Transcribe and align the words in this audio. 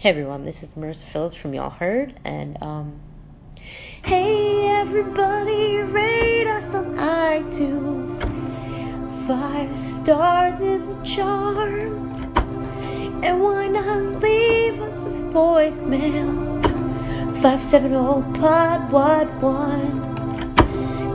Hey 0.00 0.08
everyone, 0.08 0.46
this 0.46 0.62
is 0.62 0.76
Marissa 0.76 1.02
Phillips 1.02 1.36
from 1.36 1.52
Y'all 1.52 1.68
Heard, 1.68 2.18
and 2.24 2.56
um, 2.62 2.98
hey 4.02 4.66
everybody, 4.66 5.76
rate 5.76 6.46
us 6.46 6.72
on 6.72 6.96
iTunes. 6.96 8.18
Five 9.26 9.76
stars 9.76 10.58
is 10.62 10.94
a 10.94 11.04
charm, 11.04 12.32
and 13.22 13.42
why 13.42 13.66
not 13.66 14.22
leave 14.22 14.80
us 14.80 15.04
a 15.04 15.10
voicemail? 15.10 16.62
Five 17.42 17.62
seven 17.62 17.90
zero 17.90 18.24
pod 18.40 18.90
what 18.90 19.30
one. 19.42 20.56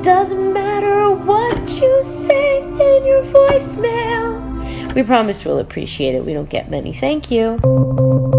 Doesn't 0.04 0.54
matter 0.54 1.10
what 1.10 1.58
you 1.82 2.04
say 2.04 2.62
in 2.62 3.06
your 3.08 3.24
voicemail. 3.24 4.94
We 4.94 5.02
promise 5.02 5.44
we'll 5.44 5.58
appreciate 5.58 6.14
it. 6.14 6.24
We 6.24 6.34
don't 6.34 6.52
get 6.52 6.70
many. 6.70 6.94
Thank 6.94 7.32
you. 7.32 8.35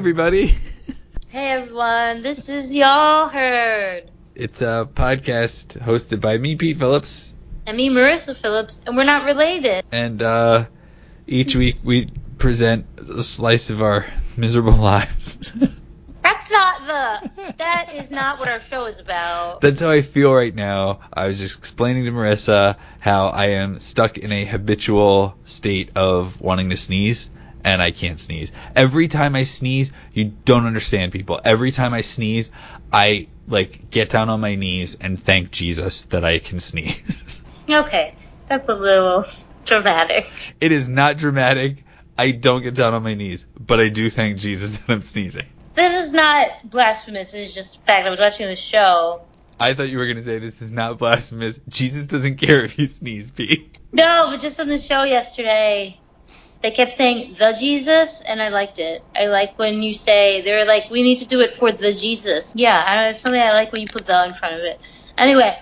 Everybody! 0.00 0.56
Hey 1.28 1.48
everyone, 1.50 2.22
this 2.22 2.48
is 2.48 2.74
Y'all 2.74 3.28
Heard. 3.28 4.10
It's 4.34 4.62
a 4.62 4.88
podcast 4.94 5.78
hosted 5.78 6.22
by 6.22 6.38
me, 6.38 6.56
Pete 6.56 6.78
Phillips, 6.78 7.34
And 7.66 7.76
me, 7.76 7.90
Marissa 7.90 8.34
Phillips, 8.34 8.80
and 8.86 8.96
we're 8.96 9.04
not 9.04 9.24
related. 9.26 9.84
and 9.92 10.22
uh, 10.22 10.64
each 11.26 11.54
week 11.54 11.76
we 11.84 12.08
present 12.38 12.86
a 13.10 13.22
slice 13.22 13.68
of 13.68 13.82
our 13.82 14.06
miserable 14.38 14.72
lives. 14.78 15.52
That's 16.22 16.50
not 16.50 16.86
the. 16.86 17.52
That 17.58 17.90
is 17.92 18.10
not 18.10 18.38
what 18.38 18.48
our 18.48 18.58
show 18.60 18.86
is 18.86 19.00
about. 19.00 19.60
That's 19.60 19.80
how 19.80 19.90
I 19.90 20.00
feel 20.00 20.32
right 20.32 20.54
now. 20.54 21.00
I 21.12 21.26
was 21.26 21.38
just 21.38 21.58
explaining 21.58 22.06
to 22.06 22.10
Marissa 22.10 22.76
how 23.00 23.26
I 23.28 23.48
am 23.50 23.78
stuck 23.80 24.16
in 24.16 24.32
a 24.32 24.46
habitual 24.46 25.36
state 25.44 25.90
of 25.94 26.40
wanting 26.40 26.70
to 26.70 26.78
sneeze, 26.78 27.28
and 27.64 27.80
I 27.82 27.90
can't 27.90 28.18
sneeze. 28.20 28.52
Every 28.74 29.08
time 29.08 29.34
I 29.34 29.42
sneeze, 29.44 29.92
you 30.12 30.32
don't 30.44 30.66
understand 30.66 31.12
people. 31.12 31.40
Every 31.44 31.70
time 31.70 31.94
I 31.94 32.00
sneeze, 32.00 32.50
I 32.92 33.28
like 33.46 33.90
get 33.90 34.08
down 34.10 34.28
on 34.28 34.40
my 34.40 34.54
knees 34.54 34.96
and 35.00 35.20
thank 35.22 35.50
Jesus 35.50 36.02
that 36.06 36.24
I 36.24 36.38
can 36.38 36.60
sneeze. 36.70 37.40
Okay, 37.68 38.14
that's 38.48 38.68
a 38.68 38.74
little 38.74 39.24
dramatic. 39.64 40.28
it 40.60 40.72
is 40.72 40.88
not 40.88 41.16
dramatic. 41.18 41.84
I 42.18 42.32
don't 42.32 42.62
get 42.62 42.74
down 42.74 42.92
on 42.94 43.02
my 43.02 43.14
knees, 43.14 43.46
but 43.58 43.80
I 43.80 43.88
do 43.88 44.10
thank 44.10 44.38
Jesus 44.38 44.72
that 44.78 44.92
I'm 44.92 45.02
sneezing. 45.02 45.46
This 45.74 46.04
is 46.04 46.12
not 46.12 46.48
blasphemous. 46.64 47.32
This 47.32 47.48
is 47.50 47.54
just 47.54 47.76
a 47.76 47.80
fact. 47.80 48.06
I 48.06 48.10
was 48.10 48.18
watching 48.18 48.46
the 48.46 48.56
show. 48.56 49.22
I 49.58 49.74
thought 49.74 49.88
you 49.90 49.98
were 49.98 50.06
going 50.06 50.16
to 50.16 50.22
say 50.24 50.38
this 50.38 50.62
is 50.62 50.72
not 50.72 50.98
blasphemous. 50.98 51.60
Jesus 51.68 52.06
doesn't 52.06 52.36
care 52.38 52.64
if 52.64 52.78
you 52.78 52.86
sneeze, 52.86 53.30
Pete. 53.30 53.78
No, 53.92 54.28
but 54.30 54.40
just 54.40 54.58
on 54.58 54.68
the 54.68 54.78
show 54.78 55.04
yesterday, 55.04 55.98
they 56.62 56.70
kept 56.70 56.92
saying 56.92 57.34
the 57.34 57.56
Jesus, 57.58 58.20
and 58.20 58.42
I 58.42 58.50
liked 58.50 58.78
it. 58.78 59.02
I 59.16 59.26
like 59.26 59.58
when 59.58 59.82
you 59.82 59.94
say 59.94 60.42
they're 60.42 60.66
like, 60.66 60.90
we 60.90 61.02
need 61.02 61.18
to 61.18 61.26
do 61.26 61.40
it 61.40 61.54
for 61.54 61.72
the 61.72 61.94
Jesus. 61.94 62.52
Yeah, 62.54 62.82
I 62.86 62.96
know, 62.96 63.08
it's 63.10 63.20
something 63.20 63.40
I 63.40 63.52
like 63.52 63.72
when 63.72 63.80
you 63.80 63.86
put 63.86 64.06
the 64.06 64.24
in 64.24 64.34
front 64.34 64.56
of 64.56 64.60
it. 64.60 64.80
Anyway, 65.16 65.58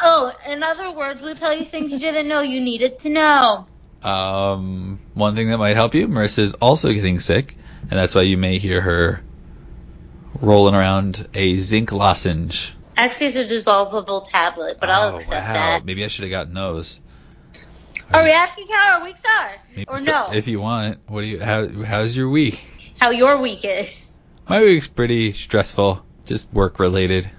oh, 0.00 0.32
in 0.48 0.62
other 0.62 0.90
words, 0.90 1.22
we'll 1.22 1.36
tell 1.36 1.54
you 1.54 1.64
things 1.64 1.92
you 1.92 1.98
didn't 1.98 2.26
know 2.26 2.40
you 2.40 2.60
needed 2.60 2.98
to 3.00 3.10
know. 3.10 3.66
Um, 4.02 5.00
one 5.14 5.34
thing 5.36 5.48
that 5.50 5.58
might 5.58 5.76
help 5.76 5.94
you, 5.94 6.08
Marissa 6.08 6.40
is 6.40 6.54
also 6.54 6.92
getting 6.92 7.20
sick, 7.20 7.56
and 7.82 7.92
that's 7.92 8.14
why 8.14 8.22
you 8.22 8.36
may 8.36 8.58
hear 8.58 8.80
her 8.80 9.22
rolling 10.40 10.74
around 10.74 11.28
a 11.34 11.58
zinc 11.60 11.92
lozenge. 11.92 12.74
Actually, 12.96 13.26
it's 13.28 13.36
a 13.36 13.44
dissolvable 13.44 14.24
tablet, 14.24 14.78
but 14.80 14.90
I'll 14.90 15.12
oh, 15.12 15.16
accept 15.16 15.46
wow. 15.46 15.52
that. 15.52 15.84
Maybe 15.84 16.04
I 16.04 16.08
should 16.08 16.24
have 16.24 16.30
gotten 16.30 16.54
those. 16.54 16.98
Are 18.12 18.22
we 18.22 18.30
asking 18.30 18.66
how 18.68 18.98
our 18.98 19.04
weeks 19.04 19.22
are, 19.24 19.52
Maybe- 19.74 19.84
or 19.88 20.00
no? 20.00 20.32
If 20.32 20.48
you 20.48 20.60
want, 20.60 20.98
what 21.08 21.22
do 21.22 21.26
you? 21.26 21.40
How 21.40 21.68
how's 21.68 22.16
your 22.16 22.28
week? 22.28 22.64
how 23.00 23.10
your 23.10 23.38
week 23.38 23.60
is? 23.64 24.16
My 24.48 24.62
week's 24.62 24.86
pretty 24.86 25.32
stressful, 25.32 26.04
just 26.24 26.52
work 26.52 26.78
related. 26.78 27.30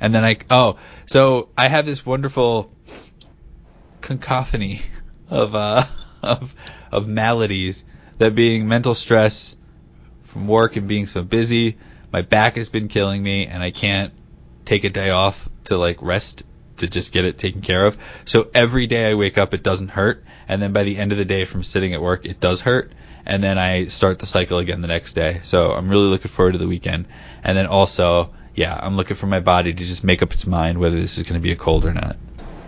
And 0.00 0.14
then 0.14 0.24
I 0.24 0.38
oh, 0.50 0.78
so 1.06 1.50
I 1.56 1.68
have 1.68 1.84
this 1.84 2.06
wonderful 2.06 2.72
cacophony 4.00 4.80
of 5.28 5.54
uh 5.54 5.84
of 6.22 6.54
of 6.90 7.06
maladies 7.06 7.84
that 8.18 8.34
being 8.34 8.66
mental 8.66 8.94
stress 8.94 9.56
from 10.24 10.48
work 10.48 10.76
and 10.76 10.88
being 10.88 11.06
so 11.06 11.22
busy, 11.22 11.76
my 12.12 12.22
back 12.22 12.56
has 12.56 12.68
been 12.68 12.88
killing 12.88 13.22
me 13.22 13.46
and 13.46 13.62
I 13.62 13.70
can't 13.70 14.12
take 14.64 14.84
a 14.84 14.90
day 14.90 15.10
off 15.10 15.48
to 15.64 15.76
like 15.76 16.02
rest 16.02 16.44
to 16.78 16.88
just 16.88 17.12
get 17.12 17.24
it 17.24 17.38
taken 17.38 17.60
care 17.60 17.86
of. 17.86 17.96
So 18.24 18.48
every 18.54 18.86
day 18.86 19.10
I 19.10 19.14
wake 19.14 19.38
up 19.38 19.54
it 19.54 19.62
doesn't 19.62 19.88
hurt 19.88 20.24
and 20.48 20.60
then 20.62 20.72
by 20.72 20.84
the 20.84 20.96
end 20.96 21.12
of 21.12 21.18
the 21.18 21.24
day 21.24 21.44
from 21.44 21.62
sitting 21.64 21.94
at 21.94 22.00
work 22.02 22.24
it 22.24 22.40
does 22.40 22.60
hurt 22.60 22.92
and 23.26 23.44
then 23.44 23.58
I 23.58 23.86
start 23.86 24.18
the 24.18 24.26
cycle 24.26 24.58
again 24.58 24.80
the 24.80 24.88
next 24.88 25.12
day. 25.12 25.40
So 25.44 25.72
I'm 25.72 25.88
really 25.88 26.06
looking 26.08 26.30
forward 26.30 26.52
to 26.52 26.58
the 26.58 26.66
weekend. 26.66 27.06
And 27.44 27.56
then 27.58 27.66
also, 27.66 28.32
yeah, 28.54 28.78
I'm 28.82 28.96
looking 28.96 29.16
for 29.16 29.26
my 29.26 29.40
body 29.40 29.74
to 29.74 29.84
just 29.84 30.02
make 30.02 30.22
up 30.22 30.32
its 30.32 30.46
mind 30.46 30.78
whether 30.78 30.96
this 30.98 31.18
is 31.18 31.24
going 31.24 31.34
to 31.34 31.40
be 31.40 31.52
a 31.52 31.56
cold 31.56 31.84
or 31.84 31.92
not. 31.92 32.16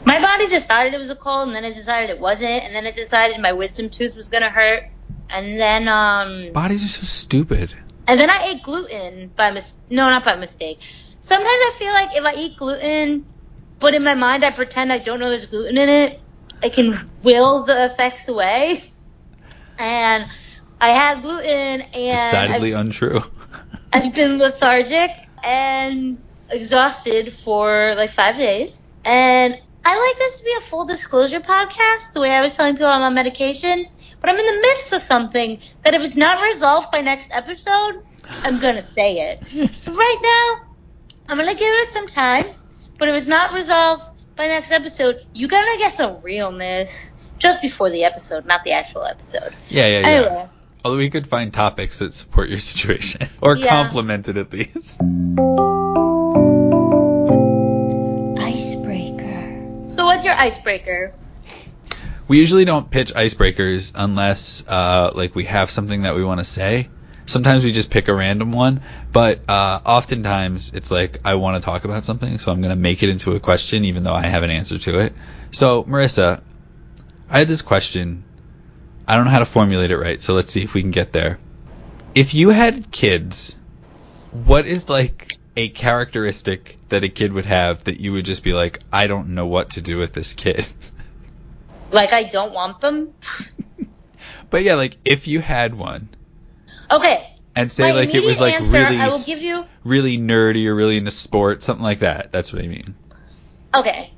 My 0.05 0.21
body 0.21 0.49
decided 0.49 0.95
it 0.95 0.99
was 0.99 1.11
a 1.11 1.15
cold, 1.17 1.49
and 1.49 1.57
then 1.57 1.65
it 1.65 1.75
decided 1.75 2.11
it 2.11 2.19
wasn't, 2.19 2.65
and 2.65 2.75
then 2.75 2.87
it 2.87 2.97
decided 2.97 3.39
my 3.41 3.53
wisdom 3.53 3.91
tooth 3.91 4.15
was 4.17 4.29
gonna 4.31 4.49
hurt, 4.49 4.85
and 5.29 5.61
then 5.61 5.89
um, 5.89 6.53
Bodies 6.53 6.85
are 6.85 6.89
so 6.89 7.03
stupid. 7.03 7.75
and 8.07 8.19
then 8.19 8.31
I 8.31 8.53
ate 8.53 8.63
gluten 8.63 9.31
by 9.37 9.51
mis 9.51 9.75
no, 9.91 10.09
not 10.09 10.25
by 10.25 10.37
mistake. 10.37 10.81
Sometimes 11.21 11.49
I 11.49 11.75
feel 11.79 11.93
like 11.93 12.17
if 12.17 12.25
I 12.25 12.41
eat 12.41 12.57
gluten, 12.57 13.27
but 13.81 13.95
in 13.95 14.05
my 14.05 14.15
mind 14.15 14.45
I 14.45 14.51
pretend 14.51 14.93
I 14.93 14.99
don't 14.99 15.19
know 15.19 15.31
there's 15.31 15.47
gluten 15.47 15.79
in 15.79 15.89
it, 15.89 16.21
I 16.63 16.69
can 16.69 16.95
will 17.23 17.65
the 17.65 17.87
effects 17.87 18.29
away. 18.29 18.85
And 19.79 20.27
I 20.81 20.89
had 20.91 21.23
gluten, 21.23 21.83
and 21.83 21.85
Decidedly 21.93 22.75
I've, 22.75 22.87
untrue. 22.87 23.23
I've 23.93 24.15
been 24.15 24.39
lethargic 24.39 25.11
and 25.43 26.23
exhausted 26.51 27.33
for 27.33 27.95
like 27.97 28.11
five 28.11 28.37
days, 28.37 28.81
and 29.05 29.59
I 29.85 30.09
like 30.09 30.19
this 30.19 30.39
to 30.39 30.45
be 30.45 30.55
a 30.59 30.61
full 30.63 30.85
disclosure 30.85 31.41
podcast, 31.41 32.13
the 32.13 32.21
way 32.21 32.31
I 32.31 32.41
was 32.41 32.57
telling 32.57 32.75
people 32.75 32.89
I'm 32.89 33.03
on 33.03 33.15
medication, 33.15 33.87
but 34.21 34.31
I'm 34.31 34.37
in 34.37 34.47
the 34.47 34.61
midst 34.61 34.93
of 34.93 35.03
something 35.03 35.61
that 35.85 35.95
if 35.95 36.03
it's 36.03 36.17
not 36.17 36.43
resolved 36.43 36.91
by 36.91 37.01
next 37.01 37.31
episode, 37.33 38.03
I'm 38.43 38.59
gonna 38.59 38.85
say 38.85 39.33
it. 39.33 39.43
Right 39.87 40.19
now, 40.23 40.67
I'm 41.29 41.39
gonna 41.39 41.55
give 41.55 41.75
it 41.75 41.91
some 41.91 42.07
time, 42.07 42.47
but 43.01 43.09
if 43.09 43.15
it's 43.17 43.27
not 43.27 43.53
resolved 43.55 44.05
by 44.37 44.47
next 44.47 44.71
episode, 44.71 45.17
you 45.33 45.49
gotta 45.49 45.79
get 45.79 45.95
some 45.95 46.21
realness 46.23 47.13
just 47.39 47.61
before 47.63 47.91
the 47.91 48.05
episode, 48.05 48.45
not 48.47 48.63
the 48.63 48.73
actual 48.73 49.05
episode. 49.05 49.55
yeah, 49.69 49.87
yeah, 49.87 50.01
yeah. 50.01 50.07
Anyway, 50.09 50.49
Although 50.85 50.97
we 50.99 51.11
could 51.11 51.27
find 51.27 51.53
topics 51.53 51.99
that 51.99 52.13
support 52.15 52.49
your 52.49 52.59
situation 52.59 53.27
or 53.43 53.57
Yeah. 53.57 53.69
complement 53.69 54.29
it 54.29 54.37
at 54.37 54.53
least. 54.53 54.99
icebreaker. 58.39 59.93
So 59.93 60.05
what's 60.05 60.25
your 60.25 60.35
icebreaker? 60.35 61.15
We 62.29 62.39
usually 62.39 62.65
don't 62.65 62.91
pitch 62.91 63.13
icebreakers 63.15 63.93
unless 63.95 64.65
uh, 64.67 65.11
like 65.15 65.35
we 65.35 65.45
have 65.45 65.71
something 65.71 66.03
that 66.03 66.15
we 66.15 66.25
want 66.25 66.39
to 66.39 66.45
say. 66.45 66.89
Sometimes 67.31 67.65
we 67.65 67.73
just 67.73 67.91
pick 67.91 68.09
a 68.09 68.15
random 68.15 68.53
one, 68.53 68.83
but 69.13 69.49
uh, 69.49 69.81
oftentimes 69.85 70.73
it's 70.75 70.91
like 70.91 71.21
I 71.25 71.37
want 71.37 71.63
to 71.63 71.65
talk 71.65 71.85
about 71.85 72.05
something, 72.05 72.39
so 72.39 72.51
I'm 72.51 72.61
going 72.61 72.75
to 72.75 72.81
make 72.81 73.03
it 73.03 73.09
into 73.09 73.33
a 73.35 73.41
question, 73.41 73.85
even 73.85 74.03
though 74.03 74.15
I 74.15 74.27
have 74.27 74.43
an 74.43 74.51
answer 74.51 74.79
to 74.79 75.01
it. 75.01 75.13
So, 75.53 75.85
Marissa, 75.85 76.43
I 77.29 77.39
had 77.39 77.49
this 77.49 77.63
question. 77.63 78.25
I 79.07 79.17
don't 79.17 79.25
know 79.25 79.31
how 79.31 79.39
to 79.39 79.47
formulate 79.47 79.91
it 79.91 79.97
right, 79.97 80.21
so 80.21 80.35
let's 80.35 80.53
see 80.53 80.63
if 80.63 80.75
we 80.75 80.83
can 80.83 80.91
get 80.91 81.13
there. 81.13 81.39
If 82.15 82.35
you 82.35 82.51
had 82.51 82.91
kids, 82.91 83.57
what 84.33 84.67
is 84.67 84.89
like 84.89 85.39
a 85.57 85.69
characteristic 85.69 86.79
that 86.89 87.05
a 87.05 87.09
kid 87.09 87.33
would 87.33 87.47
have 87.47 87.85
that 87.85 88.01
you 88.01 88.13
would 88.13 88.25
just 88.25 88.43
be 88.43 88.53
like, 88.53 88.81
I 88.93 89.07
don't 89.07 89.31
know 89.31 89.47
what 89.47 89.71
to 89.71 89.81
do 89.81 89.99
with 89.99 90.13
this 90.13 90.33
kid? 90.33 90.67
Like 91.93 92.13
I 92.13 92.23
don't 92.23 92.53
want 92.53 92.81
them? 92.81 93.15
But 94.51 94.65
yeah, 94.65 94.75
like 94.75 94.97
if 95.05 95.29
you 95.29 95.41
had 95.41 95.75
one, 95.75 96.09
Okay. 96.91 97.27
and 97.55 97.71
say 97.71 97.85
My 97.93 97.93
like 97.93 98.15
it 98.15 98.25
was 98.25 98.41
like 98.41 98.55
answer, 98.55 98.79
really, 98.79 98.97
I 98.99 99.09
will 99.09 99.23
give 99.25 99.43
you- 99.43 99.67
really 99.85 100.19
nerdy 100.19 100.67
or 100.67 100.75
really 100.75 100.97
into 100.97 101.11
sport, 101.11 101.63
something 101.63 101.83
like 101.85 102.01
that. 102.01 102.33
That's 102.33 102.53
what 102.53 102.63
I 102.63 102.67
mean. 102.69 102.95
Okay. 103.75 104.11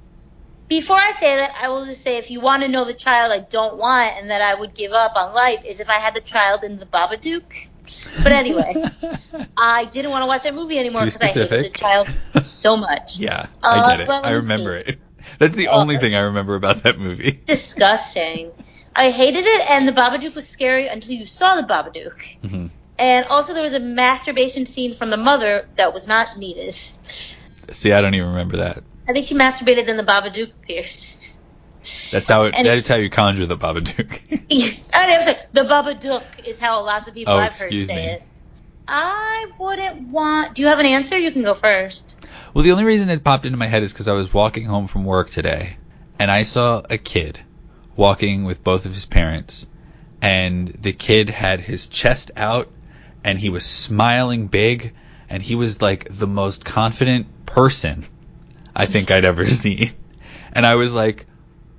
Before 0.68 0.96
I 0.96 1.12
say 1.12 1.36
that, 1.36 1.54
I 1.60 1.68
will 1.68 1.84
just 1.84 2.02
say 2.02 2.16
if 2.16 2.30
you 2.30 2.40
want 2.40 2.62
to 2.62 2.68
know 2.68 2.84
the 2.86 2.94
child 2.94 3.30
I 3.30 3.40
don't 3.40 3.76
want 3.76 4.14
and 4.16 4.30
that 4.30 4.40
I 4.40 4.54
would 4.54 4.74
give 4.74 4.92
up 4.92 5.16
on 5.16 5.34
life 5.34 5.64
is 5.66 5.80
if 5.80 5.88
I 5.90 5.96
had 5.98 6.14
the 6.14 6.20
child 6.22 6.64
in 6.64 6.78
the 6.78 6.86
Babadook. 6.86 7.42
But 8.22 8.32
anyway, 8.32 8.74
I 9.58 9.84
didn't 9.84 10.10
want 10.12 10.22
to 10.22 10.26
watch 10.26 10.44
that 10.44 10.54
movie 10.54 10.78
anymore 10.78 11.04
because 11.04 11.20
I 11.20 11.26
hated 11.26 11.64
the 11.74 11.78
child 11.78 12.08
so 12.44 12.78
much. 12.78 13.16
yeah, 13.18 13.48
Uh, 13.62 13.82
I 13.84 13.96
get 13.96 14.00
it. 14.00 14.08
I 14.10 14.30
remember 14.30 14.82
see. 14.82 14.92
it. 14.92 15.00
That's 15.38 15.54
the 15.56 15.68
Uh, 15.68 15.78
only 15.80 15.98
thing 15.98 16.14
I 16.14 16.20
remember 16.20 16.54
about 16.54 16.84
that 16.84 16.98
movie. 16.98 17.42
Disgusting. 17.44 18.52
I 18.94 19.10
hated 19.10 19.44
it, 19.46 19.70
and 19.70 19.88
the 19.88 19.92
Babadook 19.92 20.34
was 20.34 20.46
scary 20.48 20.86
until 20.86 21.12
you 21.12 21.26
saw 21.26 21.56
the 21.56 21.62
Babadook. 21.66 22.38
Mhm. 22.44 22.70
And 22.98 23.26
also, 23.26 23.54
there 23.54 23.62
was 23.62 23.72
a 23.72 23.80
masturbation 23.80 24.66
scene 24.66 24.94
from 24.94 25.10
the 25.10 25.16
mother 25.16 25.66
that 25.76 25.92
was 25.94 26.06
not 26.06 26.38
needed. 26.38 26.74
See, 27.70 27.92
I 27.92 28.00
don't 28.00 28.14
even 28.14 28.28
remember 28.28 28.58
that. 28.58 28.82
I 29.08 29.12
think 29.12 29.26
she 29.26 29.34
masturbated, 29.34 29.86
then 29.86 29.96
the 29.96 30.04
Babadook 30.04 30.50
appeared. 30.62 30.84
That's 32.12 32.28
how 32.28 32.44
it, 32.44 32.54
And- 32.56 32.66
that's 32.66 32.88
how 32.88 32.96
you 32.96 33.10
conjure 33.10 33.46
the 33.46 33.56
Babadook. 33.56 34.20
I'm 34.94 35.22
sorry, 35.22 35.36
the 35.52 35.62
Babadook 35.62 36.22
is 36.46 36.60
how 36.60 36.84
lots 36.84 37.08
of 37.08 37.14
people 37.14 37.34
Oh, 37.34 37.38
I've 37.38 37.58
heard 37.58 37.70
say 37.70 37.86
me. 37.96 38.02
it. 38.02 38.22
I 38.86 39.46
wouldn't 39.58 40.08
want. 40.08 40.54
Do 40.54 40.62
you 40.62 40.68
have 40.68 40.78
an 40.80 40.86
answer? 40.86 41.16
You 41.16 41.30
can 41.32 41.42
go 41.42 41.54
first. 41.54 42.14
well, 42.52 42.62
the 42.64 42.72
only 42.72 42.84
reason 42.84 43.08
it 43.08 43.24
popped 43.24 43.46
into 43.46 43.56
my 43.58 43.66
head 43.66 43.82
is 43.82 43.92
because 43.92 44.06
I 44.08 44.12
was 44.12 44.32
walking 44.34 44.64
home 44.66 44.86
from 44.86 45.04
work 45.04 45.30
today, 45.30 45.76
and 46.18 46.30
I 46.30 46.42
saw 46.42 46.82
a 46.90 46.98
kid 46.98 47.40
walking 47.96 48.44
with 48.44 48.64
both 48.64 48.86
of 48.86 48.94
his 48.94 49.04
parents, 49.04 49.66
and 50.20 50.68
the 50.68 50.92
kid 50.92 51.30
had 51.30 51.60
his 51.60 51.86
chest 51.86 52.30
out, 52.36 52.70
and 53.24 53.38
he 53.38 53.48
was 53.48 53.64
smiling 53.64 54.46
big, 54.46 54.92
and 55.28 55.42
he 55.42 55.54
was 55.54 55.82
like 55.82 56.06
the 56.10 56.26
most 56.26 56.64
confident 56.64 57.26
person 57.46 58.04
I 58.74 58.86
think 58.86 59.10
I'd 59.10 59.24
ever 59.24 59.46
seen. 59.62 59.92
And 60.52 60.66
I 60.66 60.74
was 60.76 60.92
like, 60.92 61.26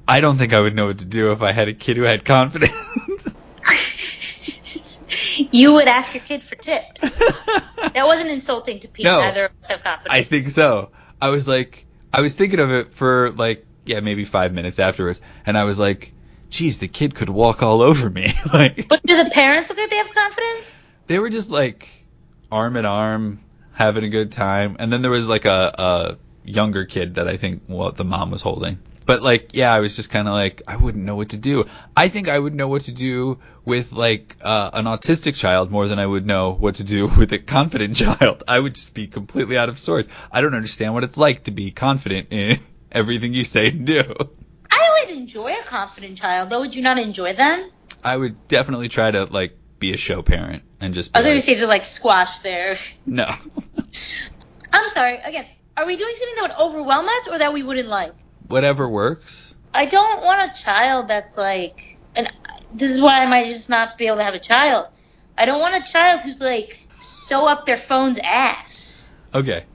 I 0.07 0.21
don't 0.21 0.37
think 0.37 0.53
I 0.53 0.59
would 0.59 0.75
know 0.75 0.87
what 0.87 0.99
to 0.99 1.05
do 1.05 1.31
if 1.31 1.41
I 1.41 1.51
had 1.51 1.67
a 1.67 1.73
kid 1.73 1.97
who 1.97 2.03
had 2.03 2.25
confidence. 2.25 3.37
you 5.51 5.73
would 5.73 5.87
ask 5.87 6.13
your 6.13 6.23
kid 6.23 6.43
for 6.43 6.55
tips. 6.55 7.01
That 7.93 8.07
wasn't 8.07 8.31
insulting 8.31 8.79
to 8.79 8.87
Pete. 8.87 9.03
No. 9.03 9.19
Neither 9.19 9.45
of 9.45 9.51
us 9.61 9.67
have 9.67 9.83
confidence. 9.83 10.13
I 10.13 10.23
think 10.23 10.47
so. 10.47 10.89
I 11.21 11.29
was 11.29 11.47
like, 11.47 11.85
I 12.13 12.21
was 12.21 12.33
thinking 12.33 12.59
of 12.59 12.71
it 12.71 12.93
for 12.93 13.31
like, 13.31 13.67
yeah, 13.85 13.99
maybe 13.99 14.25
five 14.25 14.53
minutes 14.53 14.79
afterwards, 14.79 15.21
and 15.45 15.57
I 15.57 15.63
was 15.63 15.77
like, 15.79 16.13
geez, 16.49 16.79
the 16.79 16.87
kid 16.87 17.15
could 17.15 17.29
walk 17.29 17.63
all 17.63 17.81
over 17.81 18.09
me. 18.09 18.31
like, 18.53 18.87
But 18.87 19.05
do 19.05 19.23
the 19.23 19.29
parents 19.29 19.69
look 19.69 19.77
like 19.77 19.89
they 19.89 19.97
have 19.97 20.11
confidence? 20.13 20.79
they 21.07 21.19
were 21.19 21.29
just 21.29 21.49
like 21.49 21.89
arm 22.51 22.75
in 22.77 22.85
arm, 22.85 23.43
having 23.73 24.03
a 24.03 24.09
good 24.09 24.31
time, 24.31 24.75
and 24.79 24.91
then 24.91 25.01
there 25.01 25.11
was 25.11 25.27
like 25.27 25.45
a, 25.45 25.75
a 25.77 26.17
younger 26.47 26.85
kid 26.85 27.15
that 27.15 27.27
I 27.27 27.37
think 27.37 27.63
well, 27.67 27.91
the 27.91 28.03
mom 28.03 28.31
was 28.31 28.41
holding. 28.41 28.79
But 29.05 29.21
like, 29.21 29.49
yeah, 29.53 29.73
I 29.73 29.81
was 29.81 29.97
just 29.97 30.09
kind 30.09 30.29
of 30.29 30.33
like, 30.33 30.61
I 30.65 30.77
wouldn't 30.77 31.03
know 31.03 31.17
what 31.17 31.29
to 31.29 31.37
do. 31.37 31.65
I 31.97 32.07
think 32.07 32.29
I 32.29 32.39
would 32.39 32.55
know 32.55 32.69
what 32.69 32.83
to 32.83 32.93
do 32.93 33.39
with 33.65 33.91
like 33.91 34.37
uh, 34.41 34.69
an 34.71 34.85
autistic 34.85 35.35
child 35.35 35.71
more 35.71 35.89
than 35.89 35.99
I 35.99 36.05
would 36.05 36.25
know 36.25 36.51
what 36.53 36.75
to 36.75 36.85
do 36.85 37.07
with 37.17 37.33
a 37.33 37.39
confident 37.39 37.97
child. 38.03 38.43
I 38.47 38.57
would 38.57 38.75
just 38.75 38.93
be 38.93 39.07
completely 39.07 39.57
out 39.57 39.67
of 39.67 39.77
sorts. 39.77 40.09
I 40.31 40.39
don't 40.39 40.55
understand 40.55 40.93
what 40.93 41.03
it's 41.03 41.17
like 41.17 41.43
to 41.45 41.51
be 41.51 41.71
confident 41.71 42.27
in 42.31 42.59
everything 42.93 43.33
you 43.33 43.43
say 43.43 43.69
and 43.69 43.85
do. 43.85 44.03
I 44.71 45.05
would 45.05 45.15
enjoy 45.15 45.53
a 45.53 45.63
confident 45.63 46.17
child, 46.17 46.49
though. 46.49 46.61
Would 46.61 46.75
you 46.75 46.81
not 46.81 46.97
enjoy 46.99 47.33
them? 47.33 47.69
I 48.03 48.15
would 48.15 48.47
definitely 48.47 48.89
try 48.89 49.11
to 49.11 49.25
like 49.25 49.57
be 49.79 49.93
a 49.93 49.97
show 49.97 50.21
parent 50.21 50.63
and 50.79 50.93
just 50.93 51.11
be 51.11 51.17
I 51.17 51.21
was 51.21 51.27
gonna 51.27 51.39
say 51.41 51.55
to 51.55 51.67
like 51.67 51.85
squash 51.85 52.39
their. 52.39 52.77
no. 53.05 53.25
I'm 54.73 54.89
sorry. 54.89 55.17
Again, 55.17 55.45
are 55.77 55.85
we 55.85 55.95
doing 55.95 56.15
something 56.15 56.35
that 56.35 56.57
would 56.57 56.67
overwhelm 56.69 57.07
us 57.07 57.27
or 57.27 57.39
that 57.39 57.53
we 57.53 57.63
wouldn't 57.63 57.89
like? 57.89 58.13
Whatever 58.47 58.87
works. 58.87 59.55
I 59.73 59.85
don't 59.85 60.23
want 60.23 60.51
a 60.51 60.61
child 60.61 61.07
that's 61.07 61.37
like, 61.37 61.97
and 62.15 62.31
this 62.73 62.91
is 62.91 63.01
why 63.01 63.23
I 63.23 63.25
might 63.25 63.47
just 63.47 63.69
not 63.69 63.97
be 63.97 64.07
able 64.07 64.17
to 64.17 64.23
have 64.23 64.35
a 64.35 64.39
child. 64.39 64.87
I 65.37 65.45
don't 65.45 65.59
want 65.59 65.75
a 65.83 65.91
child 65.91 66.21
who's 66.21 66.39
like 66.39 66.87
so 67.01 67.47
up 67.47 67.65
their 67.65 67.77
phone's 67.77 68.19
ass. 68.19 69.11
Okay. 69.33 69.65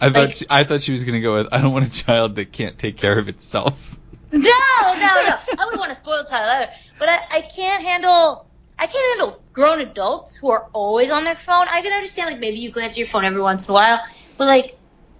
I 0.00 0.10
thought 0.10 0.14
Like- 0.26 0.34
she, 0.34 0.46
I 0.50 0.64
thought 0.64 0.82
she 0.82 0.92
was 0.92 1.04
gonna 1.04 1.20
go 1.20 1.34
with 1.34 1.48
I 1.52 1.60
don't 1.60 1.72
want 1.72 1.86
a 1.86 1.90
child 1.90 2.34
that 2.36 2.52
can't 2.52 2.78
take 2.78 2.96
care 2.96 3.18
of 3.18 3.28
itself. 3.28 3.98
No, 4.32 4.40
no, 4.40 4.42
no. 4.42 5.36
I 5.56 5.64
wouldn't 5.64 5.78
want 5.78 5.92
a 5.92 5.94
spoiled 5.94 6.26
child 6.28 6.50
either. 6.50 6.70
But 6.98 7.08
I, 7.08 7.18
I 7.30 7.40
can't 7.42 7.82
handle. 7.82 8.44
I 8.78 8.86
can't 8.86 9.18
handle 9.20 9.40
grown 9.52 9.80
adults 9.80 10.34
who 10.36 10.50
are 10.50 10.68
always 10.74 11.10
on 11.10 11.22
their 11.24 11.36
phone. 11.36 11.66
I 11.70 11.80
can 11.80 11.92
understand 11.92 12.30
like 12.32 12.40
maybe 12.40 12.58
you 12.58 12.70
glance 12.70 12.94
at 12.94 12.98
your 12.98 13.06
phone 13.06 13.24
every 13.24 13.40
once 13.40 13.66
in 13.68 13.70
a 13.70 13.74
while, 13.74 14.00
but 14.36 14.48
like 14.48 14.75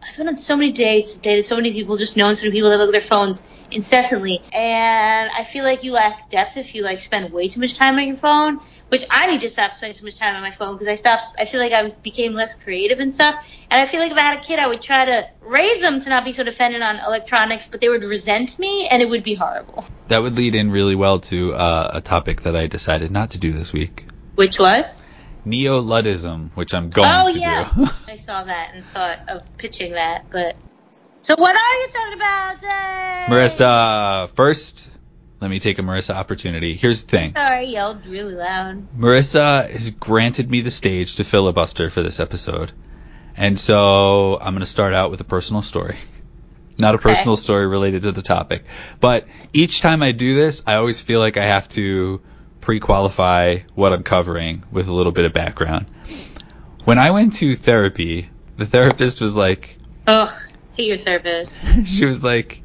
I've 0.09 0.17
been 0.17 0.29
on 0.29 0.37
so 0.37 0.57
many 0.57 0.73
dates, 0.73 1.17
dated 1.17 1.45
so 1.47 1.57
many 1.57 1.73
people, 1.73 1.97
just 1.97 2.17
known 2.17 2.35
so 2.35 2.43
many 2.43 2.53
people 2.53 2.71
that 2.71 2.79
look 2.79 2.89
at 2.89 2.93
their 2.93 3.01
phones 3.01 3.43
incessantly, 3.71 4.41
and 4.53 5.31
I 5.37 5.43
feel 5.43 5.65
like 5.65 5.83
you 5.83 5.93
lack 5.93 6.31
depth 6.31 6.57
if 6.57 6.75
you 6.75 6.85
like 6.85 7.01
spend 7.01 7.33
way 7.33 7.49
too 7.49 7.61
much 7.61 7.75
time 7.75 7.99
on 7.99 8.07
your 8.07 8.17
phone. 8.17 8.61
Which 8.89 9.05
I 9.11 9.27
need 9.27 9.41
to 9.41 9.49
stop 9.49 9.75
spending 9.75 9.97
so 9.97 10.05
much 10.05 10.17
time 10.17 10.37
on 10.37 10.43
my 10.43 10.53
phone 10.53 10.75
because 10.75 10.87
I 10.87 10.95
stopped. 10.95 11.41
I 11.41 11.45
feel 11.45 11.61
like 11.61 11.73
I 11.73 11.83
was 11.83 11.95
became 11.95 12.35
less 12.35 12.55
creative 12.55 13.01
and 13.01 13.13
stuff. 13.13 13.35
And 13.69 13.81
I 13.81 13.91
feel 13.91 14.01
like 14.01 14.13
if 14.13 14.17
I 14.17 14.21
had 14.21 14.39
a 14.39 14.43
kid, 14.43 14.61
I 14.61 14.69
would 14.69 14.81
try 14.83 15.07
to 15.07 15.29
raise 15.41 15.81
them 15.81 16.01
to 16.01 16.09
not 16.09 16.25
be 16.25 16.33
so 16.33 16.45
dependent 16.45 16.85
on 16.85 17.01
electronics, 17.01 17.67
but 17.67 17.81
they 17.81 17.89
would 17.89 18.05
resent 18.05 18.59
me, 18.59 18.87
and 18.89 19.03
it 19.03 19.09
would 19.09 19.25
be 19.25 19.35
horrible. 19.35 19.85
That 20.09 20.23
would 20.23 20.37
lead 20.37 20.55
in 20.55 20.71
really 20.71 20.95
well 20.95 21.19
to 21.21 21.55
uh, 21.55 21.91
a 21.95 22.01
topic 22.01 22.43
that 22.43 22.55
I 22.55 22.69
decided 22.69 23.11
not 23.11 23.31
to 23.31 23.39
do 23.39 23.53
this 23.53 23.73
week. 23.73 24.07
Which 24.37 24.59
was? 24.59 25.06
Neo-Luddism, 25.47 26.51
which 26.55 26.75
I'm 26.75 26.91
going 26.91 27.09
oh 27.09 27.33
to 27.33 27.39
yeah, 27.39 27.73
do. 27.75 27.87
I 28.09 28.17
saw 28.17 28.45
that 28.45 28.73
and 28.75 28.85
thought 28.87 29.21
of 29.29 29.43
pitching 29.59 29.93
that. 29.93 30.27
But 30.31 30.59
so 31.23 31.35
what 31.39 31.55
are 31.57 31.75
you 31.81 31.89
talking 31.93 32.19
about? 32.19 32.61
Zay? 32.61 33.27
Marissa, 33.29 34.31
first, 34.35 34.91
let 35.41 35.51
me 35.51 35.59
take 35.59 35.79
a 35.79 35.83
Marissa 35.83 36.15
opportunity. 36.15 36.75
Here's 36.77 37.03
the 37.03 37.09
thing. 37.09 37.33
Sorry, 37.35 37.57
I 37.59 37.61
yelled 37.63 38.07
really 38.07 38.35
loud. 38.35 38.89
Marissa 38.97 39.71
has 39.71 39.91
granted 39.91 40.51
me 40.51 40.61
the 40.61 40.71
stage 40.71 41.17
to 41.17 41.25
filibuster 41.25 41.91
for 41.91 42.03
this 42.03 42.21
episode. 42.21 42.73
And 43.37 43.59
so 43.59 44.39
I'm 44.41 44.53
going 44.55 44.61
to 44.61 44.67
start 44.67 44.95
out 44.95 45.11
with 45.11 45.21
a 45.21 45.25
personal 45.25 45.63
story. 45.63 45.97
Not 46.79 46.95
a 46.95 46.99
Okay. 46.99 47.11
personal 47.11 47.37
story 47.37 47.67
related 47.67 48.03
to 48.03 48.13
the 48.13 48.23
topic. 48.23 48.65
But 49.01 49.27
each 49.53 49.81
time 49.81 50.03
I 50.03 50.13
do 50.13 50.35
this, 50.35 50.63
I 50.67 50.75
always 50.75 51.01
feel 51.01 51.21
like 51.21 51.37
I 51.37 51.45
have 51.45 51.69
to 51.71 52.21
pre 52.67 52.81
qualify 52.81 53.59
what 53.77 53.93
I'm 53.93 54.03
covering 54.03 54.65
with 54.73 54.89
a 54.89 54.93
little 54.93 55.13
bit 55.13 55.25
of 55.25 55.33
background. 55.33 55.87
When 56.83 56.99
I 56.99 57.13
went 57.13 57.35
to 57.35 57.55
therapy, 57.55 58.29
the 58.57 58.67
therapist 58.67 59.21
was 59.21 59.37
like, 59.37 59.79
Ugh, 60.09 60.29
hate 60.73 60.89
your 60.89 60.97
therapist. 60.97 61.61
she 61.85 62.07
was 62.07 62.25
like, 62.25 62.65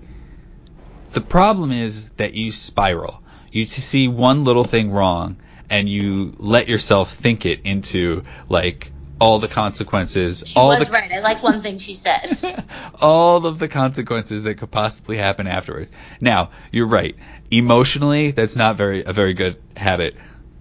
the 1.11 1.21
problem 1.21 1.71
is 1.71 2.09
that 2.13 2.33
you 2.33 2.51
spiral. 2.51 3.21
You 3.51 3.67
see 3.67 4.07
one 4.07 4.43
little 4.43 4.63
thing 4.63 4.89
wrong, 4.89 5.37
and 5.69 5.87
you 5.87 6.33
let 6.39 6.67
yourself 6.67 7.13
think 7.13 7.45
it 7.45 7.61
into 7.63 8.23
like 8.49 8.91
all 9.19 9.37
the 9.37 9.47
consequences, 9.47 10.43
She 10.47 10.55
all 10.57 10.69
was 10.69 10.87
the 10.87 10.91
right. 10.91 11.11
I 11.11 11.19
like 11.19 11.43
one 11.43 11.61
thing 11.61 11.77
she 11.77 11.93
said. 11.93 12.65
all 13.01 13.45
of 13.45 13.59
the 13.59 13.67
consequences 13.67 14.41
that 14.43 14.55
could 14.55 14.71
possibly 14.71 15.17
happen 15.17 15.45
afterwards. 15.45 15.91
Now, 16.19 16.49
you're 16.71 16.87
right. 16.87 17.15
Emotionally, 17.51 18.31
that's 18.31 18.55
not 18.55 18.77
very 18.77 19.03
a 19.03 19.13
very 19.13 19.33
good 19.33 19.61
habit. 19.75 20.15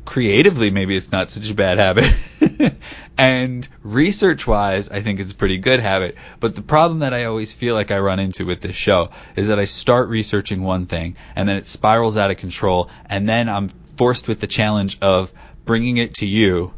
Creatively, 0.04 0.70
maybe 0.70 0.96
it's 0.96 1.12
not 1.12 1.31
such 1.31 1.48
a 1.48 1.54
bad 1.54 1.78
habit. 1.78 2.12
and 3.19 3.69
research-wise, 3.82 4.88
I 4.88 5.00
think 5.00 5.20
it's 5.20 5.31
a 5.31 5.37
pretty 5.37 5.58
good 5.58 5.78
habit. 5.78 6.16
But 6.40 6.56
the 6.56 6.62
problem 6.62 7.00
that 7.00 7.14
I 7.14 7.26
always 7.26 7.52
feel 7.52 7.75
like 7.76 7.92
I 7.92 8.00
run 8.00 8.19
into 8.19 8.44
with 8.44 8.60
this 8.60 8.75
show 8.75 9.10
is 9.37 9.48
that 9.48 9.60
I 9.60 9.66
start 9.66 10.08
researching 10.08 10.62
one 10.62 10.87
thing 10.87 11.16
and 11.37 11.48
then 11.48 11.56
it 11.58 11.66
spirals 11.66 12.16
out 12.16 12.32
of 12.32 12.38
control 12.38 12.90
and 13.06 13.28
then 13.28 13.49
I'm 13.49 13.68
forced 13.97 14.26
with 14.26 14.40
the 14.40 14.47
challenge 14.49 14.99
of 15.00 15.32
bringing 15.64 15.99
it 15.99 16.14
to 16.16 16.26
you 16.26 16.73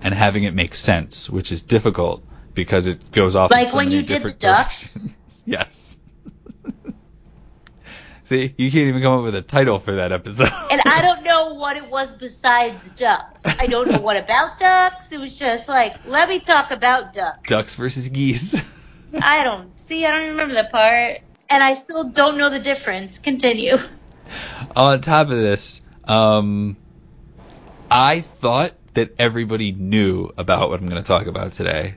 and 0.00 0.12
having 0.12 0.44
it 0.44 0.54
make 0.54 0.74
sense, 0.74 1.30
which 1.30 1.52
is 1.52 1.62
difficult 1.62 2.22
because 2.54 2.86
it 2.86 3.12
goes 3.12 3.36
off 3.36 3.50
Like 3.50 3.72
when 3.72 3.90
you 3.92 4.02
did 4.02 4.22
the 4.22 4.32
ducks? 4.32 5.16
yes. 5.46 5.97
See, 8.28 8.54
you 8.58 8.70
can't 8.70 8.88
even 8.88 9.00
come 9.00 9.20
up 9.20 9.24
with 9.24 9.34
a 9.36 9.40
title 9.40 9.78
for 9.78 9.94
that 9.94 10.12
episode. 10.12 10.52
and 10.70 10.82
I 10.84 11.00
don't 11.00 11.24
know 11.24 11.54
what 11.54 11.78
it 11.78 11.88
was 11.88 12.14
besides 12.14 12.90
ducks. 12.90 13.40
I 13.46 13.66
don't 13.66 13.90
know 13.90 14.00
what 14.00 14.22
about 14.22 14.58
ducks. 14.58 15.10
It 15.12 15.18
was 15.18 15.34
just 15.34 15.66
like, 15.66 16.04
let 16.04 16.28
me 16.28 16.38
talk 16.38 16.70
about 16.70 17.14
ducks. 17.14 17.48
Ducks 17.48 17.74
versus 17.76 18.10
geese. 18.10 18.54
I 19.22 19.44
don't 19.44 19.80
see. 19.80 20.04
I 20.04 20.10
don't 20.10 20.28
remember 20.28 20.56
that 20.56 20.70
part, 20.70 21.22
and 21.48 21.64
I 21.64 21.72
still 21.72 22.10
don't 22.10 22.36
know 22.36 22.50
the 22.50 22.58
difference. 22.58 23.18
Continue. 23.18 23.78
On 24.76 25.00
top 25.00 25.30
of 25.30 25.38
this, 25.38 25.80
um, 26.04 26.76
I 27.90 28.20
thought 28.20 28.74
that 28.92 29.14
everybody 29.18 29.72
knew 29.72 30.30
about 30.36 30.68
what 30.68 30.82
I'm 30.82 30.88
going 30.90 31.02
to 31.02 31.06
talk 31.06 31.28
about 31.28 31.52
today. 31.52 31.94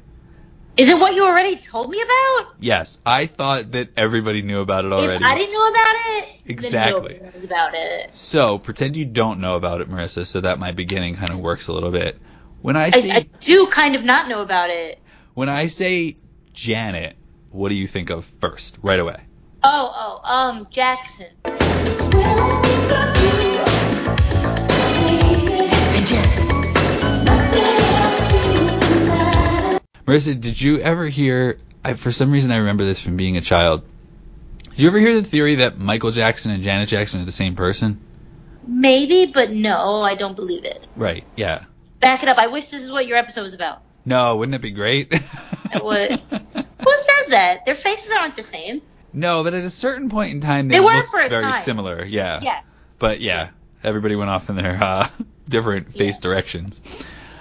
Is 0.78 0.90
it 0.90 0.98
what 0.98 1.14
you 1.14 1.26
already 1.26 1.58
told 1.58 1.90
me 1.90 2.02
about? 2.02 2.56
Yes, 2.60 3.00
I 3.06 3.26
thought 3.26 3.72
that 3.74 3.90
everybody 3.98 4.42
knew 4.42 4.62
about 4.62 4.86
it 4.86 4.94
already. 4.94 5.16
If 5.16 5.22
I 5.22 5.36
didn't 5.36 5.54
know 5.54 5.68
about 5.68 5.96
it, 5.96 6.30
Exactly. 6.46 7.18
then 7.18 7.32
knows 7.32 7.44
about 7.44 7.74
it. 7.74 8.16
So 8.16 8.58
pretend 8.58 8.96
you 8.96 9.06
don't 9.06 9.42
know 9.42 9.56
about 9.58 9.82
it, 9.82 9.90
Marissa, 9.90 10.26
so 10.26 10.42
that 10.42 10.60
my 10.60 10.72
beginning 10.72 11.16
kind 11.16 11.30
of 11.32 11.40
works 11.40 11.68
a 11.68 11.74
little 11.74 11.92
bit. 11.92 12.18
When 12.62 12.78
I 12.78 12.86
I, 12.86 12.90
say 12.92 13.12
I 13.12 13.20
do 13.42 13.68
kind 13.68 13.96
of 13.96 14.04
not 14.04 14.30
know 14.30 14.42
about 14.42 14.70
it. 14.70 15.00
when 15.34 15.50
I 15.50 15.68
say 15.68 16.18
Janet, 16.54 17.18
what 17.50 17.70
do 17.70 17.76
you 17.76 17.88
think 17.88 18.10
of 18.10 18.24
first, 18.24 18.78
right 18.82 19.00
away? 19.00 19.20
Oh, 19.64 20.22
oh, 20.24 20.32
um, 20.34 20.68
Jackson. 20.72 21.28
Marissa, 30.06 30.40
did 30.40 30.60
you 30.60 30.80
ever 30.80 31.06
hear? 31.08 31.60
I, 31.84 31.94
for 31.94 32.12
some 32.12 32.32
reason, 32.32 32.52
I 32.52 32.58
remember 32.58 32.84
this 32.86 33.02
from 33.02 33.18
being 33.18 33.38
a 33.38 33.42
child. 33.42 33.84
Did 34.72 34.80
you 34.80 34.88
ever 34.88 35.00
hear 35.00 35.20
the 35.20 35.28
theory 35.28 35.56
that 35.56 35.78
Michael 35.78 36.12
Jackson 36.12 36.52
and 36.52 36.64
Janet 36.64 36.90
Jackson 36.90 37.22
are 37.22 37.26
the 37.26 37.32
same 37.32 37.56
person? 37.56 38.00
Maybe, 38.68 39.26
but 39.26 39.52
no, 39.52 40.02
I 40.02 40.16
don't 40.16 40.36
believe 40.36 40.66
it. 40.66 40.88
Right. 40.96 41.24
Yeah. 41.36 41.64
Back 42.00 42.24
it 42.24 42.30
up. 42.30 42.38
I 42.38 42.48
wish 42.48 42.68
this 42.68 42.84
is 42.84 42.92
what 42.92 43.06
your 43.08 43.18
episode 43.18 43.44
was 43.44 43.54
about. 43.54 43.82
No, 44.06 44.38
wouldn't 44.38 44.56
it 44.56 44.62
be 44.62 44.72
great? 44.72 45.10
It 45.12 45.84
would. 45.84 46.10
Who 46.30 46.92
says 46.94 47.28
that? 47.30 47.66
Their 47.66 47.76
faces 47.76 48.12
aren't 48.12 48.36
the 48.36 48.44
same. 48.44 48.82
No, 49.14 49.44
but 49.44 49.54
at 49.54 49.64
a 49.64 49.70
certain 49.70 50.10
point 50.10 50.32
in 50.34 50.42
time, 50.42 50.68
they, 50.68 50.76
They 50.76 50.80
were 50.80 51.04
for 51.04 51.28
very 51.30 51.44
time. 51.44 51.62
similar. 51.64 52.04
Yeah. 52.06 52.40
Yeah. 52.42 52.62
But 52.98 53.20
yeah, 53.22 53.50
everybody 53.84 54.16
went 54.16 54.30
off 54.30 54.50
in 54.50 54.56
their 54.56 54.82
uh, 54.82 55.10
different 55.50 55.94
face 55.94 56.16
Yeah. 56.18 56.22
directions. 56.22 56.82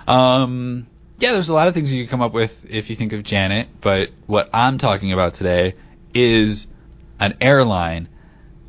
Um, 0.09 0.87
yeah, 1.21 1.33
there's 1.33 1.51
a 1.51 1.55
lot 1.55 1.69
of 1.69 1.75
things 1.75 1.93
you 1.93 2.03
can 2.05 2.11
come 2.11 2.23
up 2.23 2.33
with 2.33 2.67
if 2.69 2.89
you 2.89 2.97
think 2.97 3.13
of 3.13 3.23
Janet, 3.23 3.69
but 3.81 4.11
what 4.27 4.49
I'm 4.55 4.79
talking 4.79 5.13
about 5.13 5.35
today 5.35 5.75
is 6.15 6.67
an 7.19 7.37
airline 7.43 8.09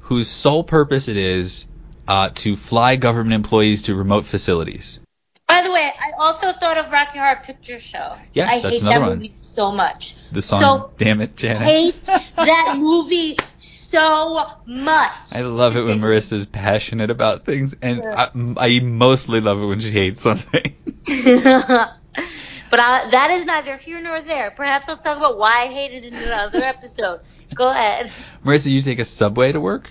whose 0.01 0.29
sole 0.29 0.63
purpose 0.63 1.08
it 1.08 1.15
is 1.15 1.65
uh, 2.08 2.29
to 2.36 2.58
fly 2.58 2.98
government 2.98 3.34
employees 3.34 3.84
to 3.84 3.96
remote 3.96 4.25
facilities. 4.25 5.00
By 5.48 5.62
the 5.63 5.72
way, 5.72 5.91
I 5.98 6.12
also 6.20 6.51
thought 6.51 6.77
of 6.77 6.91
Rocky 6.91 7.20
Horror 7.20 7.39
Picture 7.43 7.79
Show. 7.79 8.17
Yes, 8.34 8.50
I 8.51 8.60
that's 8.60 8.75
hate 8.75 8.81
another 8.81 9.00
that 9.00 9.08
one. 9.08 9.17
movie 9.17 9.34
so 9.38 9.72
much. 9.72 10.15
The 10.31 10.41
song 10.41 10.60
So 10.60 10.91
"Damn 10.98 11.22
It, 11.22 11.38
Janet." 11.38 11.62
I 11.62 11.65
hate 11.65 12.05
that 12.05 12.75
movie 12.79 13.38
so 13.58 14.46
much. 14.65 15.34
I 15.34 15.41
love 15.41 15.77
it 15.77 15.86
when 15.86 16.00
Marissa's 16.00 16.46
passionate 16.46 17.10
about 17.10 17.46
things, 17.46 17.75
and 17.81 18.01
I, 18.05 18.29
I 18.58 18.79
mostly 18.81 19.39
love 19.39 19.62
it 19.62 19.65
when 19.65 19.79
she 19.79 19.91
hates 19.91 20.22
something. 20.22 20.75
but 22.13 22.80
I, 22.80 23.10
that 23.10 23.32
is 23.32 23.46
neither 23.46 23.77
here 23.77 24.01
nor 24.01 24.22
there. 24.22 24.51
Perhaps 24.51 24.89
I'll 24.89 24.98
talk 24.98 25.18
about 25.18 25.38
why 25.38 25.63
I 25.63 25.68
hated 25.68 26.06
it 26.06 26.13
in 26.13 26.24
another 26.24 26.63
episode. 26.63 27.22
Go 27.56 27.72
ahead. 27.72 28.12
Marissa, 28.44 28.70
you 28.72 28.82
take 28.82 29.00
a 29.00 29.06
subway 29.06 29.51
to 29.51 29.60
work. 29.60 29.89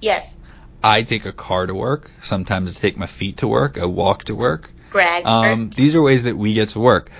Yes, 0.00 0.36
I 0.82 1.02
take 1.02 1.26
a 1.26 1.32
car 1.32 1.66
to 1.66 1.74
work. 1.74 2.10
Sometimes 2.22 2.76
I 2.76 2.80
take 2.80 2.96
my 2.96 3.06
feet 3.06 3.38
to 3.38 3.48
work. 3.48 3.78
I 3.78 3.84
walk 3.84 4.24
to 4.24 4.34
work. 4.34 4.72
brag. 4.90 5.24
Um, 5.26 5.70
these 5.70 5.94
are 5.94 6.02
ways 6.02 6.24
that 6.24 6.36
we 6.36 6.54
get 6.54 6.70
to 6.70 6.80
work. 6.80 7.10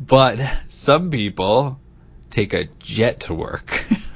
But 0.00 0.40
some 0.68 1.10
people 1.10 1.78
take 2.30 2.52
a 2.54 2.64
jet 2.78 3.20
to 3.20 3.34
work. 3.34 3.84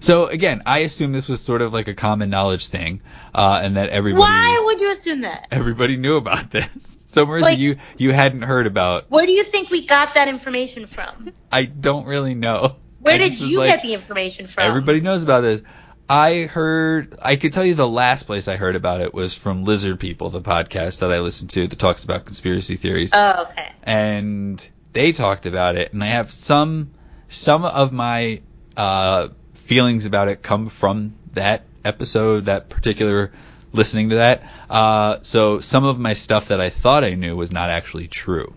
so 0.00 0.26
again, 0.26 0.62
I 0.66 0.80
assume 0.80 1.12
this 1.12 1.28
was 1.28 1.40
sort 1.40 1.62
of 1.62 1.72
like 1.72 1.88
a 1.88 1.94
common 1.94 2.30
knowledge 2.30 2.68
thing, 2.68 3.02
uh, 3.34 3.60
and 3.62 3.76
that 3.76 3.90
everybody 3.90 4.20
why 4.20 4.62
would 4.64 4.80
you 4.80 4.90
assume 4.90 5.22
that? 5.22 5.48
everybody 5.50 5.96
knew 5.96 6.16
about 6.16 6.50
this. 6.50 7.00
So 7.14 7.24
Marissa, 7.26 7.42
Like- 7.42 7.58
you 7.58 7.76
you 7.96 8.12
hadn't 8.12 8.42
heard 8.42 8.66
about. 8.66 9.08
Where 9.08 9.24
do 9.24 9.30
you 9.30 9.44
think 9.44 9.70
we 9.70 9.86
got 9.86 10.14
that 10.14 10.26
information 10.26 10.88
from? 10.88 11.32
I 11.52 11.64
don't 11.64 12.06
really 12.06 12.34
know. 12.34 12.74
Where 12.98 13.14
I 13.14 13.18
did 13.18 13.40
you 13.40 13.58
like, 13.58 13.68
get 13.68 13.82
the 13.84 13.94
information 13.94 14.48
from? 14.48 14.64
Everybody 14.64 15.00
knows 15.00 15.22
about 15.22 15.42
this. 15.42 15.62
I 16.08 16.42
heard, 16.44 17.14
I 17.22 17.36
could 17.36 17.52
tell 17.52 17.64
you 17.64 17.74
the 17.74 17.88
last 17.88 18.24
place 18.24 18.48
I 18.48 18.56
heard 18.56 18.76
about 18.76 19.00
it 19.00 19.14
was 19.14 19.32
from 19.32 19.64
Lizard 19.64 20.00
People, 20.00 20.30
the 20.30 20.40
podcast 20.42 21.00
that 21.00 21.12
I 21.12 21.20
listen 21.20 21.48
to 21.48 21.66
that 21.66 21.78
talks 21.78 22.04
about 22.04 22.26
conspiracy 22.26 22.76
theories. 22.76 23.10
Oh, 23.14 23.46
okay. 23.50 23.72
and 23.82 24.66
they 24.92 25.12
talked 25.12 25.46
about 25.46 25.76
it, 25.76 25.92
and 25.92 26.02
I 26.04 26.08
have 26.08 26.30
some, 26.30 26.90
some 27.28 27.64
of 27.64 27.92
my, 27.92 28.42
uh, 28.76 29.28
feelings 29.64 30.04
about 30.04 30.28
it 30.28 30.42
come 30.42 30.68
from 30.68 31.14
that 31.32 31.62
episode, 31.84 32.46
that 32.46 32.68
particular 32.68 33.32
listening 33.72 34.10
to 34.10 34.16
that. 34.16 34.42
Uh, 34.70 35.18
so 35.22 35.58
some 35.58 35.84
of 35.84 35.98
my 35.98 36.12
stuff 36.14 36.48
that 36.48 36.60
I 36.60 36.70
thought 36.70 37.04
I 37.04 37.14
knew 37.14 37.36
was 37.36 37.50
not 37.50 37.70
actually 37.70 38.08
true. 38.08 38.54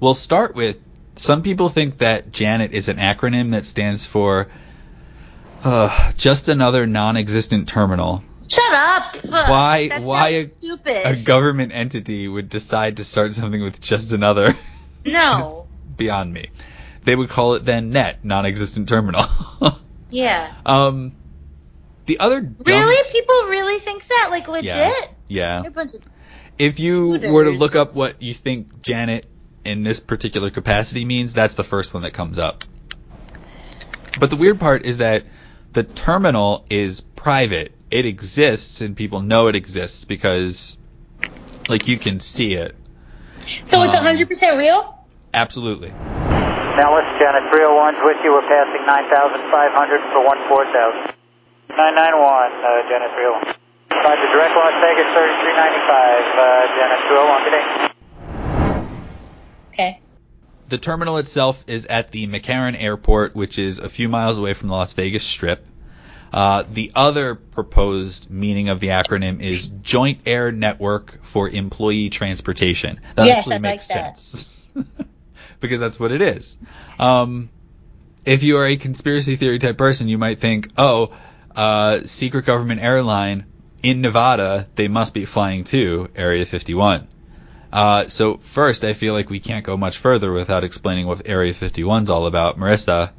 We'll 0.00 0.14
start 0.14 0.54
with, 0.54 0.78
some 1.16 1.42
people 1.42 1.68
think 1.68 1.98
that 1.98 2.32
Janet 2.32 2.72
is 2.72 2.88
an 2.88 2.96
acronym 2.96 3.52
that 3.52 3.66
stands 3.66 4.06
for, 4.06 4.48
uh, 5.62 6.12
just 6.12 6.48
another 6.48 6.86
non-existent 6.86 7.68
terminal. 7.68 8.22
Shut 8.48 8.72
up. 8.72 9.16
Why- 9.24 9.88
That 9.88 10.02
why 10.02 10.28
a-? 10.28 10.44
A 11.04 11.16
government 11.24 11.72
entity 11.74 12.28
would 12.28 12.48
decide 12.48 12.98
to 12.98 13.04
start 13.04 13.34
something 13.34 13.62
with 13.62 13.80
just 13.80 14.12
another. 14.12 14.54
no. 15.04 15.66
beyond 15.96 16.32
me. 16.32 16.50
They 17.04 17.16
would 17.16 17.28
call 17.30 17.54
it 17.54 17.64
then 17.64 17.90
net, 17.90 18.24
non-existent 18.24 18.88
terminal. 18.88 19.24
Yeah. 20.10 20.52
um, 20.64 21.12
the 22.06 22.20
other 22.20 22.40
dumb- 22.40 22.56
Really? 22.66 23.10
People 23.12 23.34
really 23.48 23.78
think 23.80 24.06
that? 24.06 24.28
Like 24.30 24.46
legit? 24.48 24.66
Yeah. 24.66 24.92
Yeah. 25.28 25.64
A 25.66 25.70
bunch 25.70 25.94
of 25.94 26.02
If 26.58 26.78
you 26.78 27.08
were 27.08 27.44
to 27.44 27.50
look 27.50 27.74
up 27.76 27.94
what 27.94 28.22
you 28.22 28.32
think 28.32 28.80
Janet 28.82 29.26
in 29.64 29.82
this 29.82 29.98
particular 29.98 30.50
capacity 30.50 31.04
means, 31.04 31.34
that's 31.34 31.56
the 31.56 31.64
first 31.64 31.92
one 31.92 32.04
that 32.04 32.12
comes 32.12 32.38
up. 32.38 32.62
But 34.20 34.30
the 34.30 34.36
weird 34.36 34.60
part 34.60 34.86
is 34.86 34.98
that 34.98 35.24
the 35.72 35.82
terminal 35.82 36.64
is 36.70 37.00
private. 37.00 37.72
It 37.90 38.06
exists 38.06 38.80
and 38.80 38.96
people 38.96 39.20
know 39.20 39.48
it 39.48 39.56
exists 39.56 40.04
because 40.04 40.78
like 41.68 41.88
you 41.88 41.98
can 41.98 42.20
see 42.20 42.54
it. 42.54 42.74
So 43.64 43.82
it's 43.82 43.94
Um, 43.94 44.04
100% 44.04 44.56
real? 44.58 45.04
Absolutely. 45.34 45.92
Dallas, 46.76 47.08
Janet 47.18 47.48
301's 47.52 48.00
with 48.04 48.18
you. 48.22 48.32
We're 48.32 48.42
passing 48.44 48.84
9,500 48.86 50.00
for 50.12 50.20
14000. 50.28 51.16
991, 51.72 51.72
uh, 51.72 52.88
Janet 52.88 53.10
301. 53.16 53.56
Roger, 53.96 54.28
direct 54.28 54.52
Las 54.56 54.76
Vegas 54.84 55.08
3395, 55.16 56.36
uh, 56.36 56.68
Janet 56.76 57.00
201, 57.08 57.44
good 57.44 57.56
day. 57.56 57.66
Okay. 59.72 60.00
The 60.68 60.78
terminal 60.78 61.16
itself 61.18 61.64
is 61.66 61.86
at 61.86 62.10
the 62.12 62.26
McCarran 62.26 62.80
Airport, 62.80 63.34
which 63.34 63.58
is 63.58 63.78
a 63.78 63.88
few 63.88 64.08
miles 64.08 64.38
away 64.38 64.52
from 64.52 64.68
the 64.68 64.74
Las 64.74 64.92
Vegas 64.92 65.24
Strip. 65.24 65.66
Uh, 66.32 66.64
the 66.70 66.92
other 66.94 67.34
proposed 67.36 68.28
meaning 68.30 68.68
of 68.68 68.80
the 68.80 68.88
acronym 68.88 69.40
is 69.40 69.66
Joint 69.66 70.20
Air 70.26 70.52
Network 70.52 71.20
for 71.22 71.48
Employee 71.48 72.10
Transportation. 72.10 73.00
That 73.14 73.26
Yes, 73.26 73.38
actually 73.38 73.54
I 73.54 73.58
makes 73.60 73.88
like 73.88 73.98
that. 73.98 74.18
sense. 74.18 74.66
because 75.60 75.80
that's 75.80 75.98
what 75.98 76.12
it 76.12 76.22
is. 76.22 76.56
Um, 76.98 77.50
if 78.24 78.42
you 78.42 78.56
are 78.58 78.66
a 78.66 78.76
conspiracy 78.76 79.36
theory 79.36 79.58
type 79.58 79.78
person, 79.78 80.08
you 80.08 80.18
might 80.18 80.38
think, 80.38 80.70
oh, 80.76 81.14
uh, 81.54 82.00
secret 82.06 82.44
government 82.44 82.80
airline 82.80 83.46
in 83.82 84.00
Nevada, 84.00 84.68
they 84.74 84.88
must 84.88 85.14
be 85.14 85.24
flying 85.24 85.64
to 85.64 86.08
Area 86.16 86.44
51. 86.44 87.06
Uh, 87.72 88.08
so 88.08 88.36
first, 88.38 88.84
I 88.84 88.92
feel 88.94 89.14
like 89.14 89.30
we 89.30 89.40
can't 89.40 89.64
go 89.64 89.76
much 89.76 89.98
further 89.98 90.32
without 90.32 90.64
explaining 90.64 91.06
what 91.06 91.22
Area 91.26 91.52
51's 91.52 92.10
all 92.10 92.26
about. 92.26 92.58
Marissa, 92.58 93.12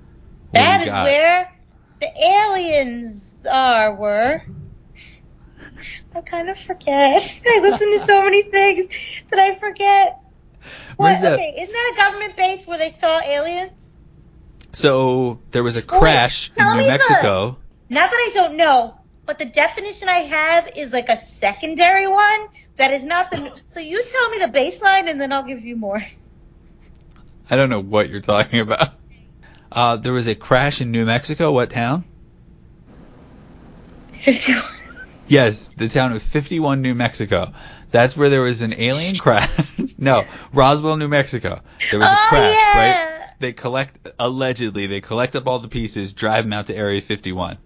That 0.53 0.82
is 0.82 0.88
got? 0.88 1.03
where 1.06 1.53
the 2.00 2.10
aliens 2.20 3.46
are, 3.50 3.96
were. 3.96 4.44
I 6.15 6.22
kind 6.22 6.50
of 6.50 6.58
forget. 6.58 7.39
I 7.46 7.60
listen 7.62 7.91
to 7.91 8.00
so 8.00 8.24
many 8.24 8.41
things 8.44 8.88
that 9.29 9.39
I 9.39 9.53
forget. 9.56 9.96
What? 11.11 11.19
Marissa, 11.21 11.33
Okay, 11.33 11.55
isn't 11.61 11.73
that 11.73 11.93
a 11.93 11.97
government 11.97 12.35
base 12.37 12.67
where 12.67 12.77
they 12.77 12.89
saw 12.89 13.19
aliens? 13.25 13.97
so 14.73 15.39
there 15.51 15.63
was 15.63 15.75
a 15.77 15.81
crash 15.81 16.49
tell 16.49 16.71
in 16.71 16.83
New 16.83 16.87
Mexico. 16.87 17.57
Not 17.89 18.11
that 18.11 18.17
I 18.17 18.31
don't 18.33 18.57
know, 18.57 18.95
but 19.25 19.39
the 19.39 19.45
definition 19.45 20.09
I 20.09 20.19
have 20.19 20.69
is 20.75 20.91
like 20.93 21.09
a 21.09 21.17
secondary 21.17 22.05
one 22.07 22.47
that 22.75 22.91
is 22.91 23.03
not 23.03 23.31
the. 23.31 23.53
So 23.67 23.79
you 23.79 24.03
tell 24.03 24.29
me 24.29 24.39
the 24.39 24.51
baseline 24.51 25.09
and 25.09 25.19
then 25.19 25.33
I'll 25.33 25.43
give 25.43 25.63
you 25.65 25.75
more. 25.77 26.01
I 27.49 27.55
don't 27.55 27.69
know 27.69 27.79
what 27.81 28.09
you're 28.09 28.21
talking 28.21 28.59
about. 28.59 28.93
Uh, 29.71 29.95
there 29.97 30.13
was 30.13 30.27
a 30.27 30.35
crash 30.35 30.81
in 30.81 30.91
New 30.91 31.05
Mexico. 31.05 31.51
What 31.51 31.69
town? 31.69 32.05
51. 34.13 34.63
Yes, 35.27 35.67
the 35.69 35.89
town 35.89 36.13
of 36.13 36.23
51, 36.23 36.81
New 36.81 36.95
Mexico. 36.95 37.51
That's 37.91 38.17
where 38.17 38.29
there 38.29 38.41
was 38.41 38.62
an 38.62 38.74
alien 38.74 39.15
crash. 39.15 39.50
no, 39.98 40.24
Roswell, 40.53 40.98
New 40.98 41.08
Mexico. 41.08 41.62
There 41.91 42.00
was 42.00 42.10
a 42.10 42.12
Oh, 42.12 42.25
crash, 42.29 42.53
yeah. 42.53 42.77
right? 43.24 43.29
They 43.39 43.53
collect, 43.53 44.10
allegedly, 44.20 44.88
they 44.88 45.00
collect 45.01 45.36
up 45.36 45.48
all 45.48 45.60
the 45.60 45.67
pieces, 45.67 46.12
drive 46.13 46.44
them 46.44 46.53
out 46.53 46.67
to 46.67 46.75
Area 46.75 47.01
51. 47.01 47.58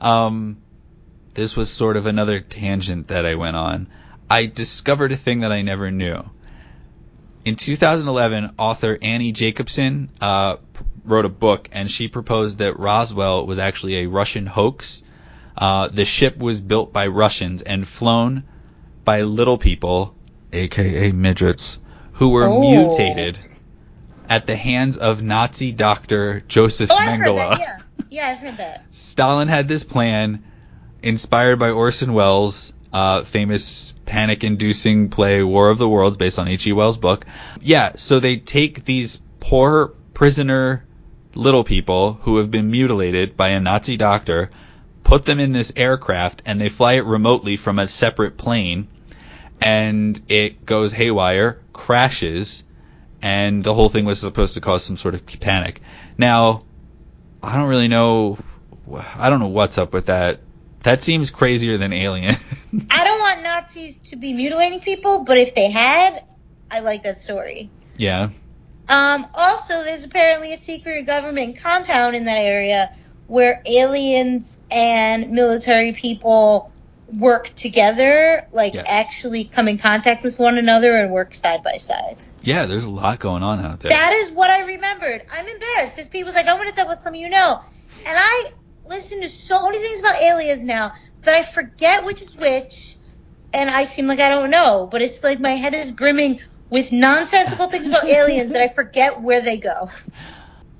Um, 0.00 0.58
this 1.34 1.54
was 1.54 1.70
sort 1.70 1.96
of 1.96 2.06
another 2.06 2.40
tangent 2.40 3.08
that 3.08 3.24
I 3.26 3.34
went 3.36 3.56
on. 3.56 3.88
I 4.28 4.46
discovered 4.46 5.12
a 5.12 5.16
thing 5.16 5.40
that 5.40 5.52
I 5.52 5.62
never 5.62 5.90
knew. 5.90 6.24
In 7.44 7.56
2011, 7.56 8.54
author 8.58 8.98
Annie 9.02 9.32
Jacobsen 9.32 10.10
uh, 10.20 10.56
wrote 11.04 11.24
a 11.24 11.28
book, 11.30 11.68
and 11.72 11.90
she 11.90 12.08
proposed 12.08 12.58
that 12.58 12.78
Roswell 12.78 13.46
was 13.46 13.58
actually 13.58 13.96
a 13.98 14.06
Russian 14.06 14.46
hoax. 14.46 15.02
Uh, 15.56 15.88
the 15.88 16.04
ship 16.04 16.38
was 16.38 16.60
built 16.60 16.92
by 16.92 17.08
Russians 17.08 17.62
and 17.62 17.86
flown 17.86 18.44
by 19.04 19.22
little 19.22 19.58
people, 19.58 20.14
aka 20.52 21.12
midgets, 21.12 21.78
who 22.12 22.30
were 22.30 22.44
Oh. 22.48 22.60
mutated 22.60 23.38
at 24.28 24.46
the 24.46 24.56
hands 24.56 24.96
of 24.96 25.22
Nazi 25.22 25.72
doctor 25.72 26.40
Joseph 26.48 26.90
Oh, 26.90 26.96
Mengele. 26.96 27.58
Yeah, 27.58 27.78
yeah, 28.10 28.26
I've 28.28 28.38
heard 28.38 28.56
that. 28.58 28.84
Stalin 28.90 29.48
had 29.48 29.68
this 29.68 29.82
plan, 29.84 30.42
inspired 31.02 31.58
by 31.58 31.70
Orson 31.70 32.12
Welles' 32.12 32.72
uh, 32.92 33.22
famous 33.24 33.94
panic-inducing 34.06 35.08
play 35.08 35.42
War 35.42 35.70
of 35.70 35.78
the 35.78 35.88
Worlds, 35.88 36.16
based 36.16 36.38
on 36.38 36.46
H.G. 36.48 36.72
Wells' 36.72 36.96
book. 36.98 37.24
Yeah, 37.60 37.92
so 37.96 38.20
they 38.20 38.36
take 38.36 38.84
these 38.84 39.20
poor 39.40 39.88
prisoner 40.14 40.84
little 41.34 41.64
people 41.64 42.14
who 42.22 42.36
have 42.36 42.50
been 42.50 42.70
mutilated 42.70 43.36
by 43.36 43.48
a 43.48 43.60
Nazi 43.60 43.96
doctor, 43.96 44.50
put 45.12 45.26
them 45.26 45.40
in 45.40 45.52
this 45.52 45.70
aircraft, 45.76 46.40
and 46.46 46.58
they 46.58 46.70
fly 46.70 46.94
it 46.94 47.04
remotely 47.04 47.58
from 47.58 47.78
a 47.78 47.86
separate 47.86 48.38
plane, 48.38 48.88
and 49.60 50.18
it 50.26 50.64
goes 50.64 50.90
haywire, 50.90 51.60
crashes, 51.74 52.62
and 53.20 53.62
the 53.62 53.74
whole 53.74 53.90
thing 53.90 54.06
was 54.06 54.18
supposed 54.18 54.54
to 54.54 54.60
cause 54.62 54.82
some 54.82 54.96
sort 54.96 55.12
of 55.14 55.26
panic. 55.38 55.82
Now, 56.16 56.64
I 57.42 57.56
don't 57.56 57.68
really 57.68 57.88
know 57.88 58.38
I 59.14 59.28
don't 59.28 59.38
know 59.38 59.48
what's 59.48 59.76
up 59.76 59.92
with 59.92 60.06
that. 60.06 60.40
That 60.82 61.02
seems 61.02 61.30
crazier 61.30 61.76
than 61.76 61.92
Alien. 61.92 62.34
I 62.90 63.04
don't 63.04 63.20
want 63.20 63.42
Nazis 63.42 63.98
to 63.98 64.16
be 64.16 64.32
mutilating 64.32 64.80
people, 64.80 65.24
but 65.24 65.36
if 65.36 65.54
they 65.54 65.70
had, 65.70 66.24
I 66.70 66.80
like 66.80 67.02
that 67.02 67.18
story. 67.18 67.68
yeah. 67.98 68.30
Um, 68.88 69.26
also, 69.34 69.84
there's 69.84 70.04
apparently 70.04 70.54
a 70.54 70.56
secret 70.56 71.02
government 71.02 71.58
compound 71.58 72.16
in 72.16 72.24
that 72.24 72.38
area 72.38 72.96
where 73.32 73.62
aliens 73.64 74.58
and 74.70 75.30
military 75.30 75.92
people 75.94 76.70
work 77.10 77.48
together, 77.54 78.46
like 78.52 78.74
Yes. 78.74 78.86
actually 78.86 79.44
come 79.44 79.68
in 79.68 79.78
contact 79.78 80.22
with 80.22 80.38
one 80.38 80.58
another 80.58 80.94
and 80.96 81.10
work 81.10 81.34
side 81.34 81.62
by 81.62 81.78
side. 81.78 82.22
Yeah, 82.42 82.66
there's 82.66 82.84
a 82.84 82.90
lot 82.90 83.20
going 83.20 83.42
on 83.42 83.64
out 83.64 83.80
there. 83.80 83.88
That 83.88 84.12
is 84.12 84.32
what 84.32 84.50
I 84.50 84.66
remembered. 84.66 85.24
I'm 85.32 85.48
embarrassed 85.48 85.94
because 85.94 86.08
people's 86.08 86.34
like, 86.34 86.46
I 86.46 86.52
want 86.56 86.74
to 86.74 86.78
talk 86.78 86.84
about 86.84 87.00
some 87.00 87.14
you 87.14 87.30
know. 87.30 87.58
And 88.06 88.18
I 88.20 88.50
listen 88.84 89.22
to 89.22 89.30
so 89.30 89.62
many 89.62 89.78
things 89.78 90.00
about 90.00 90.20
aliens 90.20 90.62
now 90.62 90.92
that 91.22 91.34
I 91.34 91.42
forget 91.42 92.04
which 92.04 92.20
is 92.20 92.36
which, 92.36 92.98
and 93.54 93.70
I 93.70 93.84
seem 93.84 94.08
like 94.08 94.20
I 94.20 94.28
don't 94.28 94.50
know. 94.50 94.86
But 94.90 95.00
it's 95.00 95.24
like 95.24 95.40
my 95.40 95.52
head 95.52 95.72
is 95.72 95.90
brimming 95.90 96.40
with 96.68 96.92
nonsensical 96.92 97.68
things 97.68 97.86
about 97.86 98.04
aliens 98.20 98.52
that 98.52 98.60
I 98.60 98.68
forget 98.68 99.22
where 99.22 99.40
they 99.40 99.56
go. 99.56 99.88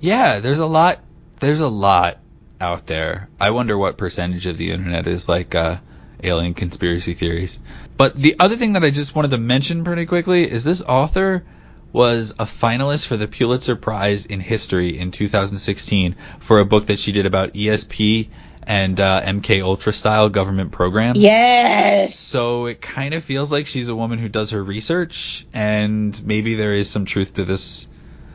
Yeah, 0.01 0.41
there's 0.41 0.59
a 0.59 0.67
lot. 0.67 1.01
There's 1.41 1.61
a 1.61 1.69
lot 1.69 2.22
out 2.63 2.87
there. 2.87 3.29
I 3.41 3.51
wonder 3.51 3.77
what 3.77 3.99
percentage 3.99 4.47
of 4.47 4.57
the 4.57 4.71
internet 4.71 5.07
is 5.07 5.29
like 5.29 5.55
uh, 5.55 5.79
alien 6.23 6.55
conspiracy 6.55 7.15
theories. 7.15 7.59
But 7.97 8.17
the 8.17 8.37
other 8.39 8.57
thing 8.57 8.73
that 8.73 8.85
I 8.85 8.91
just 8.91 9.15
wanted 9.15 9.33
to 9.33 9.39
mention 9.39 9.85
pretty 9.85 10.07
quickly 10.07 10.51
is 10.51 10.65
this 10.65 10.81
author 10.81 11.45
was 11.93 12.31
a 12.39 12.45
finalist 12.45 13.07
for 13.07 13.17
the 13.17 13.29
Pulitzer 13.29 13.77
Prize 13.77 14.25
in 14.25 14.41
History 14.41 14.99
in 14.99 15.11
2016 15.11 16.17
for 16.41 16.61
a 16.61 16.65
book 16.65 16.87
that 16.87 16.99
she 16.99 17.13
did 17.13 17.27
about 17.27 17.53
ESP 17.53 18.29
and 18.63 18.99
uh, 19.01 19.23
MK 19.23 19.63
Ultra 19.63 19.93
style 19.93 20.29
government 20.29 20.73
programs. 20.73 21.19
Yes. 21.19 22.19
So 22.19 22.67
it 22.67 22.81
kind 22.81 23.13
of 23.13 23.25
feels 23.25 23.51
like 23.51 23.67
she's 23.67 23.89
a 23.89 23.97
woman 23.97 24.19
who 24.19 24.29
does 24.29 24.51
her 24.51 24.63
research, 24.63 25.45
and 25.53 26.25
maybe 26.25 26.55
there 26.55 26.73
is 26.73 26.89
some 26.89 27.05
truth 27.05 27.35
to 27.35 27.45
this. 27.45 27.89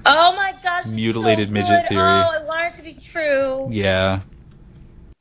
Oh 0.10 0.34
my 0.36 0.54
gosh. 0.64 0.86
Mutilated 0.86 1.50
so 1.50 1.54
midget 1.54 1.88
theory. 1.90 2.02
Oh, 2.02 2.40
I 2.40 2.44
want 2.46 2.74
it 2.74 2.76
to 2.76 2.82
be 2.82 2.94
true. 2.94 3.68
Yeah. 3.70 4.22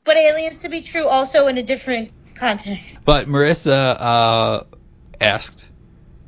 But 0.04 0.16
aliens 0.16 0.62
to 0.62 0.68
be 0.68 0.80
true 0.80 1.08
also 1.08 1.48
in 1.48 1.58
a 1.58 1.62
different 1.62 2.12
context. 2.36 3.00
But 3.04 3.26
Marissa 3.26 3.96
uh, 3.98 4.62
asked, 5.20 5.68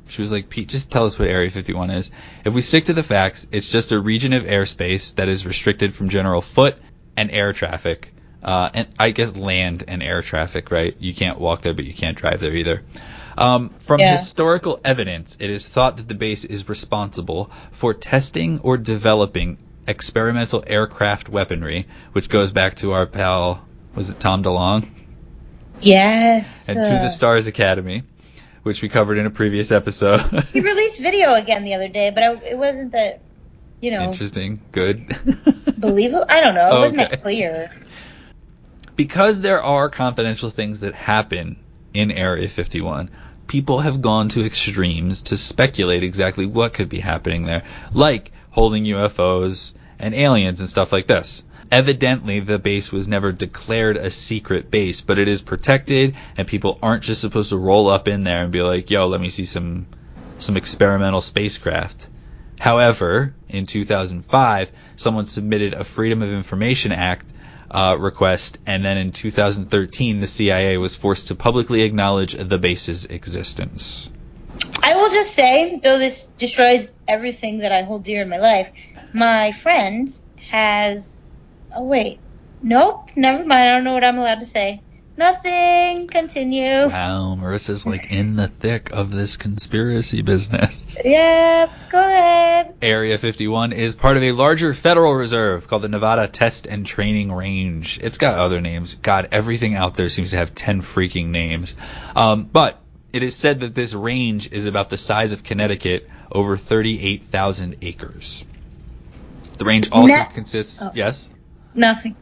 she 0.09 0.21
was 0.21 0.31
like, 0.31 0.49
Pete, 0.49 0.67
just 0.67 0.91
tell 0.91 1.05
us 1.05 1.17
what 1.17 1.29
Area 1.29 1.49
51 1.49 1.89
is. 1.91 2.11
If 2.43 2.53
we 2.53 2.61
stick 2.61 2.85
to 2.85 2.93
the 2.93 3.03
facts, 3.03 3.47
it's 3.53 3.69
just 3.69 3.93
a 3.93 3.99
region 3.99 4.33
of 4.33 4.43
airspace 4.43 5.15
that 5.15 5.29
is 5.29 5.45
restricted 5.45 5.93
from 5.93 6.09
general 6.09 6.41
foot 6.41 6.75
and 7.15 7.31
air 7.31 7.53
traffic. 7.53 8.13
Uh, 8.43 8.69
and 8.73 8.87
I 8.99 9.11
guess 9.11 9.37
land 9.37 9.85
and 9.87 10.03
air 10.03 10.21
traffic, 10.21 10.69
right? 10.69 10.95
You 10.99 11.13
can't 11.13 11.39
walk 11.39 11.61
there, 11.61 11.73
but 11.73 11.85
you 11.85 11.93
can't 11.93 12.17
drive 12.17 12.41
there 12.41 12.53
either. 12.53 12.83
Um, 13.39 13.69
from 13.79 13.99
Yeah. 13.99 14.11
historical 14.11 14.79
evidence, 14.83 15.37
it 15.39 15.49
is 15.49 15.67
thought 15.67 15.97
that 15.97 16.07
the 16.07 16.13
base 16.15 16.43
is 16.43 16.67
responsible 16.69 17.49
for 17.71 17.93
testing 17.93 18.59
or 18.63 18.77
developing 18.77 19.57
experimental 19.87 20.63
aircraft 20.67 21.29
weaponry, 21.29 21.87
which 22.11 22.29
goes 22.29 22.51
back 22.51 22.75
to 22.75 22.91
our 22.91 23.05
pal, 23.05 23.65
was 23.95 24.09
it 24.09 24.19
Tom 24.19 24.43
DeLonge? 24.43 24.87
Yes. 25.79 26.67
and 26.69 26.77
To 26.77 26.91
the 26.91 27.09
Stars 27.09 27.47
Academy, 27.47 28.03
which 28.63 28.81
we 28.81 28.89
covered 28.89 29.17
in 29.17 29.25
a 29.25 29.29
previous 29.31 29.71
episode. 29.71 30.19
He 30.53 30.59
released 30.59 30.99
video 30.99 31.33
again 31.33 31.63
the 31.63 31.73
other 31.75 31.87
day, 31.87 32.11
but 32.13 32.23
I, 32.23 32.33
it 32.49 32.57
wasn't 32.57 32.91
that, 32.91 33.21
you 33.79 33.91
know, 33.91 34.03
Interesting. 34.11 34.61
Good. 34.73 35.15
believable. 35.77 36.25
I 36.27 36.41
don't 36.41 36.55
know. 36.55 36.67
It 36.75 36.79
wasn't 36.79 36.99
Okay. 37.01 37.09
that 37.11 37.21
clear. 37.21 37.71
because 38.95 39.39
there 39.41 39.63
are 39.63 39.89
confidential 39.89 40.49
things 40.49 40.81
that 40.81 40.93
happen 40.93 41.57
in 41.93 42.11
Area 42.11 42.47
51, 42.49 43.09
people 43.49 43.79
have 43.79 44.01
gone 44.01 44.29
to 44.29 44.45
extremes 44.45 45.23
to 45.23 45.35
speculate 45.35 46.03
exactly 46.03 46.45
what 46.45 46.71
could 46.71 46.87
be 46.87 46.99
happening 46.99 47.43
there, 47.43 47.63
like 47.93 48.31
holding 48.51 48.85
UFOs 48.85 49.73
and 49.97 50.13
aliens 50.13 50.59
and 50.59 50.69
stuff 50.69 50.93
like 50.93 51.07
this. 51.07 51.43
Evidently, 51.71 52.39
the 52.39 52.59
base 52.59 52.91
was 52.91 53.07
never 53.07 53.31
declared 53.31 53.97
a 53.97 54.11
secret 54.11 54.71
base, 54.71 55.01
but 55.01 55.19
it 55.19 55.27
is 55.27 55.41
protected, 55.41 56.15
and 56.37 56.47
people 56.47 56.79
aren't 56.81 57.03
just 57.03 57.21
supposed 57.21 57.49
to 57.49 57.57
roll 57.57 57.89
up 57.89 58.07
in 58.07 58.23
there 58.23 58.43
and 58.43 58.51
be 58.51 58.61
like, 58.61 58.89
"Yo, 58.89 59.07
let 59.07 59.19
me 59.19 59.29
see 59.29 59.45
some 59.45 59.87
some 60.37 60.55
experimental 60.55 61.21
spacecraft." 61.21 62.07
However, 62.59 63.33
in 63.47 63.65
2005, 63.65 64.71
someone 64.95 65.25
submitted 65.25 65.73
a 65.73 65.83
Freedom 65.83 66.21
of 66.21 66.31
Information 66.31 66.91
Act 66.91 67.33
uh, 67.71 67.95
request, 67.99 68.57
and 68.65 68.83
then 68.83 68.97
in 68.97 69.11
2013, 69.11 70.19
the 70.19 70.27
CIA 70.27 70.77
was 70.77 70.95
forced 70.95 71.27
to 71.27 71.35
publicly 71.35 71.83
acknowledge 71.83 72.33
the 72.33 72.57
base's 72.57 73.05
existence. 73.05 74.09
I 74.81 74.95
will 74.95 75.09
just 75.09 75.33
say, 75.33 75.79
though 75.83 75.99
this 75.99 76.27
destroys 76.37 76.93
everything 77.07 77.59
that 77.59 77.71
I 77.71 77.83
hold 77.83 78.03
dear 78.03 78.23
in 78.23 78.29
my 78.29 78.37
life, 78.37 78.71
my 79.13 79.51
friend 79.51 80.09
has. 80.49 81.29
Oh 81.75 81.83
wait, 81.83 82.19
nope, 82.61 83.09
never 83.15 83.45
mind. 83.45 83.69
I 83.69 83.75
don't 83.75 83.83
know 83.83 83.93
what 83.93 84.03
I'm 84.03 84.17
allowed 84.17 84.39
to 84.39 84.45
say. 84.45 84.81
Nothing. 85.19 86.07
Continue. 86.07 86.87
Wow, 86.87 87.37
Marissa's 87.37 87.85
like 87.85 88.09
in 88.09 88.37
the 88.37 88.47
thick 88.47 88.91
of 88.91 89.11
this 89.11 89.35
conspiracy 89.35 90.21
business. 90.21 90.97
Yep. 91.03 91.71
Go 91.89 91.99
ahead. 91.99 92.75
Area 92.81 93.17
51 93.17 93.73
is 93.73 93.95
part 93.95 94.15
of 94.15 94.23
a 94.23 94.31
larger 94.31 94.73
federal 94.73 95.13
reserve 95.13 95.67
called 95.67 95.81
the 95.81 95.89
Nevada 95.89 96.29
Test 96.29 96.67
and 96.67 96.85
Training 96.85 97.33
Range. 97.33 97.99
It's 98.01 98.17
got 98.17 98.35
other 98.35 98.61
names. 98.61 98.93
God, 98.93 99.27
everything 99.33 99.75
out 99.75 99.95
there 99.95 100.07
seems 100.07 100.29
to 100.29 100.37
have 100.37 100.55
10 100.55 100.81
freaking 100.81 101.27
names. 101.27 101.75
Um, 102.15 102.45
but 102.45 102.81
it 103.11 103.21
is 103.21 103.35
said 103.35 103.59
that 103.59 103.75
this 103.75 103.93
range 103.93 104.53
is 104.53 104.67
about 104.67 104.87
the 104.87 104.97
size 104.97 105.33
of 105.33 105.43
Connecticut, 105.43 106.09
over 106.31 106.55
38,000 106.55 107.75
acres. 107.81 108.45
The 109.57 109.65
range 109.65 109.91
also 109.91 110.23
consists, 110.33 110.81
oh. 110.81 110.91
yes? 110.95 111.27
Nothing. 111.73 112.15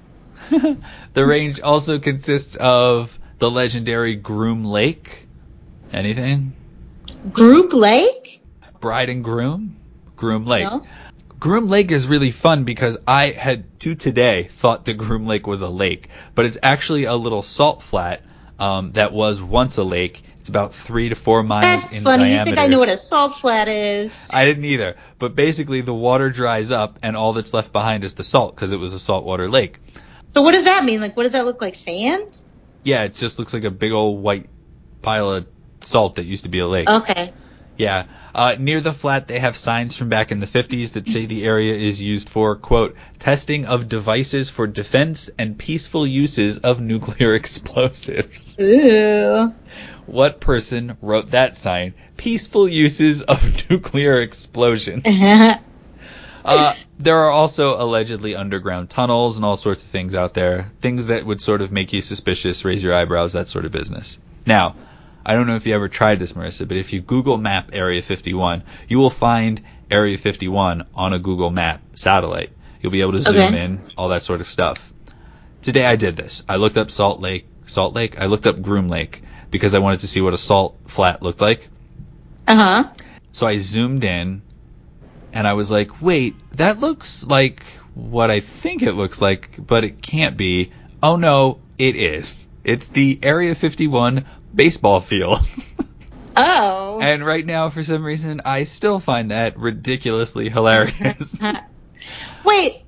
the 1.14 1.26
range 1.26 1.60
also 1.62 2.00
consists 2.00 2.56
of 2.56 3.18
the 3.38 3.50
legendary 3.50 4.16
Groom 4.16 4.64
Lake. 4.64 5.28
Anything? 5.92 6.54
Group 7.32 7.74
Lake. 7.74 8.42
Bride 8.80 9.10
and 9.10 9.24
Groom? 9.24 9.76
Groom 10.16 10.46
Lake. 10.46 10.64
No. 10.64 10.86
Groom 11.40 11.70
Lake 11.70 11.92
is 11.92 12.08
really 12.08 12.32
fun 12.32 12.64
because 12.64 12.98
I 13.08 13.30
had 13.30 13.80
to 13.82 13.94
today 13.94 14.44
thought 14.44 14.86
that 14.86 14.96
Groom 14.96 15.26
Lake 15.26 15.46
was 15.46 15.62
a 15.62 15.70
lake, 15.70 16.10
but 16.34 16.46
it's 16.46 16.58
actually 16.64 17.04
a 17.04 17.16
little 17.16 17.44
salt 17.44 17.84
flat 17.84 18.24
um, 18.60 18.94
that 18.94 19.14
was 19.14 19.40
once 19.42 19.78
a 19.78 19.84
lake. 19.84 20.24
It's 20.40 20.50
about 20.50 20.74
three 20.74 21.10
to 21.10 21.16
four 21.16 21.44
miles 21.44 21.84
That's 21.84 21.96
in 21.96 22.04
funny. 22.04 22.34
You 22.34 22.44
think 22.44 22.58
I 22.58 22.68
know 22.68 22.80
what 22.80 22.90
a 22.90 22.98
salt 22.98 23.36
flat 23.36 23.68
is? 23.68 24.30
I 24.34 24.46
didn't 24.46 24.66
either, 24.66 24.96
but 25.20 25.36
basically 25.36 25.82
the 25.82 25.94
water 25.94 26.30
dries 26.30 26.72
up 26.72 26.98
and 27.04 27.16
all 27.16 27.34
that's 27.34 27.54
left 27.54 27.72
behind 27.72 28.04
is 28.04 28.16
the 28.16 28.24
salt 28.24 28.56
because 28.56 28.72
it 28.72 28.80
was 28.80 28.94
a 28.94 29.00
saltwater 29.00 29.48
lake. 29.48 29.80
So 30.34 30.42
what 30.42 30.52
does 30.52 30.66
that 30.66 30.86
mean? 30.86 31.02
Like, 31.02 31.16
what 31.18 31.24
does 31.24 31.32
that 31.34 31.46
look 31.46 31.62
like? 31.62 31.76
Sand? 31.76 32.40
Yeah, 32.84 33.04
it 33.04 33.16
just 33.16 33.40
looks 33.40 33.54
like 33.54 33.64
a 33.64 33.72
big 33.72 33.92
old 33.92 34.22
white 34.22 34.50
pile 35.02 35.32
of 35.32 35.48
salt 35.82 36.16
that 36.16 36.26
used 36.26 36.44
to 36.44 36.50
be 36.50 36.60
a 36.60 36.68
lake. 36.68 36.90
Okay. 36.90 37.34
Yeah. 37.78 38.06
Uh, 38.34 38.56
near 38.58 38.82
the 38.82 38.94
flat, 38.94 39.28
they 39.28 39.40
have 39.40 39.56
signs 39.56 39.96
from 39.96 40.10
back 40.10 40.32
in 40.32 40.40
the 40.40 40.48
50s 40.48 40.94
that 40.94 41.08
say 41.08 41.26
the 41.26 41.46
area 41.46 41.76
is 41.76 42.02
used 42.02 42.30
for, 42.30 42.56
quote, 42.56 42.96
testing 43.20 43.66
of 43.66 43.88
devices 43.88 44.50
for 44.50 44.68
defense 44.68 45.30
and 45.38 45.58
peaceful 45.58 46.06
uses 46.06 46.58
of 46.60 46.82
nuclear 46.82 47.34
explosives. 47.36 48.58
Ooh. 48.60 49.54
What 50.06 50.40
person 50.40 50.98
wrote 51.02 51.32
that 51.32 51.58
sign? 51.58 51.94
Peaceful 52.16 52.68
uses 52.68 53.22
of 53.24 53.70
nuclear 53.70 54.20
explosions. 54.20 55.04
Uh, 56.48 56.74
there 56.98 57.18
are 57.18 57.30
also 57.32 57.80
allegedly 57.82 58.36
underground 58.36 58.90
tunnels 58.90 59.36
and 59.36 59.46
all 59.46 59.58
sorts 59.58 59.84
of 59.84 59.90
things 59.90 60.16
out 60.16 60.34
there. 60.34 60.72
Things 60.82 61.08
that 61.08 61.26
would 61.26 61.42
sort 61.42 61.62
of 61.62 61.72
make 61.72 61.92
you 61.94 62.02
suspicious, 62.02 62.64
raise 62.66 62.82
your 62.82 62.94
eyebrows, 62.94 63.34
that 63.34 63.48
sort 63.50 63.66
of 63.66 63.72
business. 63.72 64.18
Now, 64.46 64.76
I 65.26 65.34
don't 65.34 65.46
know 65.46 65.58
if 65.58 65.66
you 65.68 65.76
ever 65.76 65.90
tried 65.90 66.20
this, 66.20 66.34
Marissa, 66.34 66.68
but 66.68 66.78
if 66.78 66.94
you 66.94 67.02
Google 67.02 67.38
Map 67.38 67.72
Area 67.74 68.02
51, 68.02 68.64
you 68.88 68.98
will 68.98 69.10
find 69.10 69.62
Area 69.92 70.18
51 70.18 70.88
on 70.96 71.14
a 71.14 71.20
Google 71.20 71.50
Map 71.50 71.82
satellite. 71.96 72.52
You'll 72.82 72.94
be 72.94 73.02
able 73.02 73.12
to 73.14 73.22
zoom 73.22 73.36
Okay. 73.36 73.64
in, 73.66 73.82
all 73.98 74.10
that 74.10 74.24
sort 74.24 74.40
of 74.40 74.48
stuff. 74.48 74.94
Today 75.62 75.86
I 75.86 75.98
did 75.98 76.16
this. 76.16 76.44
I 76.48 76.56
looked 76.56 76.78
up 76.78 76.90
Salt 76.92 77.20
Lake, 77.20 77.46
Salt 77.66 77.94
Lake. 77.94 78.22
I 78.22 78.28
looked 78.28 78.48
up 78.48 78.62
Groom 78.62 78.88
Lake 78.88 79.22
because 79.52 79.74
I 79.74 79.80
wanted 79.80 80.00
to 80.02 80.08
see 80.08 80.22
what 80.22 80.34
a 80.34 80.38
salt 80.38 80.78
flat 80.88 81.22
looked 81.22 81.42
like. 81.42 81.68
Uh 82.48 82.56
huh. 82.56 82.84
So 83.34 83.46
I 83.48 83.58
zoomed 83.58 84.04
in 84.06 84.42
and 85.34 85.48
I 85.48 85.54
was 85.54 85.70
like, 85.72 86.02
wait, 86.02 86.36
that 86.58 86.80
looks 86.80 87.26
like 87.26 87.64
what 87.94 88.30
I 88.32 88.40
think 88.40 88.84
it 88.84 88.94
looks 88.94 89.22
like, 89.22 89.56
but 89.58 89.84
it 89.84 90.02
can't 90.02 90.38
be. 90.38 90.72
Oh 91.02 91.16
no, 91.16 91.60
it 91.78 91.96
is. 91.96 92.48
It's 92.64 92.90
the 92.90 93.20
Area 93.24 93.56
51 93.56 94.26
baseball 94.54 95.02
field. 95.02 95.40
Oh. 96.40 97.00
and 97.02 97.26
right 97.26 97.44
now, 97.44 97.72
for 97.72 97.84
some 97.84 98.04
reason, 98.04 98.42
I 98.46 98.66
still 98.66 99.00
find 99.00 99.32
that 99.32 99.58
ridiculously 99.58 100.50
hilarious. 100.50 101.42
Wait, 102.46 102.84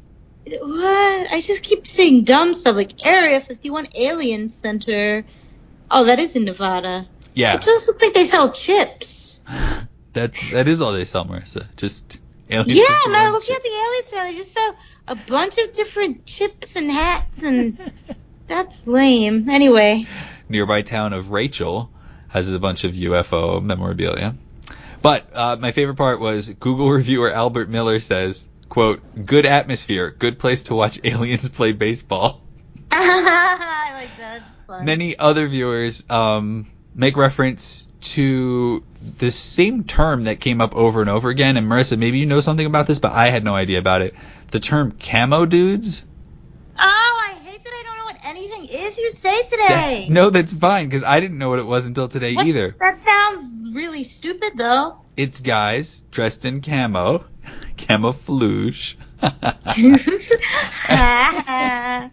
what? 0.45 1.31
I 1.31 1.41
just 1.41 1.63
keep 1.63 1.87
saying 1.87 2.25
dumb 2.25 2.53
stuff 2.53 2.75
like 2.75 3.03
Area 3.03 3.41
51 3.41 3.87
Alien 3.95 4.49
Center. 4.49 5.25
Oh, 5.89 6.03
that 6.05 6.19
is 6.19 6.35
in 6.35 6.45
Nevada. 6.45 7.07
Yeah, 7.33 7.55
It 7.55 7.63
just 7.63 7.87
looks 7.87 8.03
like 8.03 8.13
they 8.13 8.25
sell 8.25 8.51
chips. 8.51 9.41
that's 10.13 10.51
that 10.51 10.67
is 10.67 10.79
all 10.79 10.93
they 10.93 11.05
sell, 11.05 11.25
Marissa. 11.25 11.65
Just 11.75 12.19
aliens. 12.49 12.77
Yeah, 12.77 12.85
orange 13.07 13.31
looking 13.33 13.55
at 13.55 13.63
the 13.63 13.69
aliens 13.69 13.89
Alien 13.89 14.07
Center, 14.07 14.23
they 14.23 14.35
just 14.35 14.53
sell 14.53 14.75
a 15.07 15.15
bunch 15.15 15.57
of 15.57 15.73
different 15.73 16.25
chips 16.25 16.75
and 16.75 16.89
hats, 16.89 17.43
and 17.43 17.77
that's 18.47 18.87
lame. 18.87 19.49
Anyway, 19.49 20.07
nearby 20.47 20.81
town 20.81 21.13
of 21.13 21.31
Rachel 21.31 21.91
has 22.29 22.47
a 22.47 22.59
bunch 22.59 22.83
of 22.83 22.93
UFO 22.93 23.61
memorabilia. 23.61 24.35
But 25.01 25.29
uh, 25.33 25.55
my 25.59 25.71
favorite 25.71 25.95
part 25.95 26.19
was 26.19 26.49
Google 26.49 26.89
reviewer 26.89 27.31
Albert 27.31 27.69
Miller 27.69 27.99
says, 27.99 28.47
"quote 28.67 28.99
Good 29.25 29.45
atmosphere, 29.45 30.11
good 30.11 30.39
place 30.39 30.63
to 30.63 30.75
watch 30.75 30.99
aliens 31.05 31.47
play 31.49 31.71
baseball." 31.71 32.41
I 32.91 33.91
like 33.93 34.17
that. 34.17 34.83
Many 34.83 35.17
other 35.17 35.47
viewers 35.47 36.03
um, 36.09 36.67
make 36.93 37.17
reference 37.17 37.87
to 38.01 38.83
the 39.17 39.31
same 39.31 39.83
term 39.83 40.25
that 40.25 40.39
came 40.39 40.61
up 40.61 40.75
over 40.75 41.01
and 41.01 41.09
over 41.09 41.29
again. 41.29 41.57
And 41.57 41.67
Marissa, 41.67 41.97
maybe 41.97 42.19
you 42.19 42.25
know 42.25 42.39
something 42.39 42.65
about 42.65 42.87
this, 42.87 42.99
but 42.99 43.11
I 43.11 43.29
had 43.29 43.43
no 43.43 43.55
idea 43.55 43.79
about 43.79 44.01
it. 44.01 44.13
The 44.51 44.59
term 44.59 44.91
camo 44.99 45.45
dudes. 45.45 46.03
Oh, 46.77 47.27
I 47.29 47.33
hate 47.43 47.63
that 47.63 47.73
I 47.73 47.83
don't 47.83 47.97
know 47.97 48.05
what 48.05 48.17
anything 48.25 48.65
is 48.65 48.97
you 48.97 49.11
say 49.11 49.41
today. 49.43 49.65
That's, 49.67 50.09
no, 50.09 50.29
that's 50.29 50.53
fine 50.53 50.87
because 50.87 51.03
I 51.03 51.19
didn't 51.19 51.37
know 51.37 51.49
what 51.49 51.59
it 51.59 51.65
was 51.65 51.85
until 51.85 52.07
today 52.07 52.35
What- 52.35 52.47
either. 52.47 52.75
That 52.79 53.01
sounds 53.01 53.75
really 53.75 54.03
stupid, 54.03 54.53
though. 54.55 55.01
It's 55.17 55.41
guys 55.41 56.01
dressed 56.11 56.45
in 56.45 56.61
camo, 56.61 57.25
camouflage, 57.77 58.95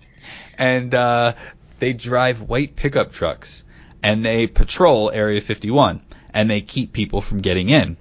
and 0.59 0.95
uh, 0.95 1.35
they 1.79 1.93
drive 1.93 2.43
white 2.43 2.75
pickup 2.75 3.13
trucks 3.13 3.63
and 4.07 4.25
they 4.25 4.47
patrol 4.47 5.11
Area 5.11 5.41
51 5.41 6.01
and 6.33 6.49
they 6.49 6.61
keep 6.61 6.93
people 6.93 7.21
from 7.21 7.41
getting 7.41 7.71
in. 7.71 7.97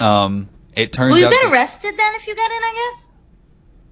Um, 0.00 0.48
it 0.74 0.92
turns 0.92 1.12
Will 1.14 1.20
you 1.20 1.30
get 1.30 1.52
arrested 1.52 1.94
then 1.96 2.14
if 2.16 2.26
you 2.26 2.34
get 2.34 2.50
in? 2.50 2.56
I 2.58 2.94
guess. 2.96 3.08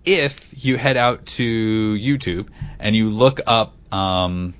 if 0.04 0.64
you 0.64 0.76
head 0.76 0.96
out 0.96 1.26
to 1.26 1.94
YouTube 1.94 2.48
and 2.80 2.96
you 2.96 3.10
look 3.10 3.38
up, 3.46 3.76
um, 3.92 4.54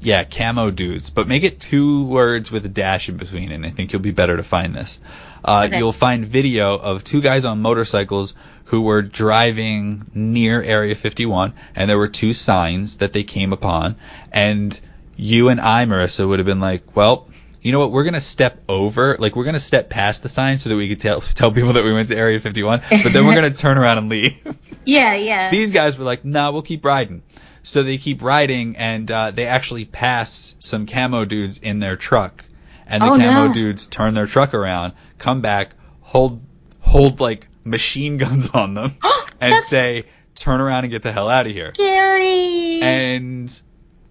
yeah, 0.00 0.24
camo 0.24 0.70
dudes, 0.70 1.10
but 1.10 1.28
make 1.28 1.44
it 1.44 1.60
two 1.60 2.04
words 2.06 2.50
with 2.50 2.64
a 2.64 2.68
dash 2.70 3.10
in 3.10 3.18
between, 3.18 3.52
and 3.52 3.66
I 3.66 3.70
think 3.70 3.92
you'll 3.92 4.00
be 4.00 4.10
better 4.10 4.38
to 4.38 4.42
find 4.42 4.74
this. 4.74 4.98
Uh, 5.44 5.64
Okay. 5.66 5.76
You'll 5.78 5.92
find 5.92 6.24
video 6.24 6.78
of 6.78 7.04
two 7.04 7.20
guys 7.20 7.44
on 7.44 7.60
motorcycles 7.60 8.34
who 8.64 8.80
were 8.80 9.02
driving 9.02 10.10
near 10.14 10.62
Area 10.62 10.94
51, 10.94 11.52
and 11.76 11.90
there 11.90 11.98
were 11.98 12.08
two 12.08 12.32
signs 12.32 12.96
that 12.98 13.12
they 13.12 13.22
came 13.24 13.52
upon, 13.52 13.96
and 14.32 14.80
you 15.16 15.48
and 15.48 15.60
I, 15.60 15.84
Marissa, 15.86 16.26
would 16.26 16.38
have 16.38 16.46
been 16.46 16.60
like, 16.60 16.96
well, 16.96 17.28
you 17.62 17.72
know 17.72 17.78
what? 17.80 17.92
We're 17.92 18.04
gonna 18.04 18.20
step 18.20 18.62
over, 18.68 19.16
like 19.18 19.36
we're 19.36 19.44
gonna 19.44 19.58
step 19.58 19.88
past 19.88 20.22
the 20.22 20.28
sign 20.28 20.58
so 20.58 20.68
that 20.68 20.76
we 20.76 20.88
could 20.88 21.00
tell 21.00 21.20
tell 21.34 21.50
people 21.50 21.72
that 21.74 21.84
we 21.84 21.92
went 21.92 22.08
to 22.08 22.16
Area 22.16 22.38
51, 22.40 22.82
but 22.90 23.12
then 23.12 23.26
we're 23.26 23.34
gonna 23.34 23.50
turn 23.54 23.78
around 23.78 23.98
and 23.98 24.08
leave. 24.08 24.40
Yeah, 24.86 25.14
yeah. 25.14 25.50
These 25.50 25.70
guys 25.72 25.96
were 25.96 26.04
like, 26.04 26.26
nah, 26.26 26.50
we'll 26.50 26.60
keep 26.60 26.84
riding. 26.84 27.22
So 27.62 27.82
they 27.82 27.96
keep 27.96 28.20
riding, 28.20 28.76
and 28.76 29.10
uh, 29.10 29.30
they 29.30 29.46
actually 29.46 29.86
pass 29.86 30.54
some 30.58 30.84
camo 30.84 31.24
dudes 31.24 31.56
in 31.56 31.78
their 31.78 31.96
truck. 31.96 32.44
And 32.86 33.02
the 33.02 33.06
Oh, 33.06 33.16
camo 33.16 33.46
no. 33.46 33.54
dudes 33.54 33.86
turn 33.86 34.12
their 34.12 34.26
truck 34.26 34.52
around, 34.52 34.92
come 35.16 35.40
back, 35.40 35.70
hold 36.02 36.42
hold 36.80 37.18
like 37.18 37.48
machine 37.64 38.18
guns 38.18 38.50
on 38.50 38.74
them, 38.74 38.92
and 39.40 39.52
That's- 39.52 39.68
say, 39.68 40.04
turn 40.34 40.60
around 40.60 40.84
and 40.84 40.90
get 40.90 41.02
the 41.02 41.12
hell 41.12 41.30
out 41.30 41.46
of 41.46 41.52
here. 41.52 41.72
Scary. 41.74 42.82
And 42.82 43.60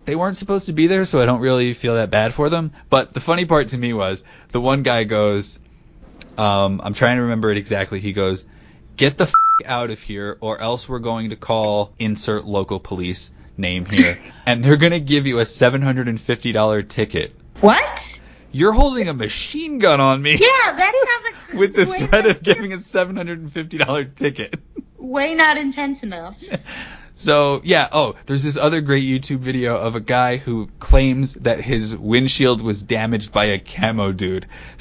they 0.05 0.15
weren't 0.15 0.37
supposed 0.37 0.65
to 0.67 0.73
be 0.73 0.87
there, 0.87 1.05
so 1.05 1.21
I 1.21 1.25
don't 1.25 1.39
really 1.41 1.73
feel 1.73 1.95
that 1.95 2.09
bad 2.09 2.33
for 2.33 2.49
them. 2.49 2.71
But 2.89 3.13
the 3.13 3.19
funny 3.19 3.45
part 3.45 3.69
to 3.69 3.77
me 3.77 3.93
was 3.93 4.23
the 4.51 4.61
one 4.61 4.83
guy 4.83 5.03
goes, 5.03 5.59
um, 6.37 6.81
I'm 6.83 6.93
trying 6.93 7.17
to 7.17 7.23
remember 7.23 7.51
it 7.51 7.57
exactly. 7.57 7.99
He 7.99 8.13
goes, 8.13 8.45
"Get 8.97 9.17
the 9.17 9.25
f- 9.25 9.33
out 9.65 9.91
of 9.91 10.01
here, 10.01 10.37
or 10.41 10.59
else 10.59 10.89
we're 10.89 10.99
going 10.99 11.29
to 11.29 11.35
call 11.35 11.93
insert 11.99 12.45
local 12.45 12.79
police 12.79 13.31
name 13.55 13.85
here, 13.85 14.19
and 14.45 14.63
they're 14.63 14.77
gonna 14.77 14.99
give 14.99 15.27
you 15.27 15.39
a 15.39 15.45
seven 15.45 15.81
hundred 15.81 16.07
and 16.07 16.19
fifty 16.19 16.51
dollar 16.51 16.81
ticket." 16.81 17.35
what? 17.61 18.19
You're 18.51 18.71
holding 18.73 19.09
a 19.09 19.13
machine 19.15 19.79
gun 19.79 19.99
on 19.99 20.21
me. 20.21 20.33
Yeah, 20.33 20.37
that 20.37 21.21
sounds 21.23 21.35
like 21.35 21.53
With 21.59 21.75
the 21.75 21.85
threat 21.85 22.25
of 22.27 22.43
giving 22.43 22.73
a 22.73 22.79
seven 22.79 23.15
hundred 23.15 23.39
and 23.39 23.51
fifty 23.51 23.77
dollar 23.77 24.03
ticket. 24.05 24.55
way 24.97 25.33
not 25.35 25.57
intense 25.57 26.03
enough. 26.03 26.41
So 27.15 27.61
yeah, 27.63 27.89
oh, 27.91 28.15
there's 28.25 28.43
this 28.43 28.57
other 28.57 28.81
great 28.81 29.03
YouTube 29.03 29.39
video 29.39 29.77
of 29.77 29.95
a 29.95 29.99
guy 29.99 30.37
who 30.37 30.69
claims 30.79 31.35
that 31.35 31.61
his 31.61 31.95
windshield 31.95 32.61
was 32.61 32.81
damaged 32.81 33.31
by 33.31 33.45
a 33.45 33.59
camo 33.59 34.11
dude. 34.11 34.47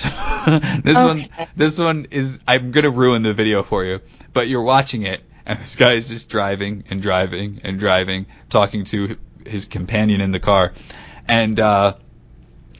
this 0.82 0.96
one, 0.96 1.28
this 1.56 1.78
one 1.78 2.06
is 2.10 2.40
I'm 2.48 2.70
gonna 2.70 2.90
ruin 2.90 3.22
the 3.22 3.34
video 3.34 3.62
for 3.62 3.84
you, 3.84 4.00
but 4.32 4.48
you're 4.48 4.62
watching 4.62 5.02
it, 5.02 5.22
and 5.44 5.58
this 5.58 5.76
guy 5.76 5.92
is 5.92 6.08
just 6.08 6.30
driving 6.30 6.84
and 6.88 7.02
driving 7.02 7.60
and 7.64 7.78
driving, 7.78 8.26
talking 8.48 8.84
to 8.84 9.18
his 9.46 9.66
companion 9.66 10.22
in 10.22 10.32
the 10.32 10.40
car, 10.40 10.72
and 11.28 11.60
uh, 11.60 11.96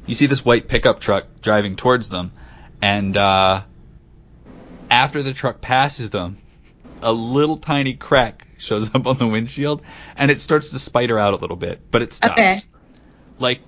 you 0.07 0.15
see 0.15 0.27
this 0.27 0.45
white 0.45 0.67
pickup 0.67 1.01
truck 1.01 1.27
driving 1.43 1.77
towards 1.77 2.09
them, 2.09 2.33
and 2.81 3.19
uh, 3.19 3.62
after 4.91 5.23
the 5.23 5.35
truck 5.35 5.61
passes 5.61 6.09
them, 6.09 6.38
a 7.03 7.12
little 7.12 7.59
tiny 7.59 7.95
crack 7.95 8.47
shows 8.62 8.94
up 8.94 9.07
on 9.07 9.18
the 9.18 9.27
windshield 9.27 9.83
and 10.16 10.31
it 10.31 10.40
starts 10.40 10.70
to 10.70 10.79
spider 10.79 11.18
out 11.18 11.35
a 11.35 11.37
little 11.37 11.57
bit, 11.57 11.81
but 11.90 12.03
it 12.03 12.12
stops. 12.12 12.33
Okay. 12.33 12.57
Like 13.38 13.61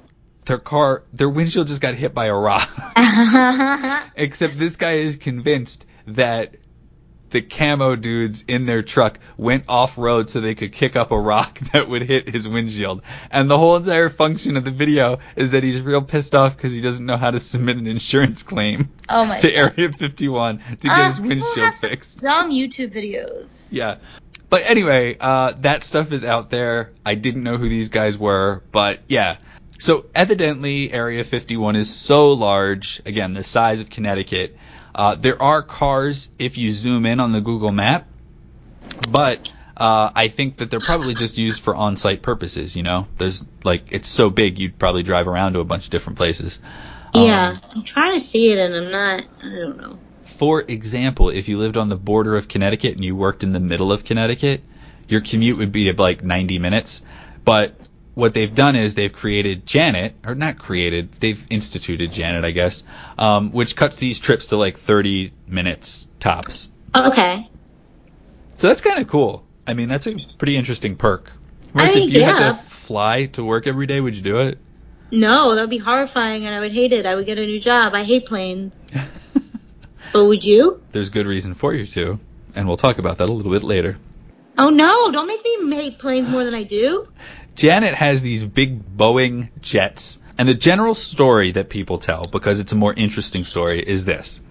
their 0.45 0.59
car, 0.59 1.05
their 1.13 1.29
windshield 1.29 1.69
just 1.69 1.81
got 1.81 1.95
hit 1.95 2.15
by 2.15 2.27
a 2.27 2.35
rock. 2.35 2.71
Except 4.17 4.57
this 4.59 4.77
guy 4.77 4.93
is 4.93 5.17
convinced 5.17 5.87
that 6.07 6.55
the 7.31 7.43
camo 7.43 7.97
dudes 7.97 8.45
in 8.47 8.65
their 8.65 8.83
truck 8.85 9.19
went 9.37 9.65
off 9.69 9.99
road 9.99 10.31
so 10.31 10.41
they 10.41 10.55
could 10.55 10.71
kick 10.71 10.95
up 10.95 11.11
a 11.11 11.19
rock 11.19 11.59
that 11.73 11.89
would 11.89 12.03
hit 12.03 12.29
his 12.29 12.47
windshield. 12.47 13.03
And 13.31 13.51
the 13.51 13.59
whole 13.59 13.75
entire 13.75 14.09
function 14.09 14.57
of 14.57 14.65
the 14.65 14.71
video 14.71 15.19
is 15.35 15.51
that 15.51 15.65
he's 15.65 15.81
real 15.81 16.03
pissed 16.03 16.37
off 16.37 16.57
because 16.57 16.73
he 16.73 16.81
doesn't 16.81 17.05
know 17.05 17.17
how 17.17 17.33
to 17.33 17.41
submit 17.41 17.77
an 17.77 17.89
insurance 17.89 18.45
claim 18.45 18.91
oh 19.09 19.25
my 19.25 19.37
to 19.39 19.49
god. 19.51 19.75
Area 19.77 19.93
51 19.93 20.59
to 20.59 20.63
get 20.77 20.91
Ah, 20.93 21.09
his 21.09 21.21
windshield 21.21 21.75
fixed. 21.75 22.21
Dumb 22.21 22.53
YouTube 22.53 22.95
videos. 22.95 23.73
Yeah. 23.73 23.97
But 24.55 24.71
anyway, 24.71 25.17
uh, 25.19 25.55
that 25.63 25.83
stuff 25.83 26.13
is 26.13 26.25
out 26.25 26.49
there. 26.49 26.93
I 27.05 27.17
didn't 27.17 27.43
know 27.43 27.57
who 27.57 27.69
these 27.69 27.89
guys 27.89 28.17
were, 28.17 28.63
but 28.71 29.01
yeah. 29.09 29.39
So 29.81 30.07
evidently, 30.15 30.93
Area 30.93 31.25
51 31.25 31.75
is 31.75 31.93
so 31.93 32.35
large, 32.35 33.03
again, 33.05 33.35
the 33.35 33.43
size 33.43 33.81
of 33.81 33.91
Connecticut. 33.91 34.57
Uh, 34.95 35.17
there 35.17 35.43
are 35.43 35.61
cars 35.63 36.31
if 36.39 36.57
you 36.57 36.71
zoom 36.71 37.05
in 37.05 37.19
on 37.19 37.33
the 37.33 37.41
Google 37.41 37.73
map, 37.73 38.07
but 39.11 39.53
uh, 39.77 40.13
I 40.15 40.29
think 40.29 40.59
that 40.59 40.71
they're 40.71 40.79
probably 40.79 41.15
just 41.15 41.37
used 41.37 41.59
for 41.59 41.75
on-site 41.75 42.23
purposes. 42.23 42.77
You 42.77 42.85
know, 42.85 43.09
there's 43.19 43.45
like 43.65 43.89
it's 43.91 44.09
so 44.09 44.31
big 44.31 44.61
you'd 44.61 44.79
probably 44.79 45.03
drive 45.03 45.27
around 45.27 45.55
to 45.55 45.59
a 45.59 45.65
bunch 45.65 45.87
of 45.87 45.91
different 45.91 46.17
places. 46.17 46.61
Um, 47.13 47.27
Yeah, 47.27 47.59
I'm 47.73 47.83
trying 47.83 48.13
to 48.13 48.21
see 48.21 48.53
it 48.53 48.61
and 48.61 48.73
I'm 48.73 48.93
not. 48.93 49.27
I 49.43 49.57
don't 49.57 49.79
know. 49.79 49.99
For 50.25 50.63
example, 50.67 51.29
if 51.29 51.49
you 51.49 51.59
lived 51.59 51.77
on 51.77 51.89
the 51.89 51.97
border 51.97 52.37
of 52.37 52.49
Connecticut 52.49 52.95
and 52.95 53.05
you 53.05 53.15
worked 53.15 53.43
in 53.43 53.53
the 53.53 53.61
middle 53.61 53.93
of 53.93 54.05
Connecticut, 54.05 54.63
your 55.09 55.21
commute 55.21 55.59
would 55.59 55.73
be 55.73 55.93
like 55.93 56.25
90 56.25 56.59
minutes. 56.59 57.03
But 57.45 57.75
what 58.15 58.35
they've 58.35 58.55
done 58.55 58.77
is 58.77 58.95
they've 58.95 59.13
created 59.13 59.67
Janet, 59.67 60.15
or 60.25 60.35
not 60.35 60.59
created, 60.59 61.13
they've 61.21 61.45
instituted 61.51 62.13
Janet, 62.13 62.45
I 62.45 62.53
guess, 62.53 62.83
um, 63.19 63.53
which 63.53 63.77
cuts 63.77 63.97
these 63.97 64.19
trips 64.19 64.49
to 64.49 64.57
like 64.57 64.79
30 64.79 65.33
minutes 65.47 66.09
tops. 66.21 66.71
Okay. 66.95 67.49
So 68.55 68.69
that's 68.69 68.81
kind 68.81 69.01
of 69.01 69.09
cool. 69.09 69.45
I 69.67 69.75
mean, 69.75 69.89
that's 69.89 70.07
a 70.07 70.17
pretty 70.39 70.57
interesting 70.57 70.97
perk. 70.97 71.31
Whereas 71.73 71.91
I 71.91 71.95
mean, 72.01 72.09
if 72.09 72.15
you 72.15 72.23
had 72.23 72.53
to 72.53 72.63
fly 72.63 73.27
to 73.27 73.45
work 73.45 73.67
every 73.67 73.87
day, 73.87 74.01
would 74.01 74.15
you 74.15 74.23
do 74.23 74.39
it? 74.39 74.59
No, 75.11 75.55
that 75.55 75.61
would 75.61 75.71
be 75.71 75.79
horrifying 75.79 76.47
and 76.47 76.55
I 76.55 76.61
would 76.61 76.73
hate 76.73 76.93
it. 76.93 77.07
I 77.07 77.15
would 77.15 77.27
get 77.27 77.39
a 77.39 77.47
new 77.47 77.61
job. 77.61 77.95
I 77.95 78.05
hate 78.05 78.27
planes. 78.27 78.91
But 80.13 80.27
would 80.27 80.45
you? 80.45 80.83
There's 80.93 81.11
good 81.11 81.27
reason 81.27 81.55
for 81.55 81.75
you 81.75 81.87
to, 81.89 82.19
and 82.55 82.69
we'll 82.69 82.77
talk 82.77 82.99
about 82.99 83.19
that 83.19 83.29
a 83.29 83.33
little 83.33 83.53
bit 83.53 83.63
later. 83.63 83.99
Oh 84.57 84.71
no, 84.71 85.11
don't 85.11 85.27
make 85.27 85.43
me 85.45 85.77
hate 85.77 85.99
planes 85.99 86.29
more 86.29 86.45
than 86.45 86.55
I 86.55 86.63
do. 86.63 87.09
Janet 87.55 87.95
has 87.95 88.23
these 88.23 88.45
big 88.45 88.97
Boeing 88.97 89.49
jets, 89.61 90.19
and 90.39 90.49
the 90.49 90.55
general 90.55 90.95
story 90.95 91.53
that 91.53 91.69
people 91.69 91.99
tell, 91.99 92.25
because 92.25 92.61
it's 92.61 92.73
a 92.73 92.77
more 92.77 92.93
interesting 92.93 93.45
story, 93.45 93.81
is 93.81 94.05
this. 94.05 94.43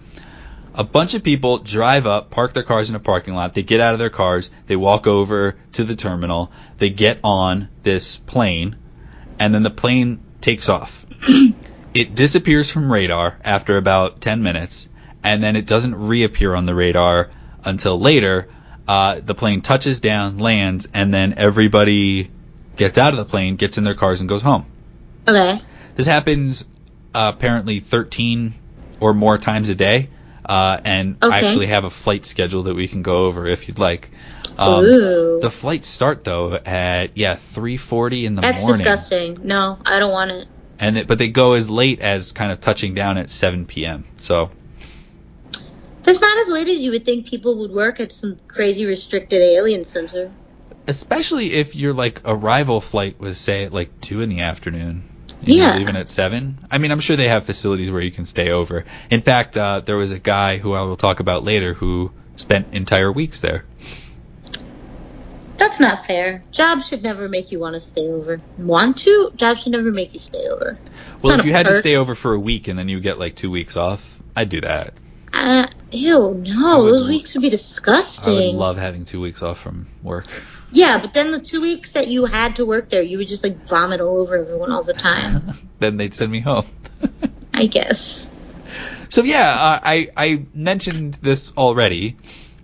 A 0.74 0.84
bunch 0.84 1.14
of 1.14 1.22
people 1.22 1.58
drive 1.58 2.06
up, 2.06 2.30
park 2.30 2.52
their 2.52 2.62
cars 2.62 2.90
in 2.90 2.96
a 2.96 3.00
parking 3.00 3.34
lot, 3.34 3.54
they 3.54 3.62
get 3.62 3.80
out 3.80 3.92
of 3.92 3.98
their 3.98 4.10
cars, 4.10 4.50
they 4.66 4.76
walk 4.76 5.06
over 5.06 5.56
to 5.72 5.84
the 5.84 5.94
terminal, 5.94 6.50
they 6.78 6.90
get 6.90 7.20
on 7.22 7.68
this 7.82 8.16
plane, 8.16 8.76
and 9.38 9.54
then 9.54 9.62
the 9.62 9.70
plane 9.70 10.20
takes 10.40 10.68
off. 10.68 11.06
it 11.94 12.14
disappears 12.14 12.70
from 12.70 12.92
radar 12.92 13.38
after 13.44 13.76
about 13.76 14.20
10 14.20 14.42
minutes, 14.42 14.88
and 15.24 15.42
then 15.42 15.56
it 15.56 15.66
doesn't 15.66 15.94
reappear 15.96 16.54
on 16.54 16.66
the 16.66 16.74
radar 16.74 17.30
until 17.64 17.98
later, 17.98 18.46
Uh, 18.86 19.18
the 19.24 19.34
plane 19.34 19.62
touches 19.62 19.98
down, 20.00 20.36
lands, 20.38 20.86
and 20.92 21.12
then 21.12 21.32
everybody 21.38 22.30
gets 22.76 22.98
out 22.98 23.14
of 23.14 23.16
the 23.16 23.24
plane, 23.24 23.56
gets 23.56 23.78
in 23.78 23.84
their 23.84 23.94
cars, 23.94 24.20
and 24.20 24.28
goes 24.28 24.42
home. 24.42 24.66
Okay. 25.26 25.58
This 25.96 26.06
happens 26.06 26.66
uh, 27.14 27.32
apparently 27.34 27.80
13 27.80 28.52
or 29.00 29.14
more 29.14 29.38
times 29.38 29.70
a 29.70 29.74
day, 29.74 30.10
uh, 30.44 30.80
and 30.84 31.16
I 31.22 31.38
actually 31.38 31.68
have 31.68 31.84
a 31.84 31.90
flight 31.90 32.26
schedule 32.26 32.64
that 32.64 32.74
we 32.74 32.86
can 32.86 33.00
go 33.00 33.24
over 33.24 33.46
if 33.46 33.68
you'd 33.68 33.78
like. 33.78 34.10
Um, 34.58 34.84
Ooh. 34.84 35.40
the 35.40 35.50
flights 35.50 35.88
start 35.88 36.22
though 36.22 36.52
at 36.54 37.16
yeah 37.16 37.36
3:40 37.36 38.24
in 38.26 38.34
the 38.34 38.42
That's 38.42 38.60
morning, 38.60 38.84
That's 38.84 39.08
disgusting. 39.08 39.38
No, 39.48 39.78
I 39.86 39.98
don't 39.98 40.12
want 40.12 40.30
it. 40.30 40.46
and 40.78 40.98
it, 40.98 41.06
but 41.08 41.16
they 41.16 41.28
go 41.28 41.54
as 41.54 41.70
late 41.70 42.00
as 42.00 42.32
kind 42.32 42.52
of 42.52 42.60
touching 42.60 42.92
down 42.94 43.16
at 43.16 43.30
7 43.30 43.64
p.m. 43.64 44.04
So 44.18 44.50
That's 46.04 46.20
not 46.20 46.38
as 46.38 46.48
late 46.48 46.68
as 46.68 46.84
you 46.84 46.90
would 46.92 47.04
think 47.04 47.26
people 47.26 47.56
would 47.60 47.70
work 47.72 47.98
at 48.00 48.12
some 48.12 48.38
crazy 48.48 48.86
restricted 48.86 49.40
alien 49.42 49.86
center. 49.86 50.30
especially 50.86 51.54
if 51.54 51.74
your 51.74 51.94
like 51.94 52.20
arrival 52.26 52.78
flight 52.78 53.18
was 53.18 53.38
say 53.38 53.64
at 53.64 53.72
like 53.72 54.00
two 54.02 54.20
in 54.20 54.28
the 54.28 54.40
afternoon. 54.40 55.02
and 55.40 55.48
you're 55.48 55.64
Yeah. 55.66 55.78
leaving 55.78 55.96
at 55.96 56.08
seven. 56.10 56.58
I 56.70 56.76
mean, 56.78 56.90
I'm 56.90 57.00
sure 57.00 57.16
they 57.16 57.28
have 57.28 57.44
facilities 57.44 57.90
where 57.90 58.02
you 58.02 58.10
can 58.10 58.26
stay 58.26 58.50
over. 58.50 58.84
In 59.10 59.20
fact, 59.22 59.56
uh, 59.56 59.80
there 59.80 59.96
was 59.96 60.12
a 60.12 60.18
guy 60.18 60.58
who 60.58 60.74
I 60.74 60.82
will 60.82 60.96
talk 60.96 61.20
about 61.20 61.42
later 61.44 61.72
who 61.74 62.12
spent 62.36 62.68
entire 62.72 63.10
weeks 63.10 63.40
there. 63.40 63.64
That's 65.56 65.80
not 65.80 66.04
fair. 66.06 66.44
Jobs 66.52 66.86
should 66.88 67.02
never 67.02 67.28
make 67.28 67.50
you 67.52 67.58
want 67.60 67.74
to 67.74 67.80
stay 67.80 68.08
over. 68.08 68.40
Want 68.58 68.98
to? 68.98 69.30
Jobs 69.36 69.62
should 69.62 69.72
never 69.72 69.90
make 69.90 70.12
you 70.12 70.18
stay 70.20 70.46
over. 70.50 70.78
It's 71.14 71.24
Well, 71.24 71.38
if 71.40 71.46
you 71.46 71.52
had 71.52 71.66
to 71.66 71.78
stay 71.78 71.96
over 71.96 72.14
for 72.14 72.34
a 72.34 72.38
week 72.40 72.68
and 72.68 72.78
then 72.78 72.88
you 72.88 73.00
get 73.00 73.18
like 73.18 73.36
two 73.36 73.50
weeks 73.50 73.76
off, 73.76 74.22
I'd 74.36 74.48
do 74.50 74.60
that. 74.62 74.92
Uh, 75.34 75.66
ew, 75.90 76.32
no, 76.34 76.78
would 76.78 76.92
those 76.92 77.08
weeks 77.08 77.34
would 77.34 77.42
be 77.42 77.50
disgusting. 77.50 78.32
I 78.32 78.36
would 78.36 78.54
love 78.54 78.76
having 78.76 79.04
two 79.04 79.20
weeks 79.20 79.42
off 79.42 79.58
from 79.58 79.88
work. 80.02 80.26
yeah, 80.70 80.98
but 80.98 81.12
then 81.12 81.32
the 81.32 81.40
two 81.40 81.60
weeks 81.60 81.92
that 81.92 82.06
you 82.06 82.24
had 82.24 82.56
to 82.56 82.64
work 82.64 82.88
there, 82.88 83.02
you 83.02 83.18
would 83.18 83.28
just 83.28 83.42
like 83.42 83.66
vomit 83.66 84.00
all 84.00 84.18
over 84.18 84.36
everyone 84.36 84.72
all 84.72 84.84
the 84.84 84.92
time. 84.92 85.52
then 85.80 85.96
they'd 85.96 86.14
send 86.14 86.30
me 86.30 86.40
home. 86.40 86.66
I 87.54 87.66
guess. 87.66 88.26
So 89.08 89.22
yeah, 89.22 89.48
uh, 89.50 89.80
I 89.82 90.08
I 90.16 90.46
mentioned 90.54 91.14
this 91.14 91.52
already. 91.56 92.16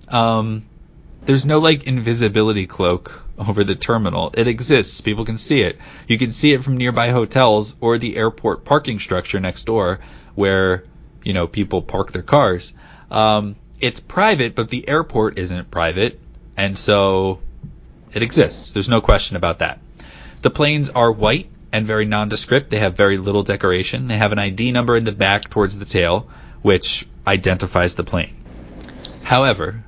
Um, 0.08 0.64
there's 1.24 1.44
no 1.44 1.58
like 1.58 1.84
invisibility 1.84 2.66
cloak 2.66 3.24
over 3.36 3.64
the 3.64 3.74
terminal. 3.74 4.32
It 4.36 4.46
exists. 4.48 5.00
People 5.00 5.24
can 5.24 5.38
see 5.38 5.62
it. 5.62 5.78
You 6.06 6.18
can 6.18 6.32
see 6.32 6.52
it 6.52 6.62
from 6.62 6.76
nearby 6.76 7.10
hotels 7.10 7.76
or 7.80 7.98
the 7.98 8.16
airport 8.16 8.64
parking 8.64 9.00
structure 9.00 9.40
next 9.40 9.64
door, 9.64 10.00
where 10.34 10.84
you 11.22 11.32
know 11.32 11.46
people 11.46 11.82
park 11.82 12.12
their 12.12 12.22
cars. 12.22 12.72
Um, 13.10 13.56
it's 13.80 14.00
private, 14.00 14.54
but 14.54 14.68
the 14.68 14.88
airport 14.88 15.38
isn't 15.38 15.70
private, 15.70 16.20
and 16.56 16.78
so 16.78 17.40
it 18.12 18.22
exists. 18.22 18.72
There's 18.72 18.88
no 18.88 19.00
question 19.00 19.36
about 19.36 19.60
that. 19.60 19.80
The 20.42 20.50
planes 20.50 20.90
are 20.90 21.10
white 21.10 21.50
and 21.72 21.86
very 21.86 22.04
nondescript. 22.04 22.70
They 22.70 22.78
have 22.78 22.96
very 22.96 23.18
little 23.18 23.42
decoration. 23.42 24.08
They 24.08 24.16
have 24.16 24.32
an 24.32 24.38
ID 24.38 24.72
number 24.72 24.96
in 24.96 25.04
the 25.04 25.12
back 25.12 25.48
towards 25.50 25.78
the 25.78 25.84
tail, 25.84 26.28
which 26.62 27.06
identifies 27.26 27.94
the 27.94 28.04
plane. 28.04 28.34
However, 29.22 29.84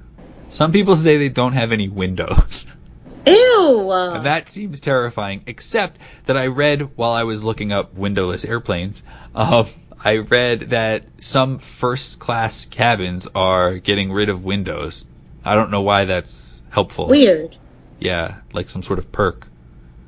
some 0.49 0.73
people 0.73 0.97
say 0.97 1.17
they 1.17 1.29
don't 1.29 1.55
have 1.55 1.73
any 1.73 1.89
windows. 1.89 2.67
Ew. 3.27 3.91
And 3.93 4.27
that 4.27 4.49
seems 4.49 4.81
terrifying, 4.81 5.43
except 5.47 5.99
that 6.27 6.37
I 6.37 6.49
read 6.49 6.97
while 6.97 7.13
I 7.13 7.23
was 7.25 7.45
looking 7.45 7.73
up 7.73 7.95
windowless 7.95 8.45
airplanes, 8.45 9.03
um, 9.35 9.67
I 10.05 10.19
read 10.19 10.61
that 10.71 11.05
some 11.21 11.59
first 11.59 12.19
class 12.19 12.65
cabins 12.65 13.29
are 13.35 13.79
getting 13.79 14.13
rid 14.13 14.29
of 14.29 14.45
windows. 14.45 15.05
I 15.45 15.55
don't 15.55 15.71
know 15.71 15.83
why 15.83 16.05
that's 16.07 16.61
helpful. 16.71 17.09
Weird. 17.09 17.57
Yeah, 18.01 18.39
like 18.53 18.69
some 18.69 18.83
sort 18.83 18.99
of 18.99 19.13
perk. 19.13 19.47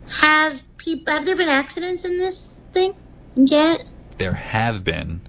Have 0.08 0.62
people? 0.78 1.12
Have 1.12 1.24
there 1.24 1.36
been 1.36 1.48
accidents 1.48 2.04
in 2.04 2.18
this 2.18 2.66
thing? 2.72 2.94
Yet? 3.36 3.84
There 4.18 4.32
have 4.32 4.84
been, 4.84 5.20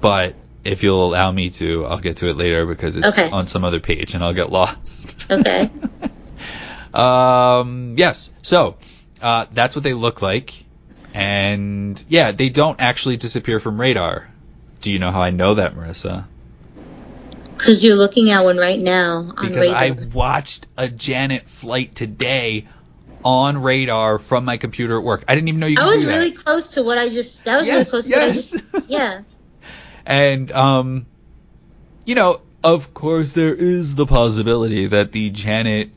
but 0.00 0.34
if 0.64 0.82
you'll 0.82 1.06
allow 1.06 1.30
me 1.30 1.50
to, 1.50 1.84
I'll 1.86 1.98
get 1.98 2.18
to 2.18 2.28
it 2.28 2.36
later 2.36 2.66
because 2.66 2.96
it's 2.96 3.06
Okay. 3.06 3.30
on 3.30 3.46
some 3.46 3.64
other 3.64 3.80
page 3.80 4.14
and 4.14 4.24
I'll 4.24 4.32
get 4.32 4.50
lost. 4.50 5.26
Okay. 5.30 5.70
um, 6.94 7.94
yes, 7.98 8.30
so 8.42 8.76
uh, 9.20 9.46
that's 9.52 9.74
what 9.76 9.82
they 9.82 9.94
look 9.94 10.22
like, 10.22 10.63
and 11.14 12.04
yeah, 12.08 12.32
they 12.32 12.48
don't 12.50 12.80
actually 12.80 13.16
disappear 13.16 13.60
from 13.60 13.80
radar. 13.80 14.28
Do 14.80 14.90
you 14.90 14.98
know 14.98 15.12
how 15.12 15.22
I 15.22 15.30
know 15.30 15.54
that, 15.54 15.74
Marissa? 15.74 16.26
Because 17.56 17.84
you're 17.84 17.94
looking 17.94 18.30
at 18.30 18.42
one 18.44 18.56
right 18.58 18.78
now 18.78 19.32
on 19.36 19.48
Because 19.48 19.68
I 19.70 19.90
watched 20.12 20.66
a 20.76 20.88
Janet 20.88 21.48
flight 21.48 21.94
today 21.94 22.66
on 23.24 23.62
radar 23.62 24.18
from 24.18 24.44
my 24.44 24.56
computer 24.58 24.98
at 24.98 25.04
work. 25.04 25.24
I 25.28 25.34
didn't 25.36 25.48
even 25.48 25.60
know 25.60 25.66
you 25.68 25.76
could 25.76 25.84
I 25.84 25.90
was 25.90 26.00
do 26.00 26.06
that. 26.06 26.16
really 26.18 26.32
close 26.32 26.70
to 26.70 26.82
what 26.82 26.98
I 26.98 27.08
just. 27.08 27.44
That 27.44 27.58
was 27.58 27.66
Yes, 27.68 27.92
really 27.92 28.02
close 28.02 28.04
to 28.04 28.10
what 28.10 28.22
I 28.22 28.26
yes. 28.26 28.50
just. 28.50 28.90
Yeah. 28.90 29.22
And 30.06 30.52
um, 30.52 31.06
you 32.04 32.14
know, 32.14 32.42
of 32.62 32.92
course, 32.92 33.32
there 33.32 33.54
is 33.54 33.94
the 33.94 34.04
possibility 34.04 34.88
that 34.88 35.12
the 35.12 35.30
Janet 35.30 35.90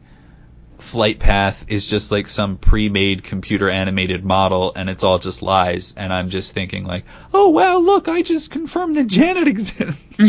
flight 0.80 1.20
path 1.20 1.66
is 1.68 1.88
just 1.88 2.12
like 2.12 2.30
some 2.30 2.58
pre-made 2.58 3.24
computer 3.24 3.70
animated 3.70 4.24
model, 4.24 4.74
and 4.76 4.90
it's 4.90 5.04
all 5.04 5.20
just 5.20 5.42
lies. 5.42 5.94
And 5.98 6.12
I'm 6.14 6.30
just 6.30 6.52
thinking 6.52 6.86
like, 6.86 7.06
oh 7.34 7.50
wow, 7.50 7.78
look, 7.78 8.08
I 8.08 8.22
just 8.22 8.52
confirmed 8.52 8.98
that 8.98 9.08
Janet 9.08 9.48
exists. 9.48 10.20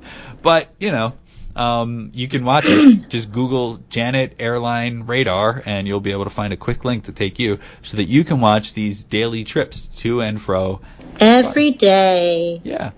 but 0.42 0.68
you 0.78 0.90
know. 0.90 1.14
Um, 1.56 2.12
you 2.14 2.28
can 2.28 2.44
watch 2.44 2.66
it. 2.68 3.08
Just 3.08 3.32
Google 3.32 3.80
Janet 3.90 4.36
Airline 4.38 5.06
Radar, 5.06 5.60
and 5.66 5.88
you'll 5.88 5.98
be 5.98 6.12
able 6.12 6.22
to 6.22 6.30
find 6.30 6.52
a 6.52 6.56
quick 6.56 6.84
link 6.84 7.06
to 7.06 7.12
take 7.12 7.40
you, 7.40 7.58
so 7.82 7.96
that 7.96 8.04
you 8.04 8.22
can 8.22 8.40
watch 8.40 8.74
these 8.74 9.02
daily 9.02 9.42
trips 9.42 9.88
to 10.02 10.22
and 10.22 10.40
fro 10.40 10.80
Every 11.18 11.72
day. 11.72 12.60
yeah. 12.62 12.92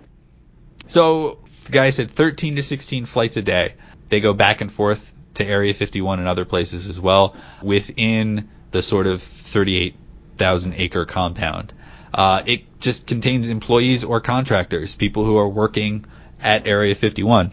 So 0.88 1.38
the 1.64 1.72
guy 1.72 1.88
said 1.88 2.10
13 2.10 2.56
to 2.56 2.62
16 2.62 3.06
flights 3.06 3.38
a 3.38 3.42
day. 3.42 3.76
They 4.10 4.20
go 4.20 4.34
back 4.34 4.60
and 4.60 4.70
forth 4.70 5.10
to 5.34 5.44
Area 5.44 5.74
51 5.74 6.18
and 6.18 6.28
other 6.28 6.44
places 6.44 6.88
as 6.88 6.98
well 6.98 7.36
within 7.62 8.48
the 8.70 8.82
sort 8.82 9.06
of 9.06 9.22
38,000 9.22 10.74
acre 10.74 11.04
compound. 11.04 11.72
Uh, 12.12 12.42
it 12.46 12.80
just 12.80 13.06
contains 13.06 13.48
employees 13.48 14.04
or 14.04 14.20
contractors, 14.20 14.94
people 14.94 15.24
who 15.24 15.36
are 15.36 15.48
working 15.48 16.04
at 16.42 16.66
Area 16.66 16.94
51. 16.94 17.52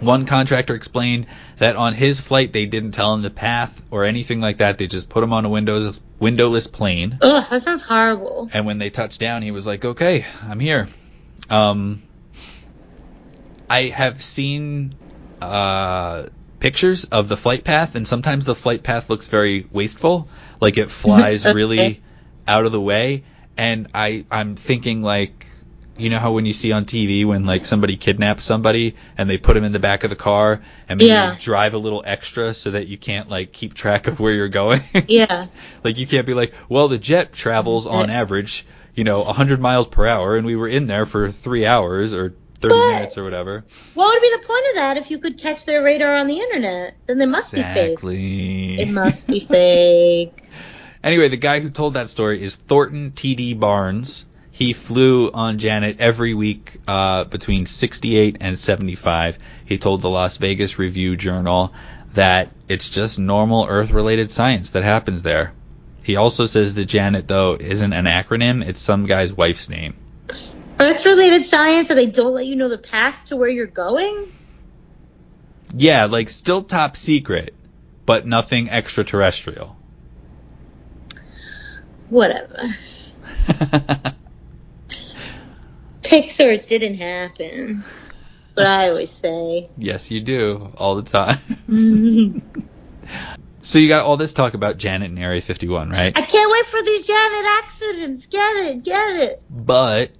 One 0.00 0.26
contractor 0.26 0.74
explained 0.74 1.26
that 1.58 1.76
on 1.76 1.94
his 1.94 2.20
flight 2.20 2.52
they 2.52 2.66
didn't 2.66 2.92
tell 2.92 3.14
him 3.14 3.22
the 3.22 3.30
path 3.30 3.80
or 3.90 4.04
anything 4.04 4.40
like 4.40 4.58
that. 4.58 4.76
They 4.76 4.86
just 4.86 5.08
put 5.08 5.22
him 5.22 5.32
on 5.32 5.44
a 5.44 5.48
windows 5.48 6.00
windowless 6.18 6.66
plane. 6.66 7.18
Ugh, 7.22 7.44
that 7.48 7.62
sounds 7.62 7.82
horrible. 7.82 8.50
And 8.52 8.66
when 8.66 8.78
they 8.78 8.90
touched 8.90 9.20
down, 9.20 9.42
he 9.42 9.52
was 9.52 9.66
like, 9.66 9.84
"Okay, 9.84 10.26
I'm 10.42 10.58
here." 10.58 10.88
Um, 11.48 12.02
I 13.70 13.84
have 13.84 14.22
seen 14.22 14.94
uh, 15.40 16.24
pictures 16.64 17.04
of 17.04 17.28
the 17.28 17.36
flight 17.36 17.62
path, 17.62 17.94
and 17.94 18.08
sometimes 18.08 18.46
the 18.46 18.54
flight 18.54 18.82
path 18.82 19.10
looks 19.10 19.28
very 19.28 19.66
wasteful, 19.70 20.26
like 20.62 20.78
it 20.78 20.90
flies 20.90 21.44
Okay. 21.46 21.54
really 21.54 22.00
out 22.48 22.64
of 22.64 22.72
the 22.72 22.80
way. 22.80 23.22
And 23.58 23.88
I, 23.92 24.24
I'm 24.30 24.56
thinking 24.56 25.02
like, 25.02 25.46
you 25.98 26.08
know 26.08 26.18
how 26.18 26.32
when 26.32 26.46
you 26.46 26.54
see 26.54 26.72
on 26.72 26.86
TV 26.86 27.26
when 27.26 27.44
like 27.44 27.66
somebody 27.66 27.98
kidnaps 27.98 28.44
somebody 28.44 28.94
and 29.18 29.28
they 29.28 29.36
put 29.36 29.52
them 29.54 29.64
in 29.64 29.72
the 29.72 29.78
back 29.78 30.04
of 30.04 30.10
the 30.10 30.16
car 30.16 30.62
and 30.88 30.98
maybe 30.98 31.10
Yeah. 31.10 31.34
drive 31.36 31.74
a 31.74 31.78
little 31.78 32.02
extra 32.06 32.54
so 32.54 32.70
that 32.70 32.88
you 32.88 32.96
can't 32.96 33.28
like 33.28 33.52
keep 33.52 33.74
track 33.74 34.06
of 34.06 34.18
where 34.18 34.32
you're 34.32 34.48
going. 34.48 34.80
Yeah. 35.06 35.48
Like 35.84 35.98
you 35.98 36.06
can't 36.06 36.24
be 36.26 36.32
like, 36.32 36.54
well, 36.70 36.88
the 36.88 36.96
jet 36.96 37.34
travels 37.34 37.84
on 37.86 38.08
average, 38.08 38.64
you 38.94 39.04
know, 39.04 39.20
100 39.20 39.60
miles 39.60 39.86
per 39.86 40.06
hour, 40.06 40.34
and 40.34 40.46
we 40.46 40.56
were 40.56 40.68
in 40.68 40.86
there 40.86 41.04
for 41.04 41.30
three 41.30 41.66
hours 41.66 42.14
or 42.14 42.32
30 42.68 42.74
But- 42.74 42.94
minutes 42.94 43.18
or 43.18 43.24
whatever. 43.24 43.64
What 43.94 44.12
would 44.14 44.22
be 44.22 44.30
the 44.40 44.46
point 44.46 44.64
of 44.70 44.74
that 44.76 44.96
if 44.96 45.10
you 45.10 45.18
could 45.18 45.38
catch 45.38 45.64
their 45.64 45.82
radar 45.82 46.14
on 46.14 46.26
the 46.26 46.38
internet? 46.38 46.94
Then 47.06 47.18
they 47.18 47.26
must 47.26 47.52
be 47.52 47.62
fake. 47.62 47.92
exactly. 47.92 48.80
It 48.80 48.88
must 48.90 49.26
be 49.26 49.40
fake. 49.40 50.40
Anyway, 51.04 51.28
the 51.28 51.36
guy 51.36 51.60
who 51.60 51.68
told 51.68 51.92
that 51.94 52.08
story 52.08 52.42
is 52.42 52.56
Thornton 52.56 53.12
T.D. 53.12 53.52
Barnes. 53.52 54.24
He 54.50 54.72
flew 54.72 55.30
on 55.30 55.58
Janet 55.58 56.00
every 56.00 56.32
week 56.32 56.80
uh, 56.88 57.24
between 57.24 57.66
68 57.66 58.38
and 58.40 58.58
75. 58.58 59.38
He 59.66 59.76
told 59.76 60.00
the 60.00 60.08
Las 60.08 60.38
Vegas 60.38 60.78
Review 60.78 61.14
Journal 61.16 61.74
that 62.14 62.52
it's 62.70 62.88
just 62.88 63.18
normal 63.18 63.66
Earth-related 63.68 64.30
science 64.30 64.70
that 64.70 64.82
happens 64.82 65.22
there. 65.22 65.52
He 66.02 66.16
also 66.16 66.46
says 66.46 66.74
that 66.76 66.86
Janet, 66.86 67.28
though, 67.28 67.54
isn't 67.60 67.92
an 67.92 68.06
acronym. 68.06 68.66
It's 68.66 68.80
some 68.80 69.04
guy's 69.04 69.30
wife's 69.30 69.68
name. 69.68 69.96
Earth 70.78 71.06
related 71.06 71.44
science 71.44 71.90
and 71.90 71.98
they 71.98 72.06
don't 72.06 72.34
let 72.34 72.46
you 72.46 72.56
know 72.56 72.68
the 72.68 72.78
path 72.78 73.26
to 73.26 73.36
where 73.36 73.48
you're 73.48 73.66
going? 73.66 74.32
Yeah, 75.76 76.06
like 76.06 76.28
still 76.28 76.62
top 76.62 76.96
secret, 76.96 77.54
but 78.06 78.26
nothing 78.26 78.70
extraterrestrial. 78.70 79.76
Whatever. 82.08 82.76
Pixar 86.02 86.68
didn't 86.68 86.96
happen. 86.96 87.84
But 88.54 88.66
I 88.66 88.90
always 88.90 89.10
say. 89.10 89.68
Yes, 89.76 90.10
you 90.10 90.20
do 90.20 90.70
all 90.76 90.96
the 90.96 91.02
time. 91.02 91.38
Mm-hmm. 91.68 92.60
so 93.62 93.78
you 93.78 93.88
got 93.88 94.04
all 94.04 94.16
this 94.16 94.32
talk 94.32 94.54
about 94.54 94.78
Janet 94.78 95.10
and 95.10 95.18
Area 95.18 95.40
51, 95.40 95.90
right? 95.90 96.16
I 96.16 96.22
can't 96.22 96.50
wait 96.52 96.66
for 96.66 96.82
these 96.82 97.06
Janet 97.06 97.46
accidents. 97.64 98.26
Get 98.26 98.56
it, 98.66 98.84
get 98.84 99.16
it. 99.16 99.42
But 99.50 100.12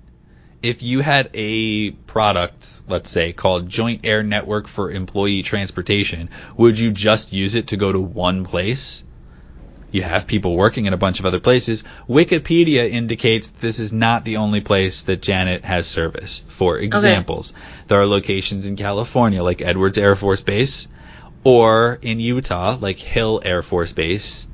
if 0.65 0.83
you 0.83 1.01
had 1.01 1.29
a 1.35 1.91
product, 1.91 2.81
let's 2.89 3.11
say, 3.11 3.35
called 3.35 3.69
Joint 3.69 4.01
Air 4.03 4.23
Network 4.23 4.67
for 4.67 4.91
Employee 4.91 5.43
Transportation, 5.43 6.31
would 6.57 6.79
you 6.79 6.91
just 6.91 7.35
use 7.35 7.55
it 7.55 7.67
to 7.69 7.77
go 7.77 7.93
to 7.93 8.01
one 8.01 8.47
place? 8.47 9.05
You 9.93 10.03
have 10.05 10.27
people 10.27 10.57
working 10.57 10.87
in 10.87 10.95
a 10.95 10.97
bunch 10.97 11.21
of 11.21 11.27
other 11.27 11.39
places. 11.39 11.85
Wikipedia 12.09 12.91
indicates 12.91 13.49
this 13.49 13.79
is 13.79 13.93
not 13.93 14.25
the 14.25 14.39
only 14.39 14.63
place 14.63 15.03
that 15.03 15.21
Janet 15.21 15.67
has 15.67 15.87
service. 15.87 16.41
For 16.49 16.79
examples, 16.79 17.53
there 17.89 18.01
are 18.01 18.07
locations 18.07 18.65
in 18.65 18.77
California, 18.77 19.43
like 19.43 19.61
Edwards 19.61 19.99
Air 19.99 20.17
Force 20.17 20.41
Base, 20.41 20.89
or 21.45 21.99
in 22.01 22.21
Utah, 22.21 22.79
like 22.81 22.99
Hill 22.99 23.43
Air 23.45 23.61
Force 23.61 23.93
Base, 23.93 24.49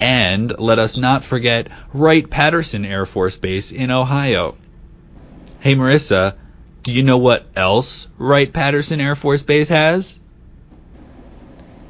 and 0.00 0.58
let 0.58 0.80
us 0.80 0.96
not 0.96 1.22
forget 1.22 1.68
Wright 1.92 2.28
Patterson 2.28 2.84
Air 2.84 3.06
Force 3.06 3.36
Base 3.36 3.70
in 3.70 3.92
Ohio. 3.92 4.56
Hey 5.62 5.76
Marissa, 5.76 6.34
do 6.82 6.92
you 6.92 7.04
know 7.04 7.18
what 7.18 7.46
else 7.54 8.08
Wright 8.18 8.52
Patterson 8.52 9.00
Air 9.00 9.14
Force 9.14 9.42
Base 9.42 9.68
has? 9.68 10.18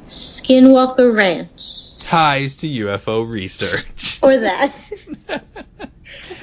Skinwalker 0.07 1.11
Ranch. 1.11 1.97
Ties 1.97 2.57
to 2.57 2.67
UFO 2.67 3.27
research. 3.27 4.19
Or 4.21 4.37
that. 4.37 4.75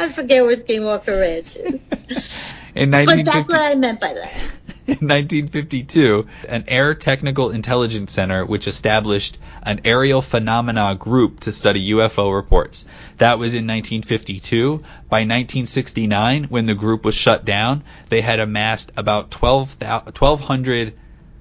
I 0.00 0.08
forget 0.08 0.44
where 0.44 0.56
Skinwalker 0.56 1.20
Ranch 1.20 1.54
is. 1.54 2.52
In 2.80 2.92
But 2.92 3.26
that's 3.26 3.46
what 3.46 3.60
I 3.60 3.74
meant 3.74 4.00
by 4.00 4.14
that. 4.14 4.32
in 4.86 5.06
1952, 5.06 6.26
an 6.48 6.64
Air 6.66 6.94
Technical 6.94 7.50
Intelligence 7.50 8.10
Center, 8.10 8.46
which 8.46 8.66
established 8.66 9.36
an 9.62 9.82
aerial 9.84 10.22
phenomena 10.22 10.94
group 10.94 11.40
to 11.40 11.52
study 11.52 11.90
UFO 11.90 12.34
reports. 12.34 12.86
That 13.18 13.38
was 13.38 13.52
in 13.52 13.66
1952. 13.66 14.70
By 15.10 15.24
1969, 15.24 16.44
when 16.44 16.64
the 16.64 16.74
group 16.74 17.04
was 17.04 17.14
shut 17.14 17.44
down, 17.44 17.84
they 18.08 18.22
had 18.22 18.40
amassed 18.40 18.92
about 18.96 19.30
12, 19.30 19.76
1,200 19.82 20.94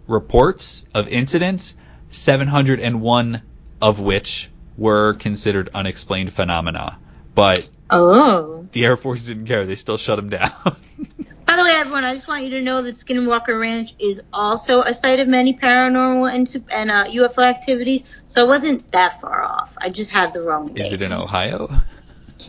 reports 0.08 0.84
of 0.93 1.08
incidents, 1.08 1.73
701 2.10 3.41
of 3.82 4.02
which 4.02 4.49
were 4.78 5.13
considered 5.13 5.69
unexplained 5.73 6.34
phenomena. 6.34 6.97
But 7.34 7.69
Oh. 7.89 8.67
the 8.73 8.86
Air 8.86 8.97
Force 8.97 9.23
didn't 9.23 9.45
care. 9.45 9.65
They 9.65 9.75
still 9.75 9.97
shut 9.97 10.17
them 10.17 10.30
down. 10.30 10.52
By 11.69 11.75
everyone, 11.75 12.03
I 12.03 12.15
just 12.15 12.27
want 12.27 12.43
you 12.45 12.49
to 12.49 12.62
know 12.62 12.82
that 12.82 12.95
Skinwalker 12.95 13.60
Ranch 13.60 13.93
is 13.99 14.23
also 14.34 14.82
a 14.82 14.91
site 14.91 15.19
of 15.19 15.27
many 15.27 15.53
paranormal 15.53 16.34
and, 16.34 16.65
and 16.71 16.89
uh, 16.89 17.05
UFO 17.05 17.43
activities, 17.43 18.03
so 18.27 18.41
I 18.41 18.47
wasn't 18.47 18.91
that 18.91 19.21
far 19.21 19.43
off. 19.43 19.77
I 19.79 19.89
just 19.89 20.10
had 20.10 20.34
the 20.34 20.41
wrong 20.41 20.75
Is 20.75 20.91
it 20.91 21.03
in 21.03 21.13
Ohio? 21.13 21.69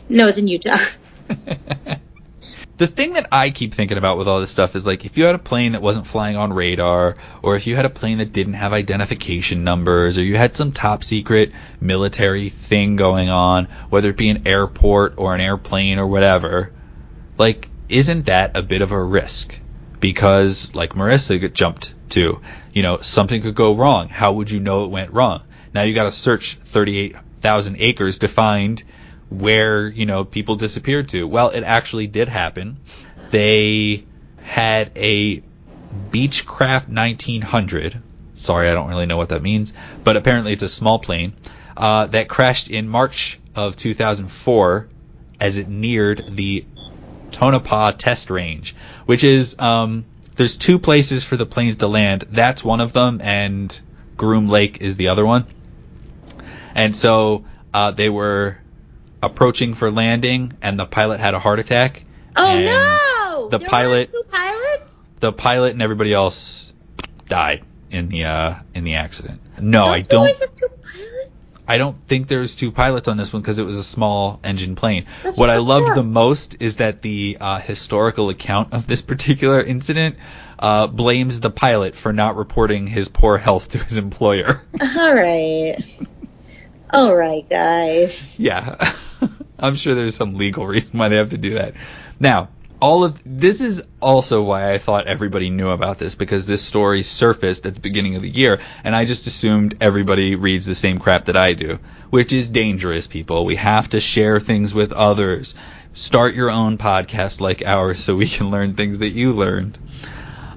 No, 0.09 0.26
it's 0.26 0.38
in 0.38 0.48
Utah. 0.48 0.78
the 2.78 2.87
thing 2.87 3.12
that 3.12 3.28
I 3.30 3.50
keep 3.50 3.74
thinking 3.74 3.98
about 3.98 4.16
with 4.16 4.26
all 4.26 4.40
this 4.40 4.50
stuff 4.50 4.74
is 4.74 4.87
like 4.87 5.04
if 5.04 5.18
you 5.18 5.24
had 5.24 5.35
a 5.35 5.38
plane 5.38 5.72
that 5.72 5.83
wasn't 5.83 6.06
flying 6.06 6.37
on 6.37 6.54
radar, 6.54 7.18
or 7.42 7.56
if 7.56 7.66
you 7.66 7.76
had 7.76 7.85
a 7.85 7.90
plane 7.90 8.18
that 8.18 8.33
didn't 8.33 8.54
have 8.54 8.72
identification 8.72 9.64
numbers, 9.64 10.16
or 10.16 10.22
you 10.22 10.38
had 10.38 10.56
some 10.56 10.72
top 10.72 11.04
secret 11.04 11.52
military 11.78 12.48
thing 12.48 12.96
going 12.96 13.28
on, 13.28 13.66
whether 13.90 14.09
it 14.09 14.16
be 14.16 14.30
an 14.30 14.48
airport 14.48 15.18
or 15.18 15.35
an 15.35 15.42
airplane 15.42 15.98
or 15.98 16.06
whatever, 16.06 16.72
like 17.37 17.68
isn't 17.90 18.26
that 18.26 18.57
a 18.57 18.62
bit 18.62 18.83
of 18.83 18.92
a 18.92 19.03
risk? 19.03 19.59
Because 19.98 20.74
like 20.74 20.94
Marissa 20.94 21.53
jumped 21.53 21.94
to, 22.11 22.40
you 22.72 22.83
know, 22.83 22.98
something 22.98 23.42
could 23.42 23.55
go 23.55 23.74
wrong. 23.74 24.09
How 24.09 24.33
would 24.33 24.50
you 24.50 24.61
know 24.61 24.85
it 24.85 24.88
went 24.90 25.12
wrong? 25.12 25.42
Now 25.74 25.83
you 25.83 25.94
got 25.94 26.05
to 26.05 26.12
search 26.12 26.55
38,000 26.64 27.76
acres 27.79 28.18
to 28.18 28.29
find 28.29 28.83
where, 29.29 29.88
you 29.88 30.07
know, 30.07 30.24
people 30.24 30.57
disappeared 30.57 31.09
to. 31.11 31.26
Well, 31.26 31.50
it 31.50 31.62
actually 31.62 32.07
did 32.07 32.29
happen. 32.29 32.79
They 33.31 34.05
had 34.42 34.90
a 34.96 35.42
Beechcraft 36.11 36.88
1900. 36.88 38.03
Sorry, 38.35 38.68
I 38.68 38.74
don't 38.74 38.88
really 38.88 39.07
know 39.07 39.16
what 39.16 39.29
that 39.29 39.42
means, 39.42 39.74
but 40.03 40.16
apparently 40.16 40.53
it's 40.53 40.62
a 40.62 40.68
small 40.68 40.98
plane 40.98 41.35
uh, 41.76 42.07
that 42.07 42.29
crashed 42.29 42.70
in 42.70 42.88
March 42.88 43.38
of 43.55 43.76
2004 43.76 44.88
as 45.40 45.59
it 45.59 45.68
neared 45.68 46.24
the 46.37 46.64
Tonopah 47.31 47.93
test 47.93 48.31
range, 48.31 48.75
which 49.07 49.25
is 49.25 49.57
um, 49.59 50.05
there's 50.37 50.57
two 50.57 50.79
places 50.79 51.25
for 51.25 51.37
the 51.37 51.47
planes 51.47 51.79
to 51.79 51.88
land. 51.88 52.25
That's 52.31 52.62
one 52.64 52.81
of 52.81 52.93
them, 52.93 53.21
and 53.23 53.79
Groom 54.16 54.49
Lake 54.49 54.79
is 54.81 54.97
the 54.97 55.09
other 55.09 55.25
one. 55.27 55.47
And 56.75 56.95
so 56.95 57.45
uh, 57.75 57.90
they 57.93 58.09
were 58.09 58.59
approaching 59.23 59.75
for 59.75 59.90
landing, 59.90 60.53
and 60.62 60.79
the 60.79 60.87
pilot 60.87 61.21
had 61.21 61.35
a 61.35 61.38
heart 61.38 61.59
attack. 61.59 62.05
Oh 62.37 62.59
no! 62.59 63.49
the 63.51 63.59
There 63.59 63.69
pilot- 63.69 64.09
two 64.09 64.23
pilots. 64.31 64.95
The 65.21 65.33
pilot 65.33 65.73
and 65.73 65.83
everybody 65.83 66.14
else 66.14 66.73
died 67.29 67.62
in 67.90 68.09
the 68.09 68.25
uh, 68.25 68.55
in 68.75 68.85
the 68.85 68.95
accident. 68.95 69.40
No, 69.61 69.85
I 69.87 70.01
don't. 70.01 70.21
always 70.21 70.38
have 70.40 70.55
two 70.55 70.69
pilots? 70.69 71.50
I 71.68 71.79
don't 71.79 71.96
think 72.07 72.29
there's 72.29 72.55
two 72.55 72.70
pilots 72.73 73.09
on 73.09 73.16
this 73.16 73.33
one 73.33 73.42
because 73.42 73.59
it 73.59 73.64
was 73.64 73.77
a 73.79 73.83
small 73.85 74.40
engine 74.42 74.75
plane. 74.75 75.07
That's 75.23 75.38
what 75.38 75.51
I 75.51 75.57
fucked 75.57 75.66
love 75.68 75.83
up. 75.85 75.94
the 75.96 76.03
most 76.03 76.57
is 76.61 76.77
that 76.77 77.03
the 77.03 77.38
uh, 77.40 77.61
historical 77.61 78.29
account 78.29 78.73
of 78.73 78.87
this 78.87 79.03
particular 79.11 79.62
incident 79.62 80.16
uh, 80.59 80.87
blames 80.87 81.40
the 81.40 81.51
pilot 81.51 81.94
for 81.94 82.12
not 82.12 82.37
reporting 82.37 82.87
his 82.87 83.09
poor 83.09 83.38
health 83.38 83.70
to 83.70 83.79
his 83.79 83.99
employer. 83.99 84.62
All 84.81 85.14
right. 85.14 85.77
All 86.92 87.14
right, 87.14 87.49
guys. 87.49 88.38
yeah, 88.40 88.94
I'm 89.59 89.77
sure 89.77 89.94
there's 89.94 90.16
some 90.16 90.33
legal 90.33 90.66
reason 90.66 90.99
why 90.99 91.09
they 91.09 91.16
have 91.16 91.31
to 91.31 91.38
do 91.38 91.55
that. 91.55 91.75
Now, 92.18 92.49
all 92.81 93.05
of 93.05 93.21
this 93.25 93.61
is 93.61 93.85
also 94.01 94.43
why 94.43 94.73
I 94.73 94.79
thought 94.79 95.07
everybody 95.07 95.51
knew 95.51 95.71
about 95.71 95.99
this 95.99 96.14
because 96.14 96.47
this 96.47 96.62
story 96.62 97.03
surfaced 97.03 97.66
at 97.66 97.75
the 97.75 97.81
beginning 97.81 98.16
of 98.16 98.23
the 98.23 98.31
year, 98.31 98.61
and 98.85 98.97
I 98.97 99.05
just 99.05 99.27
assumed 99.27 99.77
everybody 99.81 100.35
reads 100.35 100.66
the 100.66 100.75
same 100.75 100.99
crap 100.99 101.27
that 101.27 101.37
I 101.37 101.53
do, 101.53 101.79
which 102.09 102.33
is 102.33 102.49
dangerous, 102.49 103.07
people. 103.07 103.45
We 103.45 103.57
have 103.57 103.90
to 103.90 104.01
share 104.01 104.40
things 104.40 104.73
with 104.73 104.93
others. 104.93 105.55
Start 105.93 106.35
your 106.35 106.51
own 106.51 106.79
podcast 106.79 107.40
like 107.40 107.62
ours 107.62 108.01
so 108.01 108.16
we 108.16 108.29
can 108.29 108.51
learn 108.51 108.75
things 108.75 109.01
that 109.01 109.11
you 109.11 109.33
learned. 109.33 109.79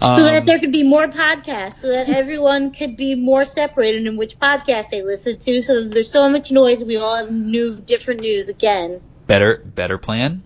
so 0.02 0.24
that 0.24 0.42
Um, 0.42 0.46
there 0.46 0.60
could 0.60 0.72
be 0.72 0.84
more 0.84 1.08
podcasts, 1.08 1.76
so 1.76 1.90
that 1.90 2.10
everyone 2.10 2.72
could 2.72 2.96
be 2.98 3.16
more 3.16 3.46
separated 3.46 4.06
in 4.06 4.18
which 4.18 4.38
podcast 4.40 4.90
they 4.90 5.02
listen 5.02 5.38
to, 5.40 5.62
so 5.62 5.82
that 5.82 5.94
there's 5.94 6.12
so 6.12 6.30
much 6.30 6.52
noise, 6.52 6.84
we 6.84 6.98
all 6.98 7.18
have 7.18 7.32
new, 7.32 7.76
different 7.78 8.22
news 8.22 8.50
again. 8.50 9.02
better, 9.28 9.62
better 9.66 9.98
plan. 9.98 10.44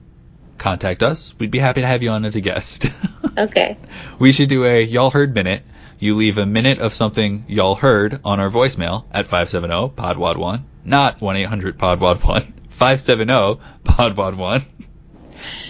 Contact 0.57 1.03
us. 1.03 1.33
We'd 1.39 1.51
be 1.51 1.59
happy 1.59 1.81
to 1.81 1.87
have 1.87 2.03
you 2.03 2.09
on 2.09 2.25
as 2.25 2.35
a 2.35 2.41
guest. 2.41 2.87
Okay. 3.37 3.77
we 4.17 4.31
should 4.31 4.49
do 4.49 4.65
a 4.65 4.81
y'all 4.81 5.11
heard 5.11 5.35
minute. 5.35 5.61
You 5.99 6.15
leave 6.15 6.39
a 6.39 6.45
minute 6.47 6.79
of 6.79 6.91
something 6.91 7.45
y'all 7.47 7.75
heard 7.75 8.19
on 8.25 8.39
our 8.39 8.49
voicemail 8.49 9.05
at 9.11 9.27
570 9.27 9.93
podwad 9.95 10.37
1 10.37 10.65
not 10.87 11.19
1-800-podwad 11.19 12.23
1 12.23 12.41
570 12.69 13.61
podwad 13.83 14.35
1 14.35 14.65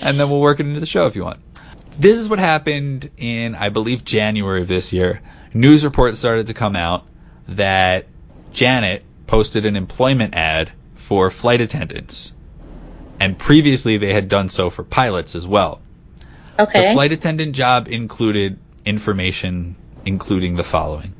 and 0.03 0.17
then 0.17 0.29
we'll 0.29 0.39
work 0.39 0.59
it 0.59 0.65
into 0.65 0.79
the 0.79 0.85
show 0.85 1.07
if 1.07 1.15
you 1.15 1.23
want. 1.23 1.39
This 1.99 2.19
is 2.19 2.29
what 2.29 2.39
happened 2.39 3.09
in, 3.17 3.55
I 3.55 3.69
believe, 3.69 4.05
January 4.05 4.61
of 4.61 4.67
this 4.67 4.93
year. 4.93 5.21
News 5.53 5.83
reports 5.83 6.19
started 6.19 6.47
to 6.47 6.53
come 6.53 6.75
out 6.75 7.07
that 7.49 8.07
Janet 8.51 9.03
posted 9.25 9.65
an 9.65 9.75
employment 9.75 10.35
ad 10.35 10.71
for 10.93 11.31
flight 11.31 11.59
attendants. 11.59 12.33
And 13.19 13.37
previously 13.37 13.97
they 13.97 14.13
had 14.13 14.29
done 14.29 14.49
so 14.49 14.69
for 14.69 14.83
pilots 14.83 15.35
as 15.35 15.47
well. 15.47 15.81
Okay. 16.59 16.89
The 16.89 16.93
flight 16.93 17.11
attendant 17.11 17.55
job 17.55 17.87
included 17.87 18.57
information 18.85 19.75
including 20.07 20.55
the 20.55 20.63
following. 20.63 21.13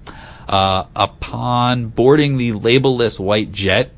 Uh, 0.48 0.86
upon 0.96 1.88
boarding 1.88 2.38
the 2.38 2.54
labelless 2.54 3.20
white 3.20 3.52
jet, 3.52 3.92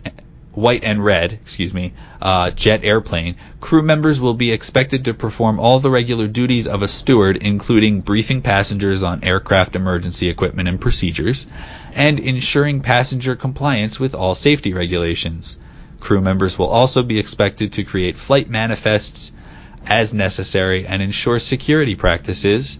white 0.51 0.83
and 0.83 1.03
red, 1.05 1.33
excuse 1.33 1.73
me, 1.73 1.93
uh, 2.21 2.49
jet 2.49 2.83
airplane, 2.83 3.35
crew 3.61 3.83
members 3.83 4.19
will 4.19 4.33
be 4.33 4.51
expected 4.51 5.05
to 5.05 5.13
perform 5.13 5.59
all 5.59 5.79
the 5.79 5.91
regular 5.91 6.27
duties 6.27 6.65
of 6.65 6.81
a 6.81 6.87
steward, 6.87 7.37
including 7.37 8.01
briefing 8.01 8.41
passengers 8.41 9.03
on 9.03 9.23
aircraft 9.23 9.75
emergency 9.75 10.27
equipment 10.27 10.67
and 10.67 10.81
procedures, 10.81 11.45
and 11.93 12.19
ensuring 12.19 12.81
passenger 12.81 13.35
compliance 13.35 13.99
with 13.99 14.15
all 14.15 14.33
safety 14.33 14.73
regulations. 14.73 15.57
Crew 15.99 16.21
members 16.21 16.57
will 16.57 16.67
also 16.67 17.03
be 17.03 17.19
expected 17.19 17.73
to 17.73 17.83
create 17.83 18.17
flight 18.17 18.49
manifests 18.49 19.31
as 19.85 20.13
necessary 20.13 20.85
and 20.85 21.01
ensure 21.01 21.39
security 21.39 21.95
practices 21.95 22.79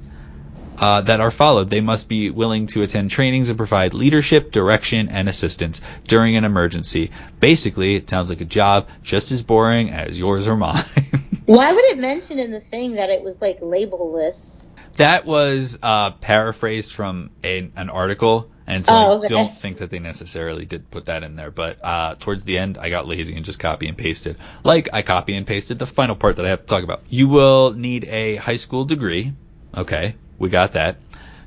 uh, 0.80 1.02
that 1.02 1.20
are 1.20 1.32
followed. 1.32 1.70
They 1.70 1.82
must 1.82 2.08
be 2.08 2.30
willing 2.30 2.68
to 2.68 2.84
attend 2.84 3.10
trainings 3.10 3.50
and 3.50 3.58
provide 3.58 3.94
leadership, 3.94 4.52
direction, 4.52 5.10
and 5.10 5.28
assistance 5.28 5.82
during 6.08 6.36
an 6.36 6.46
emergency. 6.46 7.12
Basically, 7.40 7.96
it 7.96 8.10
sounds 8.10 8.30
like 8.30 8.42
a 8.42 8.46
job 8.46 8.88
just 9.04 9.32
as 9.32 9.44
boring 9.44 9.90
as 9.90 10.18
yours 10.18 10.48
or 10.48 10.56
mine. 10.56 10.84
Why 11.46 11.72
would 11.74 11.86
it 11.86 11.98
mention 11.98 12.40
in 12.40 12.52
the 12.52 12.60
thing 12.60 12.94
that 12.94 13.10
it 13.10 13.24
was 13.24 13.42
like 13.42 13.60
labelless? 13.60 14.74
That 14.98 15.26
was 15.26 15.80
uh, 15.82 16.12
paraphrased 16.12 16.92
from 16.92 17.32
a, 17.44 17.72
an 17.76 17.90
article, 17.90 18.52
and 18.70 18.86
so 18.86 18.94
Oh, 18.94 19.24
I 19.24 19.28
don't 19.28 19.58
think 19.58 19.78
that 19.78 19.90
they 19.90 20.00
necessarily 20.00 20.66
did 20.66 20.90
put 20.92 21.06
that 21.06 21.24
in 21.24 21.36
there. 21.36 21.52
But 21.52 21.80
uh, 21.84 22.16
towards 22.20 22.44
the 22.44 22.58
end, 22.58 22.78
I 22.78 22.90
got 22.90 23.08
lazy 23.08 23.36
and 23.36 23.44
just 23.44 23.60
copy 23.60 23.88
and 23.88 23.98
pasted. 23.98 24.38
Like 24.64 24.88
I 24.94 25.02
copy 25.02 25.36
and 25.36 25.46
pasted 25.46 25.80
the 25.80 25.86
final 25.86 26.16
part 26.16 26.38
that 26.38 26.46
I 26.46 26.50
have 26.50 26.62
to 26.62 26.68
talk 26.68 26.84
about. 26.84 27.02
You 27.10 27.28
will 27.28 27.74
need 27.74 28.06
a 28.06 28.38
high 28.38 28.56
school 28.56 28.86
degree. 28.86 29.34
Okay, 29.76 30.16
we 30.38 30.50
got 30.50 30.74
that. 30.74 30.98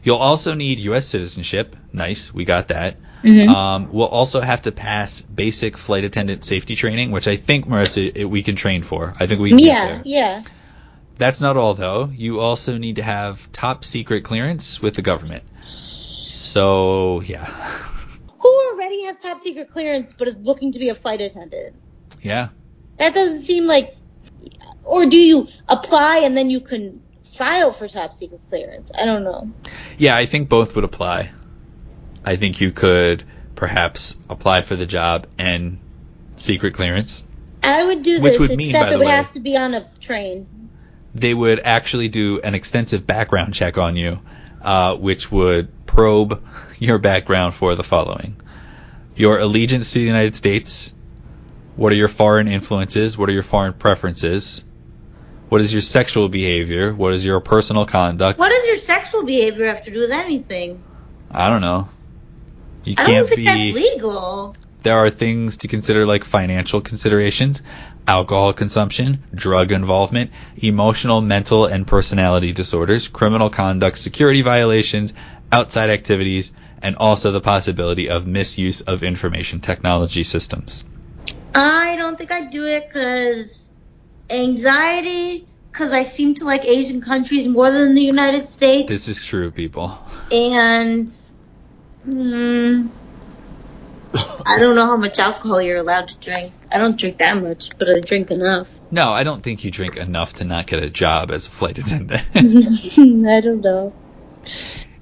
You'll 0.02 0.16
also 0.16 0.54
need 0.54 0.80
U.S. 0.80 1.06
citizenship. 1.06 1.76
Nice, 1.92 2.34
we 2.34 2.44
got 2.44 2.68
that. 2.68 2.96
Mhm. 3.22 3.48
Um, 3.48 3.88
we'll 3.92 4.08
also 4.08 4.40
have 4.40 4.62
to 4.62 4.72
pass 4.72 5.20
basic 5.20 5.78
flight 5.78 6.02
attendant 6.04 6.44
safety 6.44 6.74
training, 6.74 7.12
which 7.12 7.28
I 7.28 7.36
think 7.36 7.66
Marissa 7.68 8.10
it, 8.12 8.24
we 8.24 8.42
can 8.42 8.56
train 8.56 8.82
for. 8.82 9.14
I 9.20 9.26
think 9.26 9.40
we 9.40 9.50
can 9.50 9.58
get 9.58 9.66
yeah, 9.66 10.02
yeah. 10.04 10.42
That's 11.18 11.40
not 11.40 11.56
all 11.56 11.74
though. 11.74 12.10
You 12.12 12.40
also 12.40 12.78
need 12.78 12.96
to 12.96 13.02
have 13.02 13.50
top 13.52 13.84
secret 13.84 14.24
clearance 14.24 14.82
with 14.82 14.94
the 14.94 15.02
government. 15.02 15.44
So 16.42 17.20
yeah, 17.22 17.44
Who 18.40 18.72
already 18.72 19.04
has 19.04 19.16
top 19.20 19.40
secret 19.40 19.70
clearance 19.70 20.12
but 20.12 20.26
is 20.26 20.36
looking 20.38 20.72
to 20.72 20.78
be 20.80 20.88
a 20.88 20.94
flight 20.94 21.20
attendant? 21.20 21.76
yeah. 22.20 22.48
That 22.98 23.14
doesn't 23.14 23.42
seem 23.42 23.66
like. 23.66 23.96
Or 24.84 25.06
do 25.06 25.16
you 25.16 25.48
apply 25.68 26.20
and 26.24 26.36
then 26.36 26.50
you 26.50 26.60
can 26.60 27.00
file 27.24 27.72
for 27.72 27.88
top 27.88 28.12
secret 28.12 28.40
clearance? 28.48 28.90
I 29.00 29.06
don't 29.06 29.24
know. 29.24 29.50
Yeah, 29.98 30.16
I 30.16 30.26
think 30.26 30.48
both 30.48 30.74
would 30.74 30.84
apply. 30.84 31.30
I 32.24 32.36
think 32.36 32.60
you 32.60 32.70
could 32.70 33.24
perhaps 33.54 34.16
apply 34.28 34.62
for 34.62 34.76
the 34.76 34.86
job 34.86 35.26
and 35.38 35.78
secret 36.36 36.74
clearance. 36.74 37.24
I 37.62 37.84
would 37.84 38.02
do 38.02 38.20
Which 38.20 38.32
this, 38.32 38.40
would 38.40 38.56
mean, 38.56 38.70
except 38.70 38.92
it 38.92 38.98
would 38.98 39.06
way- 39.06 39.12
have 39.12 39.32
to 39.32 39.40
be 39.40 39.56
on 39.56 39.74
a 39.74 39.88
train. 40.00 40.46
They 41.14 41.34
would 41.34 41.60
actually 41.60 42.08
do 42.08 42.40
an 42.42 42.54
extensive 42.54 43.06
background 43.06 43.54
check 43.54 43.78
on 43.78 43.96
you, 43.96 44.20
uh, 44.60 44.96
which 44.96 45.30
would 45.32 45.68
probe 45.92 46.42
your 46.78 46.98
background 46.98 47.54
for 47.54 47.74
the 47.74 47.84
following: 47.84 48.36
your 49.14 49.38
allegiance 49.38 49.92
to 49.92 49.98
the 49.98 50.04
United 50.04 50.34
States. 50.34 50.92
What 51.76 51.92
are 51.92 51.96
your 51.96 52.08
foreign 52.08 52.48
influences? 52.48 53.16
What 53.16 53.28
are 53.28 53.32
your 53.32 53.42
foreign 53.42 53.72
preferences? 53.72 54.62
What 55.48 55.60
is 55.60 55.72
your 55.72 55.82
sexual 55.82 56.28
behavior? 56.28 56.92
What 56.94 57.12
is 57.14 57.24
your 57.24 57.40
personal 57.40 57.86
conduct? 57.86 58.38
What 58.38 58.50
does 58.50 58.66
your 58.66 58.76
sexual 58.76 59.24
behavior 59.24 59.66
have 59.66 59.84
to 59.84 59.90
do 59.90 59.98
with 59.98 60.10
anything? 60.10 60.82
I 61.30 61.48
don't 61.48 61.60
know. 61.60 61.88
You 62.84 62.94
I 62.98 63.04
can't 63.04 63.36
be. 63.36 63.44
that's 63.44 63.74
legal. 63.74 64.56
There 64.82 64.96
are 64.96 65.10
things 65.10 65.58
to 65.58 65.68
consider 65.68 66.04
like 66.04 66.24
financial 66.24 66.80
considerations, 66.80 67.62
alcohol 68.08 68.52
consumption, 68.52 69.22
drug 69.34 69.70
involvement, 69.70 70.32
emotional, 70.56 71.20
mental, 71.20 71.66
and 71.66 71.86
personality 71.86 72.52
disorders, 72.52 73.06
criminal 73.06 73.48
conduct, 73.48 73.98
security 73.98 74.42
violations, 74.42 75.12
outside 75.52 75.90
activities, 75.90 76.52
and 76.80 76.96
also 76.96 77.30
the 77.30 77.40
possibility 77.40 78.08
of 78.08 78.26
misuse 78.26 78.80
of 78.80 79.02
information 79.02 79.60
technology 79.60 80.24
systems. 80.24 80.84
I 81.54 81.96
don't 81.96 82.16
think 82.16 82.32
I'd 82.32 82.50
do 82.50 82.64
it 82.64 82.88
because 82.88 83.70
anxiety, 84.30 85.46
because 85.70 85.92
I 85.92 86.02
seem 86.02 86.34
to 86.36 86.44
like 86.44 86.64
Asian 86.66 87.00
countries 87.00 87.46
more 87.46 87.70
than 87.70 87.94
the 87.94 88.02
United 88.02 88.48
States. 88.48 88.88
This 88.88 89.08
is 89.08 89.22
true, 89.22 89.50
people. 89.50 89.98
and 90.32 91.06
mm, 92.06 92.88
I 94.46 94.58
don't 94.58 94.74
know 94.74 94.86
how 94.86 94.96
much 94.96 95.18
alcohol 95.18 95.60
you're 95.62 95.78
allowed 95.78 96.08
to 96.08 96.16
drink. 96.16 96.52
I 96.72 96.78
don't 96.78 96.98
drink 96.98 97.18
that 97.18 97.40
much, 97.42 97.70
but 97.78 97.88
I 97.88 98.00
drink 98.00 98.30
enough. 98.30 98.70
No, 98.90 99.10
I 99.10 99.22
don't 99.22 99.42
think 99.42 99.64
you 99.64 99.70
drink 99.70 99.96
enough 99.96 100.34
to 100.34 100.44
not 100.44 100.66
get 100.66 100.82
a 100.82 100.90
job 100.90 101.30
as 101.30 101.46
a 101.46 101.50
flight 101.50 101.78
attendant. 101.78 102.22
I 102.34 103.40
don't 103.40 103.60
know. 103.60 103.94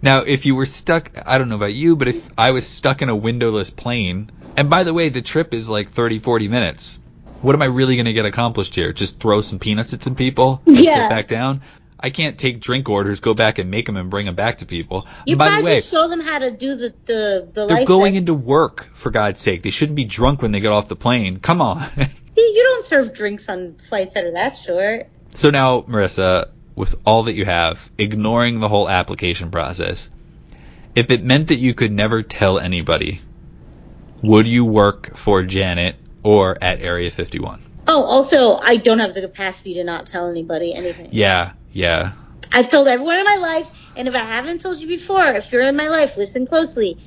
Now, 0.03 0.21
if 0.21 0.47
you 0.47 0.55
were 0.55 0.67
stuck, 0.67 1.11
I 1.27 1.39
don't 1.39 1.49
know 1.49 1.57
about 1.57 1.75
you, 1.75 1.97
but 1.97 2.09
if 2.09 2.29
I 2.39 2.53
was 2.53 2.67
stuck 2.67 3.03
in 3.03 3.09
a 3.09 3.17
windowless 3.17 3.71
plane, 3.71 4.31
and 4.57 4.71
by 4.71 4.85
the 4.85 4.95
way, 4.95 5.11
the 5.11 5.23
trip 5.23 5.53
is 5.53 5.69
like 5.69 5.91
30, 5.91 6.19
40 6.19 6.49
minutes, 6.49 6.99
what 7.43 7.55
am 7.55 7.63
I 7.63 7.67
really 7.67 7.97
going 7.97 8.07
to 8.07 8.13
get 8.13 8.27
accomplished 8.27 8.75
here? 8.75 8.93
Just 8.93 9.21
throw 9.21 9.41
some 9.41 9.59
peanuts 9.59 9.93
at 9.93 10.03
some 10.03 10.15
people? 10.15 10.63
Yeah. 10.67 11.03
Sit 11.03 11.09
back 11.11 11.29
down? 11.29 11.63
I 12.03 12.09
can't 12.09 12.39
take 12.39 12.61
drink 12.61 12.89
orders, 12.89 13.21
go 13.21 13.35
back 13.35 13.59
and 13.59 13.71
make 13.71 13.85
them 13.85 13.97
and 13.97 14.09
bring 14.09 14.25
them 14.25 14.35
back 14.35 14.59
to 14.59 14.67
people. 14.67 15.07
You 15.27 15.33
and 15.33 15.39
by 15.39 15.57
the 15.57 15.63
way, 15.63 15.77
just 15.77 15.91
show 15.91 16.09
them 16.09 16.21
how 16.21 16.39
to 16.39 16.51
do 16.51 16.75
the 16.75 16.95
the 17.05 17.49
the 17.53 17.67
they're 17.67 17.85
going 17.85 18.15
into 18.15 18.33
work, 18.33 18.89
for 18.95 19.11
God's 19.11 19.41
sake. 19.41 19.63
They 19.63 19.71
shouldn't 19.71 19.97
be 19.97 20.05
drunk 20.05 20.41
when 20.41 20.51
they 20.51 20.61
get 20.61 20.73
off 20.73 20.89
the 20.89 20.97
plane. 20.97 21.41
Come 21.41 21.61
on. 21.61 21.91
See, 21.97 22.07
you 22.37 22.63
don't 22.63 22.87
serve 22.87 23.13
drinks 23.13 23.51
on 23.51 23.75
flights 23.75 24.15
that 24.15 24.25
are 24.25 24.33
that 24.33 24.57
short. 24.57 25.09
So 25.35 25.51
now, 25.51 25.83
Marissa, 25.83 26.49
with 26.81 26.97
all 27.05 27.24
that 27.24 27.35
you 27.35 27.45
have, 27.45 27.91
ignoring 27.99 28.59
the 28.59 28.68
whole 28.68 28.89
application 28.89 29.51
process, 29.51 30.11
if 30.97 31.11
it 31.11 31.22
meant 31.22 31.49
that 31.49 31.59
you 31.59 31.74
could 31.74 31.93
never 31.93 32.22
tell 32.22 32.59
anybody, 32.59 33.20
would 34.22 34.49
you 34.49 34.64
work 34.64 35.16
for 35.16 35.43
Janet 35.43 35.97
or 36.22 36.57
at 36.61 36.81
Area 36.81 37.11
51? 37.11 37.62
Oh, 37.87 38.03
also, 38.03 38.57
I 38.57 38.76
don't 38.76 38.99
have 38.99 39.14
the 39.14 39.20
capacity 39.20 39.74
to 39.74 39.85
not 39.85 40.07
tell 40.07 40.31
anybody 40.31 40.74
anything. 40.74 41.11
Yeah, 41.12 41.53
yeah. 41.72 42.12
I've 42.51 42.68
told 42.68 42.89
everyone 42.89 43.18
in 43.18 43.24
my 43.24 43.37
life, 43.37 43.70
and 43.95 44.09
if 44.09 44.14
I 44.14 44.24
haven't 44.24 44.61
told 44.61 44.81
you 44.81 44.89
before, 44.89 45.24
if 45.24 45.53
you're 45.53 45.68
in 45.68 45.76
my 45.76 45.89
life, 45.89 46.16
listen 46.16 46.47
closely. 46.47 46.99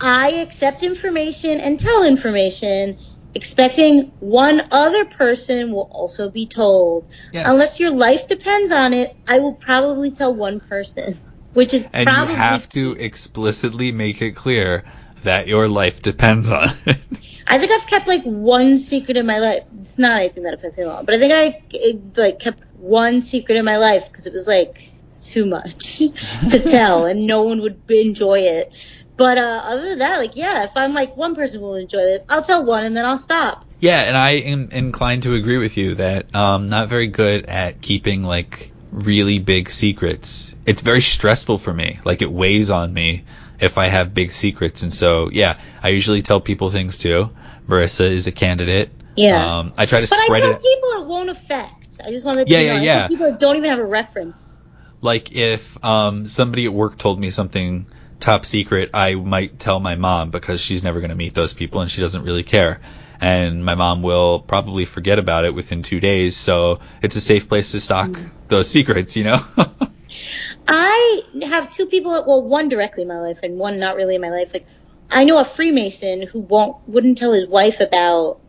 I 0.00 0.30
accept 0.32 0.82
information 0.82 1.60
and 1.60 1.78
tell 1.78 2.04
information, 2.04 2.98
expecting 3.34 4.12
one 4.20 4.62
other 4.70 5.04
person 5.04 5.72
will 5.72 5.88
also 5.90 6.30
be 6.30 6.46
told. 6.46 7.06
Yes. 7.32 7.46
Unless 7.48 7.80
your 7.80 7.90
life 7.90 8.26
depends 8.28 8.70
on 8.70 8.94
it, 8.94 9.16
I 9.26 9.40
will 9.40 9.54
probably 9.54 10.10
tell 10.10 10.34
one 10.34 10.60
person, 10.60 11.18
which 11.52 11.74
is 11.74 11.86
and 11.92 12.08
you 12.08 12.34
have 12.34 12.68
to 12.70 12.92
explicitly 12.92 13.92
make 13.92 14.22
it 14.22 14.32
clear 14.32 14.84
that 15.22 15.48
your 15.48 15.68
life 15.68 16.02
depends 16.02 16.50
on 16.50 16.70
it. 16.86 16.98
I 17.46 17.58
think 17.58 17.72
I've 17.72 17.86
kept 17.86 18.06
like 18.06 18.24
one 18.24 18.78
secret 18.78 19.16
in 19.16 19.26
my 19.26 19.38
life. 19.38 19.64
It's 19.80 19.98
not 19.98 20.20
anything 20.20 20.44
that 20.44 20.54
affects 20.54 20.78
anyone, 20.78 21.04
but 21.04 21.14
I 21.14 21.18
think 21.18 21.32
I 21.32 21.62
it, 21.70 22.16
like 22.16 22.38
kept 22.38 22.62
one 22.76 23.22
secret 23.22 23.56
in 23.56 23.64
my 23.64 23.76
life 23.76 24.10
because 24.10 24.26
it 24.26 24.32
was 24.32 24.46
like 24.46 24.92
too 25.22 25.46
much 25.46 25.98
to 25.98 26.58
tell, 26.58 27.04
and 27.06 27.26
no 27.26 27.42
one 27.42 27.60
would 27.60 27.90
enjoy 27.90 28.40
it. 28.40 29.03
But 29.16 29.38
uh, 29.38 29.60
other 29.64 29.88
than 29.90 29.98
that, 30.00 30.18
like 30.18 30.36
yeah, 30.36 30.64
if 30.64 30.72
I'm 30.76 30.92
like 30.94 31.16
one 31.16 31.34
person 31.34 31.60
will 31.60 31.74
enjoy 31.76 31.98
this, 31.98 32.20
I'll 32.28 32.42
tell 32.42 32.64
one 32.64 32.84
and 32.84 32.96
then 32.96 33.04
I'll 33.04 33.18
stop. 33.18 33.64
Yeah, 33.80 34.00
and 34.02 34.16
I 34.16 34.30
am 34.30 34.70
inclined 34.70 35.24
to 35.24 35.34
agree 35.34 35.58
with 35.58 35.76
you 35.76 35.94
that 35.96 36.34
um 36.34 36.68
not 36.68 36.88
very 36.88 37.06
good 37.08 37.46
at 37.46 37.80
keeping 37.80 38.22
like 38.24 38.72
really 38.90 39.38
big 39.38 39.70
secrets. 39.70 40.54
It's 40.66 40.82
very 40.82 41.00
stressful 41.00 41.58
for 41.58 41.72
me. 41.72 41.98
Like 42.04 42.22
it 42.22 42.30
weighs 42.30 42.70
on 42.70 42.92
me 42.92 43.24
if 43.60 43.78
I 43.78 43.86
have 43.86 44.14
big 44.14 44.32
secrets. 44.32 44.82
And 44.82 44.92
so, 44.94 45.30
yeah, 45.32 45.58
I 45.82 45.88
usually 45.90 46.22
tell 46.22 46.40
people 46.40 46.70
things 46.70 46.96
too. 46.98 47.30
Marissa 47.68 48.08
is 48.10 48.26
a 48.26 48.32
candidate. 48.32 48.90
Yeah. 49.16 49.58
Um, 49.58 49.72
I 49.76 49.86
try 49.86 50.00
to 50.00 50.06
But 50.08 50.18
I 50.18 50.24
spread 50.24 50.42
tell 50.42 50.52
it. 50.52 50.62
people 50.62 50.88
it 51.02 51.06
won't 51.06 51.30
affect. 51.30 52.00
I 52.04 52.10
just 52.10 52.24
want 52.24 52.38
to 52.38 52.44
Yeah, 52.52 52.60
yeah, 52.60 52.76
know. 52.76 52.82
Yeah. 52.82 52.98
tell 53.00 53.08
people 53.08 53.30
that 53.30 53.38
don't 53.38 53.56
even 53.56 53.70
have 53.70 53.78
a 53.78 53.84
reference. 53.84 54.58
Like 55.00 55.32
if 55.32 55.82
um, 55.84 56.26
somebody 56.26 56.64
at 56.66 56.72
work 56.72 56.98
told 56.98 57.18
me 57.20 57.30
something 57.30 57.86
top 58.20 58.44
secret, 58.46 58.90
I 58.94 59.14
might 59.14 59.58
tell 59.58 59.80
my 59.80 59.94
mom 59.96 60.30
because 60.30 60.60
she's 60.60 60.82
never 60.82 61.00
going 61.00 61.10
to 61.10 61.16
meet 61.16 61.34
those 61.34 61.52
people 61.52 61.80
and 61.80 61.90
she 61.90 62.00
doesn't 62.00 62.22
really 62.22 62.42
care. 62.42 62.80
And 63.20 63.64
my 63.64 63.74
mom 63.74 64.02
will 64.02 64.40
probably 64.40 64.84
forget 64.84 65.18
about 65.18 65.44
it 65.44 65.54
within 65.54 65.82
two 65.82 66.00
days, 66.00 66.36
so 66.36 66.80
it's 67.00 67.16
a 67.16 67.20
safe 67.20 67.48
place 67.48 67.72
to 67.72 67.80
stock 67.80 68.08
Mm. 68.08 68.30
those 68.48 68.68
secrets, 68.68 69.16
you 69.16 69.24
know? 69.24 69.40
I 70.68 71.22
have 71.44 71.70
two 71.72 71.86
people, 71.86 72.10
well, 72.26 72.42
one 72.42 72.68
directly 72.68 73.02
in 73.02 73.08
my 73.08 73.20
life 73.20 73.40
and 73.42 73.58
one 73.58 73.78
not 73.78 73.96
really 73.96 74.14
in 74.14 74.20
my 74.20 74.30
life. 74.30 74.52
Like, 74.52 74.66
I 75.10 75.24
know 75.24 75.38
a 75.38 75.44
Freemason 75.44 76.22
who 76.26 76.40
won't 76.40 76.76
wouldn't 76.86 77.18
tell 77.18 77.32
his 77.32 77.46
wife 77.46 77.80
about 77.80 78.40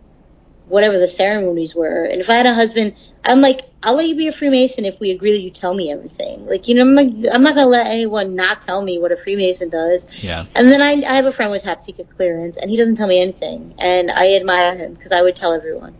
whatever 0.68 0.97
the 0.97 1.07
ceremonies 1.07 1.76
were. 1.76 2.03
And 2.03 2.22
if 2.22 2.30
I 2.30 2.36
had 2.36 2.45
a 2.45 2.53
husband, 2.53 2.95
I'm 3.26 3.41
like, 3.41 3.61
I'll 3.82 3.95
let 3.95 4.07
you 4.07 4.15
be 4.15 4.28
a 4.28 4.32
Freemason 4.32 4.86
if 4.86 4.99
we 4.99 5.11
agree 5.11 5.32
that 5.32 5.41
you 5.41 5.49
tell 5.49 5.73
me 5.73 5.91
everything. 5.91 6.45
Like, 6.45 6.67
you 6.67 6.76
know, 6.76 6.82
I'm, 6.82 6.95
like, 6.95 7.07
I'm 7.34 7.41
not 7.41 7.55
gonna 7.55 7.67
let 7.67 7.88
anyone 7.88 8.36
not 8.36 8.61
tell 8.61 8.82
me 8.82 8.99
what 8.99 9.11
a 9.11 9.17
Freemason 9.17 9.69
does. 9.69 10.23
yeah. 10.23 10.45
And 10.55 10.71
then 10.71 10.82
I, 10.82 11.01
I 11.09 11.15
have 11.15 11.26
a 11.26 11.32
friend 11.32 11.51
with 11.51 11.63
top 11.63 11.80
secret 11.80 12.07
clearance, 12.15 12.57
and 12.57 12.69
he 12.69 12.78
doesn't 12.78 12.95
tell 12.95 13.07
me 13.07 13.19
anything, 13.19 13.73
and 13.80 14.11
I 14.11 14.36
admire 14.36 14.76
him 14.76 14.93
because 14.93 15.11
I 15.11 15.21
would 15.21 15.36
tell 15.36 15.53
everyone. 15.53 15.95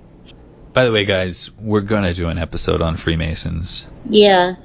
By 0.74 0.86
the 0.86 0.92
way, 0.92 1.06
guys, 1.06 1.50
we're 1.60 1.82
gonna 1.82 2.14
do 2.14 2.28
an 2.28 2.38
episode 2.38 2.82
on 2.82 2.96
Freemasons. 2.98 3.88
Yeah, 4.10 4.56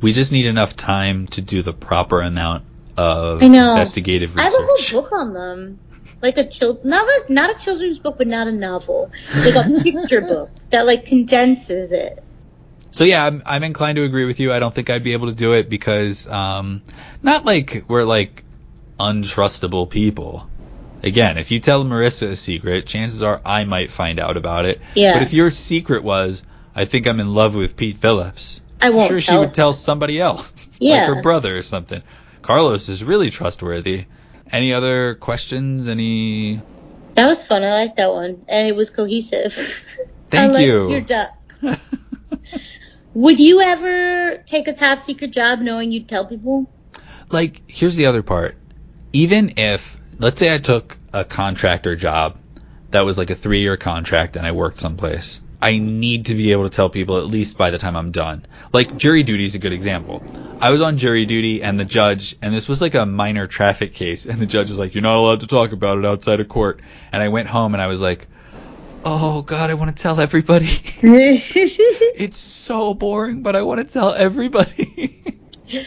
We 0.00 0.12
just 0.12 0.32
need 0.32 0.46
enough 0.46 0.74
time 0.76 1.26
to 1.28 1.40
do 1.40 1.62
the 1.62 1.72
proper 1.72 2.20
amount 2.20 2.64
of 2.96 3.42
I 3.42 3.48
know. 3.48 3.70
investigative 3.70 4.34
research. 4.34 4.52
I 4.52 4.56
have 4.56 4.62
a 4.62 4.66
whole 4.66 5.02
book 5.02 5.12
on 5.12 5.32
them. 5.34 5.78
Like 6.22 6.38
a 6.38 6.46
child, 6.46 6.84
not 6.84 7.06
a, 7.06 7.32
not 7.32 7.54
a 7.54 7.58
children's 7.58 7.98
book, 7.98 8.18
but 8.18 8.26
not 8.26 8.48
a 8.48 8.52
novel. 8.52 9.12
Like 9.34 9.54
a 9.54 9.80
picture 9.82 10.20
book 10.20 10.50
that 10.70 10.86
like 10.86 11.06
condenses 11.06 11.92
it. 11.92 12.22
So 12.90 13.04
yeah, 13.04 13.24
I'm 13.24 13.42
I'm 13.44 13.62
inclined 13.62 13.96
to 13.96 14.04
agree 14.04 14.24
with 14.24 14.40
you. 14.40 14.52
I 14.52 14.58
don't 14.58 14.74
think 14.74 14.88
I'd 14.88 15.04
be 15.04 15.12
able 15.12 15.28
to 15.28 15.34
do 15.34 15.52
it 15.52 15.68
because 15.68 16.26
um 16.26 16.82
not 17.22 17.44
like 17.44 17.84
we're 17.88 18.04
like 18.04 18.44
untrustable 18.98 19.90
people. 19.90 20.48
Again, 21.02 21.36
if 21.36 21.50
you 21.50 21.60
tell 21.60 21.84
Marissa 21.84 22.28
a 22.28 22.36
secret, 22.36 22.86
chances 22.86 23.22
are 23.22 23.40
I 23.44 23.64
might 23.64 23.90
find 23.90 24.18
out 24.18 24.38
about 24.38 24.64
it. 24.64 24.80
Yeah. 24.94 25.12
But 25.12 25.22
if 25.22 25.34
your 25.34 25.50
secret 25.50 26.02
was 26.02 26.42
I 26.74 26.86
think 26.86 27.06
I'm 27.06 27.20
in 27.20 27.34
love 27.34 27.54
with 27.54 27.76
Pete 27.76 27.98
Phillips, 27.98 28.60
I 28.80 28.88
I'm 28.88 28.94
won't 28.94 29.08
sure 29.08 29.20
she 29.20 29.36
would 29.36 29.54
tell 29.54 29.72
somebody 29.72 30.20
else, 30.20 30.76
yeah. 30.80 31.06
like 31.06 31.16
her 31.16 31.22
brother 31.22 31.56
or 31.56 31.62
something. 31.62 32.02
Carlos 32.42 32.88
is 32.88 33.02
really 33.02 33.30
trustworthy. 33.30 34.06
Any 34.52 34.72
other 34.72 35.14
questions? 35.14 35.88
Any? 35.88 36.60
That 37.14 37.26
was 37.26 37.44
fun. 37.44 37.64
I 37.64 37.70
like 37.70 37.96
that 37.96 38.12
one, 38.12 38.44
and 38.48 38.68
it 38.68 38.76
was 38.76 38.90
cohesive. 38.90 39.52
Thank 40.30 40.52
like 40.52 40.66
you. 40.66 40.90
Your 40.90 41.00
duck. 41.00 41.30
Would 43.14 43.40
you 43.40 43.60
ever 43.60 44.36
take 44.46 44.68
a 44.68 44.74
top 44.74 44.98
secret 45.00 45.30
job 45.32 45.60
knowing 45.60 45.90
you'd 45.90 46.08
tell 46.08 46.26
people? 46.26 46.70
like, 47.30 47.62
here's 47.68 47.96
the 47.96 48.06
other 48.06 48.22
part. 48.22 48.56
Even 49.12 49.54
if, 49.56 49.98
let's 50.18 50.38
say 50.40 50.54
I 50.54 50.58
took 50.58 50.96
a 51.12 51.24
contractor 51.24 51.96
job 51.96 52.38
that 52.90 53.04
was 53.04 53.18
like 53.18 53.30
a 53.30 53.34
three 53.34 53.60
year 53.60 53.76
contract 53.76 54.36
and 54.36 54.46
I 54.46 54.52
worked 54.52 54.80
someplace, 54.80 55.40
I 55.60 55.78
need 55.78 56.26
to 56.26 56.34
be 56.34 56.52
able 56.52 56.64
to 56.64 56.70
tell 56.70 56.90
people 56.90 57.16
at 57.18 57.24
least 57.24 57.56
by 57.56 57.70
the 57.70 57.78
time 57.78 57.96
I'm 57.96 58.10
done. 58.12 58.44
Like, 58.72 58.96
jury 58.96 59.22
duty 59.22 59.46
is 59.46 59.54
a 59.54 59.58
good 59.58 59.72
example. 59.72 60.22
I 60.60 60.70
was 60.70 60.82
on 60.82 60.98
jury 60.98 61.26
duty 61.26 61.62
and 61.62 61.78
the 61.80 61.84
judge, 61.84 62.36
and 62.42 62.52
this 62.52 62.68
was 62.68 62.80
like 62.80 62.94
a 62.94 63.06
minor 63.06 63.46
traffic 63.46 63.94
case, 63.94 64.26
and 64.26 64.38
the 64.40 64.46
judge 64.46 64.68
was 64.70 64.78
like, 64.78 64.94
You're 64.94 65.02
not 65.02 65.16
allowed 65.16 65.40
to 65.40 65.46
talk 65.46 65.72
about 65.72 65.98
it 65.98 66.04
outside 66.04 66.40
of 66.40 66.48
court. 66.48 66.80
And 67.12 67.22
I 67.22 67.28
went 67.28 67.48
home 67.48 67.74
and 67.74 67.82
I 67.82 67.86
was 67.86 68.00
like, 68.00 68.26
Oh 69.04 69.42
God, 69.42 69.70
I 69.70 69.74
want 69.74 69.96
to 69.96 70.02
tell 70.02 70.20
everybody. 70.20 70.66
it's 71.02 72.38
so 72.38 72.94
boring, 72.94 73.42
but 73.42 73.54
I 73.56 73.62
want 73.62 73.86
to 73.86 73.92
tell 73.92 74.12
everybody. 74.14 75.40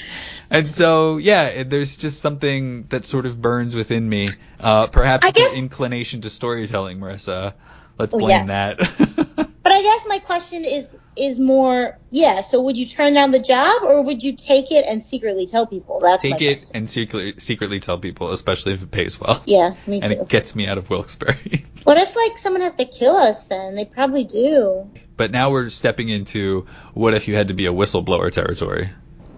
and 0.49 0.67
so, 0.71 1.17
yeah, 1.17 1.63
there's 1.63 1.97
just 1.97 2.21
something 2.21 2.85
that 2.89 3.05
sort 3.05 3.25
of 3.25 3.41
burns 3.41 3.75
within 3.75 4.07
me. 4.07 4.27
Uh, 4.59 4.87
perhaps 4.87 5.25
I 5.25 5.29
it's 5.29 5.39
an 5.39 5.45
guess- 5.49 5.57
inclination 5.57 6.21
to 6.21 6.29
storytelling, 6.29 6.99
Marissa. 6.99 7.53
Let's 7.97 8.13
Oh, 8.13 8.19
blame 8.19 8.47
yeah. 8.47 8.75
that. 8.75 9.48
But 9.61 9.73
I 9.73 9.81
guess 9.81 10.05
my 10.07 10.19
question 10.19 10.63
is 10.65 10.87
is 11.17 11.39
more 11.39 11.97
yeah. 12.11 12.41
So 12.41 12.61
would 12.61 12.77
you 12.77 12.85
turn 12.85 13.13
down 13.13 13.31
the 13.31 13.39
job 13.39 13.83
or 13.83 14.01
would 14.03 14.23
you 14.23 14.35
take 14.35 14.71
it 14.71 14.85
and 14.87 15.03
secretly 15.03 15.47
tell 15.47 15.67
people? 15.67 15.99
That's 15.99 16.21
Take 16.23 16.41
it 16.41 16.55
question. 16.59 16.71
and 16.75 16.89
secretly, 16.89 17.33
secretly 17.39 17.79
tell 17.81 17.97
people, 17.99 18.31
especially 18.31 18.73
if 18.73 18.81
it 18.83 18.91
pays 18.91 19.19
well. 19.19 19.43
Yeah, 19.45 19.75
me 19.85 19.99
And 20.03 20.13
too. 20.13 20.21
it 20.21 20.29
gets 20.29 20.55
me 20.55 20.67
out 20.67 20.77
of 20.77 20.89
Wilkes-Barre. 20.89 21.35
What 21.83 21.97
if 21.97 22.15
like 22.15 22.37
someone 22.37 22.61
has 22.61 22.75
to 22.75 22.85
kill 22.85 23.15
us? 23.15 23.47
Then 23.47 23.75
they 23.75 23.85
probably 23.85 24.23
do. 24.23 24.89
but 25.17 25.31
now 25.31 25.49
we're 25.49 25.69
stepping 25.69 26.07
into 26.09 26.67
what 26.93 27.13
if 27.13 27.27
you 27.27 27.35
had 27.35 27.47
to 27.47 27.53
be 27.53 27.65
a 27.65 27.73
whistleblower 27.73 28.31
territory. 28.31 28.89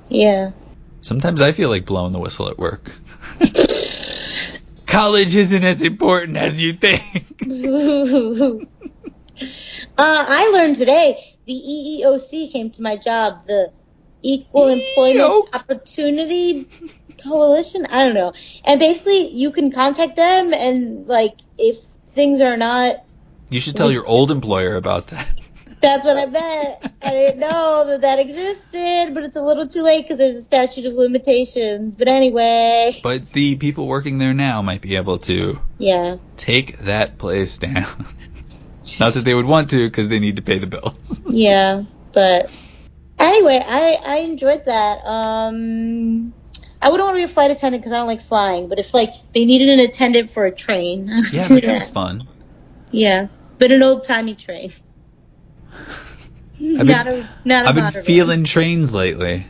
Yeah. 0.09 0.51
Sometimes 1.01 1.39
I 1.41 1.51
feel 1.53 1.69
like 1.69 1.85
blowing 1.85 2.11
the 2.13 2.19
whistle 2.19 2.47
at 2.49 2.57
work. 2.59 2.91
College 4.85 5.35
isn't 5.35 5.63
as 5.63 5.83
important 5.83 6.37
as 6.37 6.59
you 6.59 6.73
think. 6.73 7.37
Uh, 9.41 9.45
I 9.97 10.51
learned 10.53 10.75
today 10.75 11.35
the 11.45 11.53
EEOC 11.53 12.51
came 12.51 12.69
to 12.71 12.81
my 12.81 12.97
job, 12.97 13.47
the 13.47 13.71
Equal 14.21 14.67
Employment 14.67 15.47
Eek. 15.47 15.55
Opportunity 15.55 16.67
Coalition. 17.23 17.85
I 17.89 18.05
don't 18.05 18.13
know. 18.13 18.33
And 18.65 18.79
basically, 18.79 19.27
you 19.29 19.51
can 19.51 19.71
contact 19.71 20.15
them, 20.15 20.53
and 20.53 21.07
like 21.07 21.33
if 21.57 21.79
things 22.07 22.41
are 22.41 22.57
not, 22.57 23.03
You 23.49 23.59
should 23.59 23.75
tell 23.75 23.91
your 23.91 24.05
old 24.05 24.31
employer 24.31 24.75
about 24.75 25.07
that. 25.07 25.27
that's 25.81 26.05
what 26.05 26.17
I 26.17 26.25
meant. 26.27 26.93
I 27.03 27.09
didn't 27.09 27.39
know 27.39 27.85
that 27.87 28.01
that 28.01 28.19
existed, 28.19 29.13
but 29.13 29.23
it's 29.23 29.35
a 29.35 29.41
little 29.41 29.67
too 29.67 29.81
late 29.81 30.03
because 30.03 30.19
there's 30.19 30.35
a 30.35 30.43
statute 30.43 30.85
of 30.85 30.93
limitations. 30.93 31.95
But 31.95 32.07
anyway, 32.07 32.99
But 33.03 33.31
the 33.33 33.55
people 33.55 33.87
working 33.87 34.19
there 34.19 34.33
now 34.33 34.61
might 34.61 34.81
be 34.81 34.95
able 34.95 35.17
to 35.19 35.59
yeah. 35.79 36.17
take 36.37 36.79
that 36.79 37.17
place 37.17 37.57
down. 37.57 38.05
Not 38.99 39.13
that 39.13 39.25
they 39.25 39.33
would 39.33 39.45
want 39.45 39.69
to 39.71 39.87
because 39.87 40.07
they 40.09 40.19
need 40.19 40.37
to 40.37 40.41
pay 40.41 40.59
the 40.59 40.67
bills. 40.67 41.23
Yeah, 41.29 41.83
but 42.13 42.51
anyway, 43.19 43.59
I 43.65 43.97
I 44.05 44.17
enjoyed 44.19 44.65
that. 44.65 44.99
Um, 45.05 46.33
I 46.81 46.89
wouldn't 46.89 47.05
want 47.07 47.15
to 47.15 47.19
be 47.19 47.23
a 47.23 47.27
flight 47.27 47.51
attendant 47.51 47.83
because 47.83 47.93
I 47.93 47.97
don't 47.97 48.07
like 48.07 48.21
flying. 48.21 48.67
But 48.69 48.79
if 48.79 48.93
like 48.93 49.11
they 49.33 49.45
needed 49.45 49.69
an 49.69 49.79
attendant 49.79 50.31
for 50.31 50.45
a 50.45 50.51
train, 50.53 51.07
yeah, 51.31 51.47
but 51.49 51.63
that's 51.63 51.89
fun. 51.93 52.27
Yeah, 52.91 53.27
but 53.59 53.71
an 53.71 53.83
old 53.83 54.03
timey 54.05 54.35
train. 54.35 54.71
been- 56.59 56.87
not 56.87 57.07
a 57.07 57.29
not 57.45 57.65
a 57.65 57.69
I've 57.69 57.75
been 57.75 57.91
feeling 58.03 58.43
trains 58.43 58.93
lately. 58.93 59.47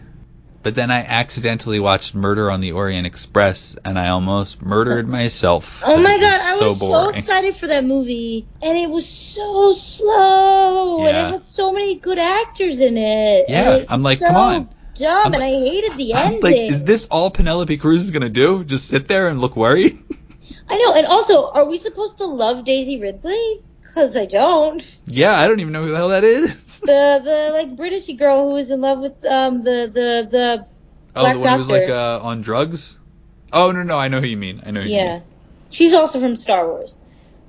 But 0.63 0.75
then 0.75 0.91
I 0.91 0.99
accidentally 0.99 1.79
watched 1.79 2.13
Murder 2.13 2.51
on 2.51 2.61
the 2.61 2.73
Orient 2.73 3.07
Express 3.07 3.75
and 3.83 3.97
I 3.97 4.09
almost 4.09 4.61
murdered 4.61 5.07
myself. 5.07 5.81
Oh 5.83 5.97
my 5.97 6.17
god, 6.19 6.41
I 6.41 6.57
so 6.59 6.69
was 6.69 6.79
so 6.79 7.09
excited 7.09 7.55
for 7.55 7.67
that 7.67 7.83
movie, 7.83 8.47
and 8.61 8.77
it 8.77 8.89
was 8.89 9.09
so 9.09 9.73
slow, 9.73 11.03
yeah. 11.03 11.09
and 11.09 11.17
it 11.17 11.39
had 11.39 11.47
so 11.47 11.71
many 11.71 11.95
good 11.95 12.19
actors 12.19 12.79
in 12.79 12.95
it. 12.97 13.45
Yeah, 13.49 13.85
I'm 13.89 14.03
like, 14.03 14.19
so 14.19 14.27
come 14.27 14.35
on. 14.35 14.69
dumb, 14.93 15.27
I'm 15.27 15.33
and 15.33 15.43
I 15.43 15.49
hated 15.49 15.97
the 15.97 16.13
I'm 16.13 16.25
ending. 16.25 16.41
like, 16.41 16.55
is 16.55 16.83
this 16.83 17.07
all 17.07 17.31
Penelope 17.31 17.77
Cruz 17.77 18.03
is 18.03 18.11
gonna 18.11 18.29
do? 18.29 18.63
Just 18.63 18.87
sit 18.87 19.07
there 19.07 19.29
and 19.29 19.41
look 19.41 19.55
worried? 19.55 19.97
I 20.69 20.77
know, 20.77 20.93
and 20.93 21.07
also, 21.07 21.51
are 21.51 21.65
we 21.65 21.77
supposed 21.77 22.19
to 22.19 22.25
love 22.25 22.65
Daisy 22.65 22.99
Ridley? 22.99 23.61
Because 23.93 24.15
I 24.15 24.25
don't. 24.25 24.99
yeah, 25.05 25.33
I 25.37 25.47
don't 25.47 25.59
even 25.59 25.73
know 25.73 25.83
who 25.83 25.91
the 25.91 25.97
hell 25.97 26.09
that 26.09 26.23
is. 26.23 26.79
The 26.85 27.21
the 27.23 27.51
like 27.53 27.75
Britishy 27.75 28.17
girl 28.17 28.47
who 28.47 28.53
was 28.53 28.71
in 28.71 28.79
love 28.81 28.99
with 28.99 29.23
um 29.25 29.63
the 29.63 29.91
the 29.93 30.27
the 30.31 30.67
oh, 31.15 31.21
Black 31.21 31.33
the 31.33 31.39
one 31.39 31.49
who 31.51 31.57
was 31.57 31.69
like 31.69 31.89
uh, 31.89 32.19
on 32.23 32.41
drugs. 32.41 32.97
Oh 33.53 33.71
no, 33.71 33.83
no, 33.83 33.99
I 33.99 34.07
know 34.07 34.19
who 34.21 34.27
you 34.27 34.37
mean. 34.37 34.63
I 34.65 34.71
know 34.71 34.81
who 34.81 34.87
you 34.87 34.95
yeah, 34.95 35.13
mean. 35.15 35.23
she's 35.69 35.93
also 35.93 36.19
from 36.19 36.35
Star 36.35 36.65
Wars. 36.67 36.97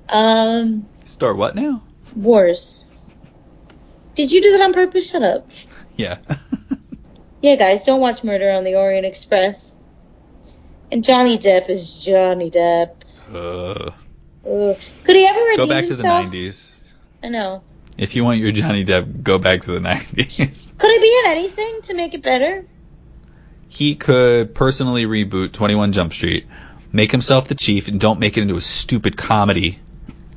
Um, 0.09 0.87
Star 1.05 1.33
what 1.33 1.55
now? 1.55 1.81
Wars. 2.15 2.83
Did 4.15 4.31
you 4.31 4.41
do 4.41 4.51
that 4.51 4.61
on 4.61 4.73
purpose? 4.73 5.09
Shut 5.09 5.23
up. 5.23 5.49
Yeah. 5.95 6.17
Yeah, 7.41 7.57
guys, 7.57 7.83
don't 7.85 7.99
watch 7.99 8.23
Murder 8.23 8.49
on 8.51 8.63
the 8.63 8.75
Orient 8.75 9.05
Express. 9.05 9.75
And 10.89 11.03
Johnny 11.03 11.37
Depp 11.37 11.67
is 11.69 11.91
Johnny 11.91 12.49
Depp. 12.49 12.91
uh, 13.33 13.91
Ugh. 14.45 14.77
Could 15.03 15.15
he 15.15 15.25
ever 15.25 15.39
redeem 15.39 15.57
go 15.57 15.67
back 15.67 15.85
to 15.87 15.95
the 15.95 16.03
90s. 16.03 16.73
I 17.23 17.29
know. 17.29 17.63
If 17.97 18.15
you 18.15 18.23
want 18.23 18.39
your 18.39 18.51
Johnny 18.51 18.83
Depp, 18.83 19.23
go 19.23 19.37
back 19.39 19.61
to 19.61 19.71
the 19.71 19.79
90s. 19.79 20.77
Could 20.77 20.91
he 20.91 20.99
be 20.99 21.19
in 21.25 21.31
anything 21.31 21.81
to 21.83 21.93
make 21.93 22.13
it 22.13 22.21
better? 22.21 22.65
he 23.69 23.95
could 23.95 24.53
personally 24.53 25.05
reboot 25.05 25.51
21 25.51 25.93
Jump 25.93 26.13
Street, 26.13 26.45
make 26.91 27.11
himself 27.11 27.47
the 27.47 27.55
chief, 27.55 27.87
and 27.87 27.99
don't 27.99 28.19
make 28.19 28.37
it 28.37 28.41
into 28.41 28.55
a 28.55 28.61
stupid 28.61 29.17
comedy. 29.17 29.79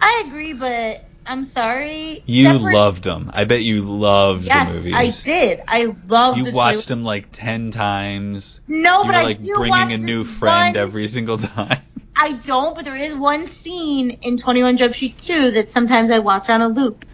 I 0.00 0.24
agree, 0.26 0.54
but 0.54 1.04
I'm 1.26 1.44
sorry. 1.44 2.22
You 2.24 2.44
Separate- 2.44 2.72
loved 2.72 3.04
them. 3.04 3.30
I 3.34 3.44
bet 3.44 3.60
you 3.62 3.82
loved 3.82 4.46
Yes, 4.46 4.68
the 4.68 4.74
movies. 4.74 4.94
I 4.94 5.24
did. 5.24 5.60
I 5.68 5.94
loved. 6.08 6.38
You 6.38 6.50
watched 6.54 6.88
them 6.88 7.04
like 7.04 7.28
10 7.30 7.72
times. 7.72 8.62
No, 8.66 9.02
you 9.02 9.04
but 9.04 9.06
were 9.08 9.12
I 9.20 9.22
like 9.24 9.38
do 9.42 9.54
bringing 9.58 9.92
a 9.92 9.98
new 9.98 10.24
friend 10.24 10.76
one- 10.76 10.82
every 10.82 11.06
single 11.08 11.36
time. 11.56 11.82
I 12.18 12.32
don't, 12.32 12.74
but 12.74 12.84
there 12.84 12.96
is 12.96 13.14
one 13.14 13.46
scene 13.46 14.10
in 14.22 14.38
21 14.38 14.78
Jump 14.78 14.94
Street 14.94 15.18
2 15.18 15.50
that 15.52 15.70
sometimes 15.70 16.10
I 16.10 16.20
watch 16.20 16.48
on 16.48 16.62
a 16.62 16.68
loop 16.68 17.04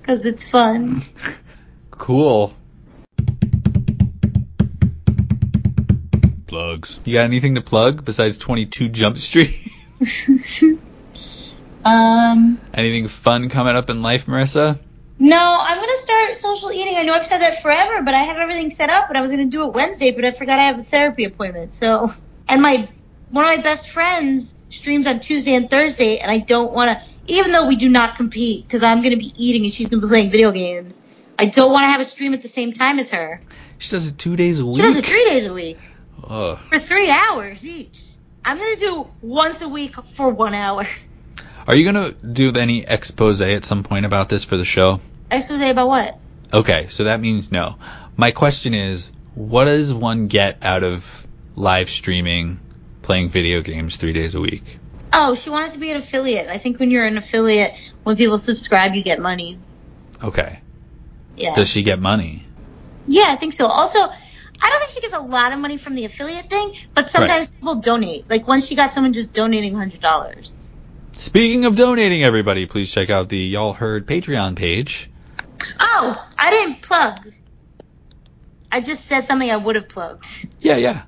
because 0.00 0.24
it's 0.26 0.48
fun. 0.48 1.02
Cool. 1.90 2.52
Plugs. 6.46 7.00
You 7.04 7.14
got 7.14 7.24
anything 7.24 7.54
to 7.54 7.62
plug 7.62 8.04
besides 8.04 8.36
22 8.36 8.88
Jump 8.90 9.16
Street? 9.18 9.56
um, 11.84 12.60
anything 12.74 13.08
fun 13.08 13.48
coming 13.48 13.74
up 13.76 13.88
in 13.88 14.02
life, 14.02 14.26
Marissa? 14.26 14.78
no, 15.18 15.58
I'm 15.60 15.78
gonna 15.78 15.98
start 15.98 16.36
social 16.36 16.72
eating. 16.72 16.96
I 16.96 17.02
know 17.02 17.14
I've 17.14 17.24
said 17.24 17.38
that 17.38 17.62
forever, 17.62 18.02
but 18.02 18.12
I 18.12 18.18
have 18.18 18.38
everything 18.38 18.70
set 18.70 18.90
up, 18.90 19.08
and 19.08 19.16
I 19.16 19.20
was 19.20 19.30
gonna 19.30 19.46
do 19.46 19.64
it 19.68 19.72
Wednesday, 19.72 20.10
but 20.10 20.24
I 20.24 20.32
forgot 20.32 20.58
I 20.58 20.64
have 20.64 20.80
a 20.80 20.82
therapy 20.82 21.24
appointment. 21.24 21.74
So, 21.74 22.10
and 22.48 22.60
my 22.60 22.88
one 23.32 23.44
of 23.44 23.56
my 23.56 23.62
best 23.62 23.88
friends 23.88 24.54
streams 24.68 25.06
on 25.06 25.20
Tuesday 25.20 25.54
and 25.54 25.68
Thursday, 25.68 26.18
and 26.18 26.30
I 26.30 26.38
don't 26.38 26.72
want 26.72 26.98
to, 26.98 27.04
even 27.26 27.50
though 27.50 27.66
we 27.66 27.76
do 27.76 27.88
not 27.88 28.16
compete, 28.16 28.64
because 28.64 28.82
I'm 28.82 29.02
gonna 29.02 29.16
be 29.16 29.32
eating 29.36 29.64
and 29.64 29.72
she's 29.72 29.88
gonna 29.88 30.02
be 30.02 30.08
playing 30.08 30.30
video 30.30 30.52
games. 30.52 31.00
I 31.38 31.46
don't 31.46 31.72
want 31.72 31.84
to 31.84 31.88
have 31.88 32.00
a 32.00 32.04
stream 32.04 32.34
at 32.34 32.42
the 32.42 32.48
same 32.48 32.72
time 32.72 32.98
as 32.98 33.10
her. 33.10 33.40
She 33.78 33.90
does 33.90 34.06
it 34.06 34.18
two 34.18 34.36
days 34.36 34.60
a 34.60 34.66
week. 34.66 34.76
She 34.76 34.82
does 34.82 34.96
it 34.96 35.06
three 35.06 35.24
days 35.24 35.46
a 35.46 35.52
week. 35.52 35.78
Ugh. 36.24 36.58
for 36.70 36.78
three 36.78 37.10
hours 37.10 37.66
each. 37.66 38.00
I'm 38.44 38.58
gonna 38.58 38.76
do 38.76 39.08
once 39.22 39.62
a 39.62 39.68
week 39.68 39.96
for 40.04 40.30
one 40.30 40.54
hour. 40.54 40.84
Are 41.66 41.74
you 41.74 41.84
gonna 41.84 42.12
do 42.12 42.52
any 42.52 42.84
expose 42.84 43.40
at 43.40 43.64
some 43.64 43.82
point 43.82 44.04
about 44.04 44.28
this 44.28 44.44
for 44.44 44.56
the 44.56 44.64
show? 44.64 45.00
Expose 45.30 45.60
about 45.62 45.88
what? 45.88 46.18
Okay, 46.52 46.88
so 46.90 47.04
that 47.04 47.20
means 47.20 47.50
no. 47.50 47.76
My 48.16 48.30
question 48.30 48.74
is, 48.74 49.10
what 49.34 49.64
does 49.64 49.92
one 49.92 50.26
get 50.26 50.58
out 50.60 50.84
of 50.84 51.26
live 51.56 51.88
streaming, 51.88 52.60
playing 53.02 53.28
video 53.28 53.60
games 53.60 53.96
three 53.96 54.12
days 54.12 54.34
a 54.34 54.40
week? 54.40 54.78
Oh, 55.12 55.34
she 55.34 55.50
wanted 55.50 55.72
to 55.72 55.78
be 55.78 55.90
an 55.90 55.98
affiliate. 55.98 56.48
I 56.48 56.58
think 56.58 56.78
when 56.80 56.90
you're 56.90 57.04
an 57.04 57.18
affiliate, 57.18 57.74
when 58.02 58.16
people 58.16 58.38
subscribe, 58.38 58.94
you 58.94 59.02
get 59.02 59.20
money. 59.20 59.58
Okay. 60.22 60.60
Yeah. 61.36 61.54
Does 61.54 61.68
she 61.68 61.82
get 61.82 61.98
money? 61.98 62.46
yeah, 63.06 63.26
I 63.28 63.36
think 63.36 63.52
so. 63.52 63.66
Also, 63.66 63.98
I 63.98 64.70
don't 64.70 64.78
think 64.78 64.90
she 64.92 65.00
gets 65.00 65.14
a 65.14 65.20
lot 65.20 65.52
of 65.52 65.58
money 65.58 65.76
from 65.76 65.94
the 65.96 66.04
affiliate 66.04 66.48
thing, 66.48 66.74
but 66.94 67.08
sometimes 67.10 67.50
people 67.50 67.76
donate. 67.76 68.30
Like 68.30 68.46
once 68.46 68.66
she 68.66 68.74
got 68.76 68.92
someone 68.92 69.12
just 69.12 69.32
donating 69.32 69.74
hundred 69.74 70.00
dollars. 70.00 70.52
Speaking 71.12 71.64
of 71.64 71.76
donating, 71.76 72.22
everybody, 72.24 72.66
please 72.66 72.90
check 72.90 73.10
out 73.10 73.28
the 73.28 73.38
Y'all 73.38 73.72
Heard 73.72 74.06
Patreon 74.06 74.56
page. 74.56 75.10
Oh, 75.78 76.28
I 76.38 76.50
didn't 76.50 76.80
plug. 76.82 77.32
I 78.70 78.80
just 78.80 79.04
said 79.04 79.26
something 79.26 79.50
I 79.50 79.56
would 79.56 79.76
have 79.76 79.88
plugged. 79.88 80.46
Yeah, 80.60 80.76
yeah. 80.76 81.02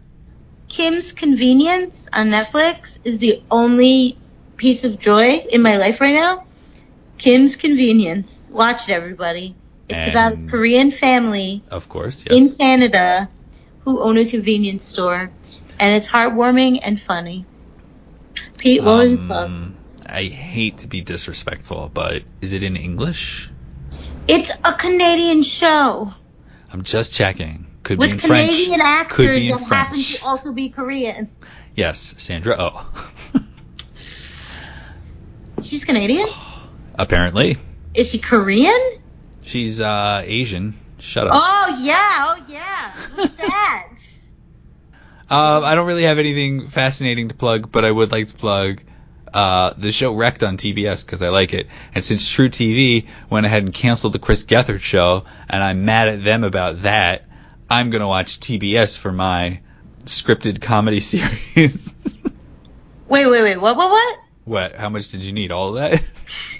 Kim's 0.74 1.12
Convenience 1.12 2.08
on 2.12 2.30
Netflix 2.30 2.98
is 3.04 3.18
the 3.18 3.40
only 3.48 4.18
piece 4.56 4.82
of 4.82 4.98
joy 4.98 5.36
in 5.38 5.62
my 5.62 5.76
life 5.76 6.00
right 6.00 6.14
now. 6.14 6.46
Kim's 7.16 7.54
Convenience. 7.54 8.50
Watch 8.52 8.88
it, 8.88 8.92
everybody. 8.92 9.54
It's 9.88 10.08
about 10.08 10.32
a 10.32 10.36
Korean 10.48 10.90
family 10.90 11.62
Of 11.70 11.88
course. 11.88 12.24
Yes. 12.26 12.36
in 12.36 12.52
Canada 12.56 13.28
who 13.84 14.02
own 14.02 14.18
a 14.18 14.24
convenience 14.24 14.84
store, 14.84 15.30
and 15.78 15.94
it's 15.94 16.08
heartwarming 16.08 16.80
and 16.82 17.00
funny. 17.00 17.46
Pete, 18.58 18.82
what 18.82 18.96
was 18.96 19.10
your 19.10 19.18
plug? 19.18 19.46
Um, 19.46 19.76
I 20.04 20.24
hate 20.24 20.78
to 20.78 20.88
be 20.88 21.02
disrespectful, 21.02 21.88
but 21.94 22.24
is 22.40 22.52
it 22.52 22.64
in 22.64 22.74
English? 22.74 23.48
It's 24.26 24.50
a 24.64 24.72
Canadian 24.72 25.44
show 25.44 26.12
I'm 26.72 26.82
just 26.82 27.12
checking. 27.12 27.63
Could 27.84 28.00
be 28.00 28.06
in 28.06 28.12
with 28.12 28.20
Canadian 28.22 28.80
French. 28.80 29.08
Could 29.10 29.26
actors 29.26 29.40
be 29.40 29.50
in 29.50 29.58
that 29.58 29.64
happen 29.68 30.02
to 30.02 30.24
also 30.24 30.52
be 30.52 30.68
Korean. 30.70 31.30
Yes, 31.76 32.14
Sandra 32.18 32.56
Oh. 32.58 32.86
She's 35.62 35.84
Canadian? 35.84 36.28
Apparently, 36.98 37.56
Is 37.94 38.10
she 38.10 38.18
Korean? 38.18 38.80
she's 39.42 39.80
uh, 39.80 40.22
Asian. 40.24 40.78
Shut 40.98 41.26
up. 41.26 41.32
Oh 41.34 41.80
yeah, 41.80 41.96
oh 41.96 42.44
yeah. 42.48 42.90
What's 43.14 43.36
that? 43.36 43.88
Um, 45.30 45.64
I 45.64 45.74
don't 45.74 45.86
really 45.86 46.02
have 46.02 46.18
anything 46.18 46.68
fascinating 46.68 47.28
to 47.28 47.34
plug, 47.34 47.72
but 47.72 47.82
I 47.82 47.90
would 47.90 48.12
like 48.12 48.28
to 48.28 48.34
plug 48.34 48.82
uh, 49.32 49.72
the 49.76 49.90
show 49.90 50.14
Wrecked 50.14 50.42
on 50.44 50.58
TBS 50.58 51.04
because 51.04 51.22
I 51.22 51.30
like 51.30 51.54
it. 51.54 51.66
And 51.94 52.04
since 52.04 52.30
truTV 52.30 53.08
went 53.30 53.46
ahead 53.46 53.62
and 53.62 53.72
canceled 53.72 54.12
the 54.12 54.18
Chris 54.18 54.44
Gethard 54.44 54.80
show, 54.80 55.24
and 55.48 55.62
I'm 55.62 55.86
mad 55.86 56.08
at 56.08 56.22
them 56.24 56.44
about 56.44 56.82
that, 56.82 57.24
I'm 57.74 57.90
gonna 57.90 58.06
watch 58.06 58.38
TBS 58.38 58.96
for 58.96 59.10
my 59.10 59.60
scripted 60.04 60.60
comedy 60.62 61.00
series. 61.12 62.16
wait, 63.08 63.26
wait, 63.26 63.42
wait. 63.42 63.56
What, 63.60 63.76
what, 63.76 63.90
what? 63.90 64.18
what? 64.44 64.74
How 64.76 64.88
much 64.88 65.08
did 65.08 65.24
you 65.24 65.32
need? 65.32 65.50
All 65.50 65.72
that? 65.72 65.94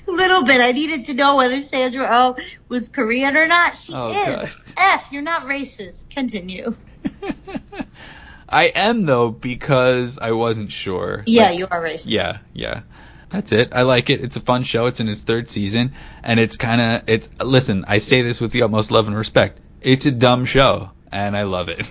A 0.08 0.10
little 0.10 0.42
bit. 0.44 0.60
I 0.60 0.72
needed 0.72 1.06
to 1.06 1.14
know 1.14 1.36
whether 1.36 1.62
Sandra 1.62 2.08
Oh 2.10 2.36
was 2.68 2.88
Korean 2.88 3.36
or 3.36 3.46
not. 3.46 3.76
She 3.76 3.92
Oh, 3.94 4.08
is. 4.08 4.14
God. 4.36 4.50
F, 4.76 5.04
you're 5.12 5.22
not 5.22 5.42
racist. 5.44 6.10
Continue. 6.10 6.74
I 8.48 8.72
am 8.74 9.04
though 9.06 9.30
because 9.30 10.18
I 10.18 10.32
wasn't 10.32 10.72
sure. 10.72 11.22
Yeah, 11.26 11.44
Like, 11.50 11.58
you 11.58 11.68
are 11.70 11.80
racist. 11.82 12.06
Yeah, 12.08 12.38
yeah. 12.52 12.82
That's 13.28 13.52
it. 13.52 13.70
I 13.72 13.82
like 13.82 14.10
it. 14.10 14.20
It's 14.22 14.36
a 14.36 14.40
fun 14.40 14.64
show. 14.64 14.86
It's 14.86 14.98
in 15.00 15.08
its 15.08 15.22
third 15.22 15.48
season, 15.48 15.92
and 16.22 16.38
it's 16.40 16.56
kind 16.56 16.80
of 16.80 17.02
it's. 17.08 17.30
Listen, 17.40 17.84
I 17.88 17.98
say 17.98 18.22
this 18.22 18.40
with 18.40 18.50
the 18.52 18.62
utmost 18.62 18.90
love 18.90 19.06
and 19.08 19.16
respect. 19.16 19.60
It's 19.80 20.06
a 20.06 20.12
dumb 20.12 20.44
show, 20.44 20.90
and 21.14 21.36
I 21.36 21.44
love 21.44 21.68
it. 21.68 21.88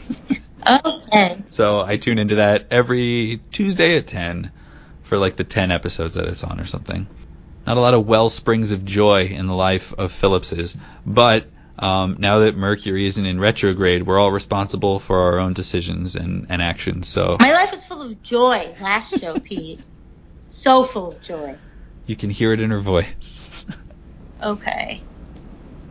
Okay. 0.67 1.41
so 1.49 1.81
I 1.81 1.97
tune 1.97 2.19
into 2.19 2.35
that 2.35 2.67
every 2.69 3.41
Tuesday 3.51 3.97
at 3.97 4.05
ten 4.07 4.51
for 5.01 5.17
like 5.17 5.37
the 5.37 5.43
ten 5.43 5.71
episodes 5.71 6.15
that 6.15 6.25
it's 6.25 6.43
on 6.43 6.59
or 6.59 6.65
something. 6.65 7.07
Not 7.65 7.77
a 7.77 7.79
lot 7.79 7.93
of 7.93 8.05
well 8.05 8.27
springs 8.29 8.71
of 8.71 8.83
joy 8.83 9.25
in 9.25 9.47
the 9.47 9.53
life 9.55 9.93
of 9.93 10.11
Phillips's, 10.11 10.77
but 11.05 11.47
um, 11.79 12.17
now 12.19 12.39
that 12.39 12.55
Mercury 12.55 13.07
isn't 13.07 13.25
in 13.25 13.39
retrograde, 13.39 14.03
we're 14.05 14.19
all 14.19 14.31
responsible 14.31 14.99
for 14.99 15.21
our 15.21 15.39
own 15.39 15.53
decisions 15.53 16.15
and, 16.15 16.45
and 16.49 16.61
actions. 16.61 17.07
So 17.07 17.37
My 17.39 17.51
life 17.53 17.71
was 17.71 17.85
full 17.85 18.01
of 18.01 18.21
joy 18.21 18.75
last 18.81 19.19
show, 19.19 19.39
Pete. 19.39 19.79
So 20.45 20.83
full 20.83 21.13
of 21.13 21.21
joy. 21.21 21.55
you 22.05 22.15
can 22.15 22.29
hear 22.29 22.51
it 22.53 22.59
in 22.59 22.69
her 22.69 22.79
voice. 22.79 23.65
Okay. 24.41 25.01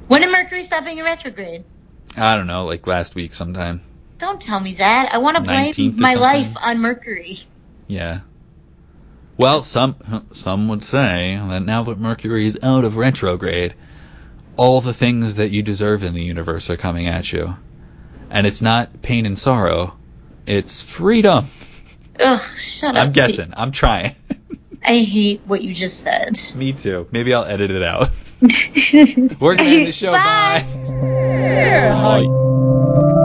When 0.09 0.20
did 0.20 0.30
Mercury 0.30 0.62
stop 0.62 0.85
being 0.85 0.99
in 0.99 1.05
retrograde? 1.05 1.64
I 2.16 2.36
don't 2.36 2.46
know, 2.46 2.64
like 2.66 2.86
last 2.86 3.14
week 3.14 3.34
sometime. 3.34 3.82
Don't 4.18 4.40
tell 4.40 4.60
me 4.60 4.74
that. 4.74 5.10
I 5.12 5.18
want 5.18 5.36
to 5.36 5.42
blame 5.42 5.96
my 5.98 6.14
life 6.14 6.54
on 6.62 6.78
Mercury. 6.78 7.40
Yeah. 7.88 8.20
Well, 9.36 9.62
some 9.62 10.28
some 10.32 10.68
would 10.68 10.84
say 10.84 11.36
that 11.36 11.64
now 11.64 11.82
that 11.84 11.98
Mercury 11.98 12.46
is 12.46 12.58
out 12.62 12.84
of 12.84 12.96
retrograde, 12.96 13.74
all 14.56 14.80
the 14.80 14.94
things 14.94 15.36
that 15.36 15.50
you 15.50 15.62
deserve 15.62 16.02
in 16.02 16.14
the 16.14 16.22
universe 16.22 16.70
are 16.70 16.76
coming 16.76 17.06
at 17.06 17.32
you. 17.32 17.56
And 18.30 18.46
it's 18.46 18.62
not 18.62 19.02
pain 19.02 19.26
and 19.26 19.38
sorrow, 19.38 19.96
it's 20.46 20.82
freedom. 20.82 21.48
Ugh, 22.20 22.40
shut 22.40 22.94
up. 22.96 23.06
I'm 23.06 23.12
guessing. 23.12 23.52
I'm 23.56 23.72
trying. 23.72 24.14
Pete. 24.85 24.91
I 24.91 25.05
hate 25.05 25.41
what 25.47 25.62
you 25.62 25.74
just 25.74 26.01
said. 26.01 26.39
Me 26.59 26.72
too. 26.72 27.07
Maybe 27.11 27.35
I'll 27.35 27.45
edit 27.45 27.70
it 27.70 27.83
out. 27.83 28.11
We're 29.41 29.57
gonna 29.57 29.70
end 29.70 29.87
the 29.87 29.93
show. 29.93 30.12
Bye. 30.12 30.64
Bye. 31.93 32.22
Bye. 32.22 33.18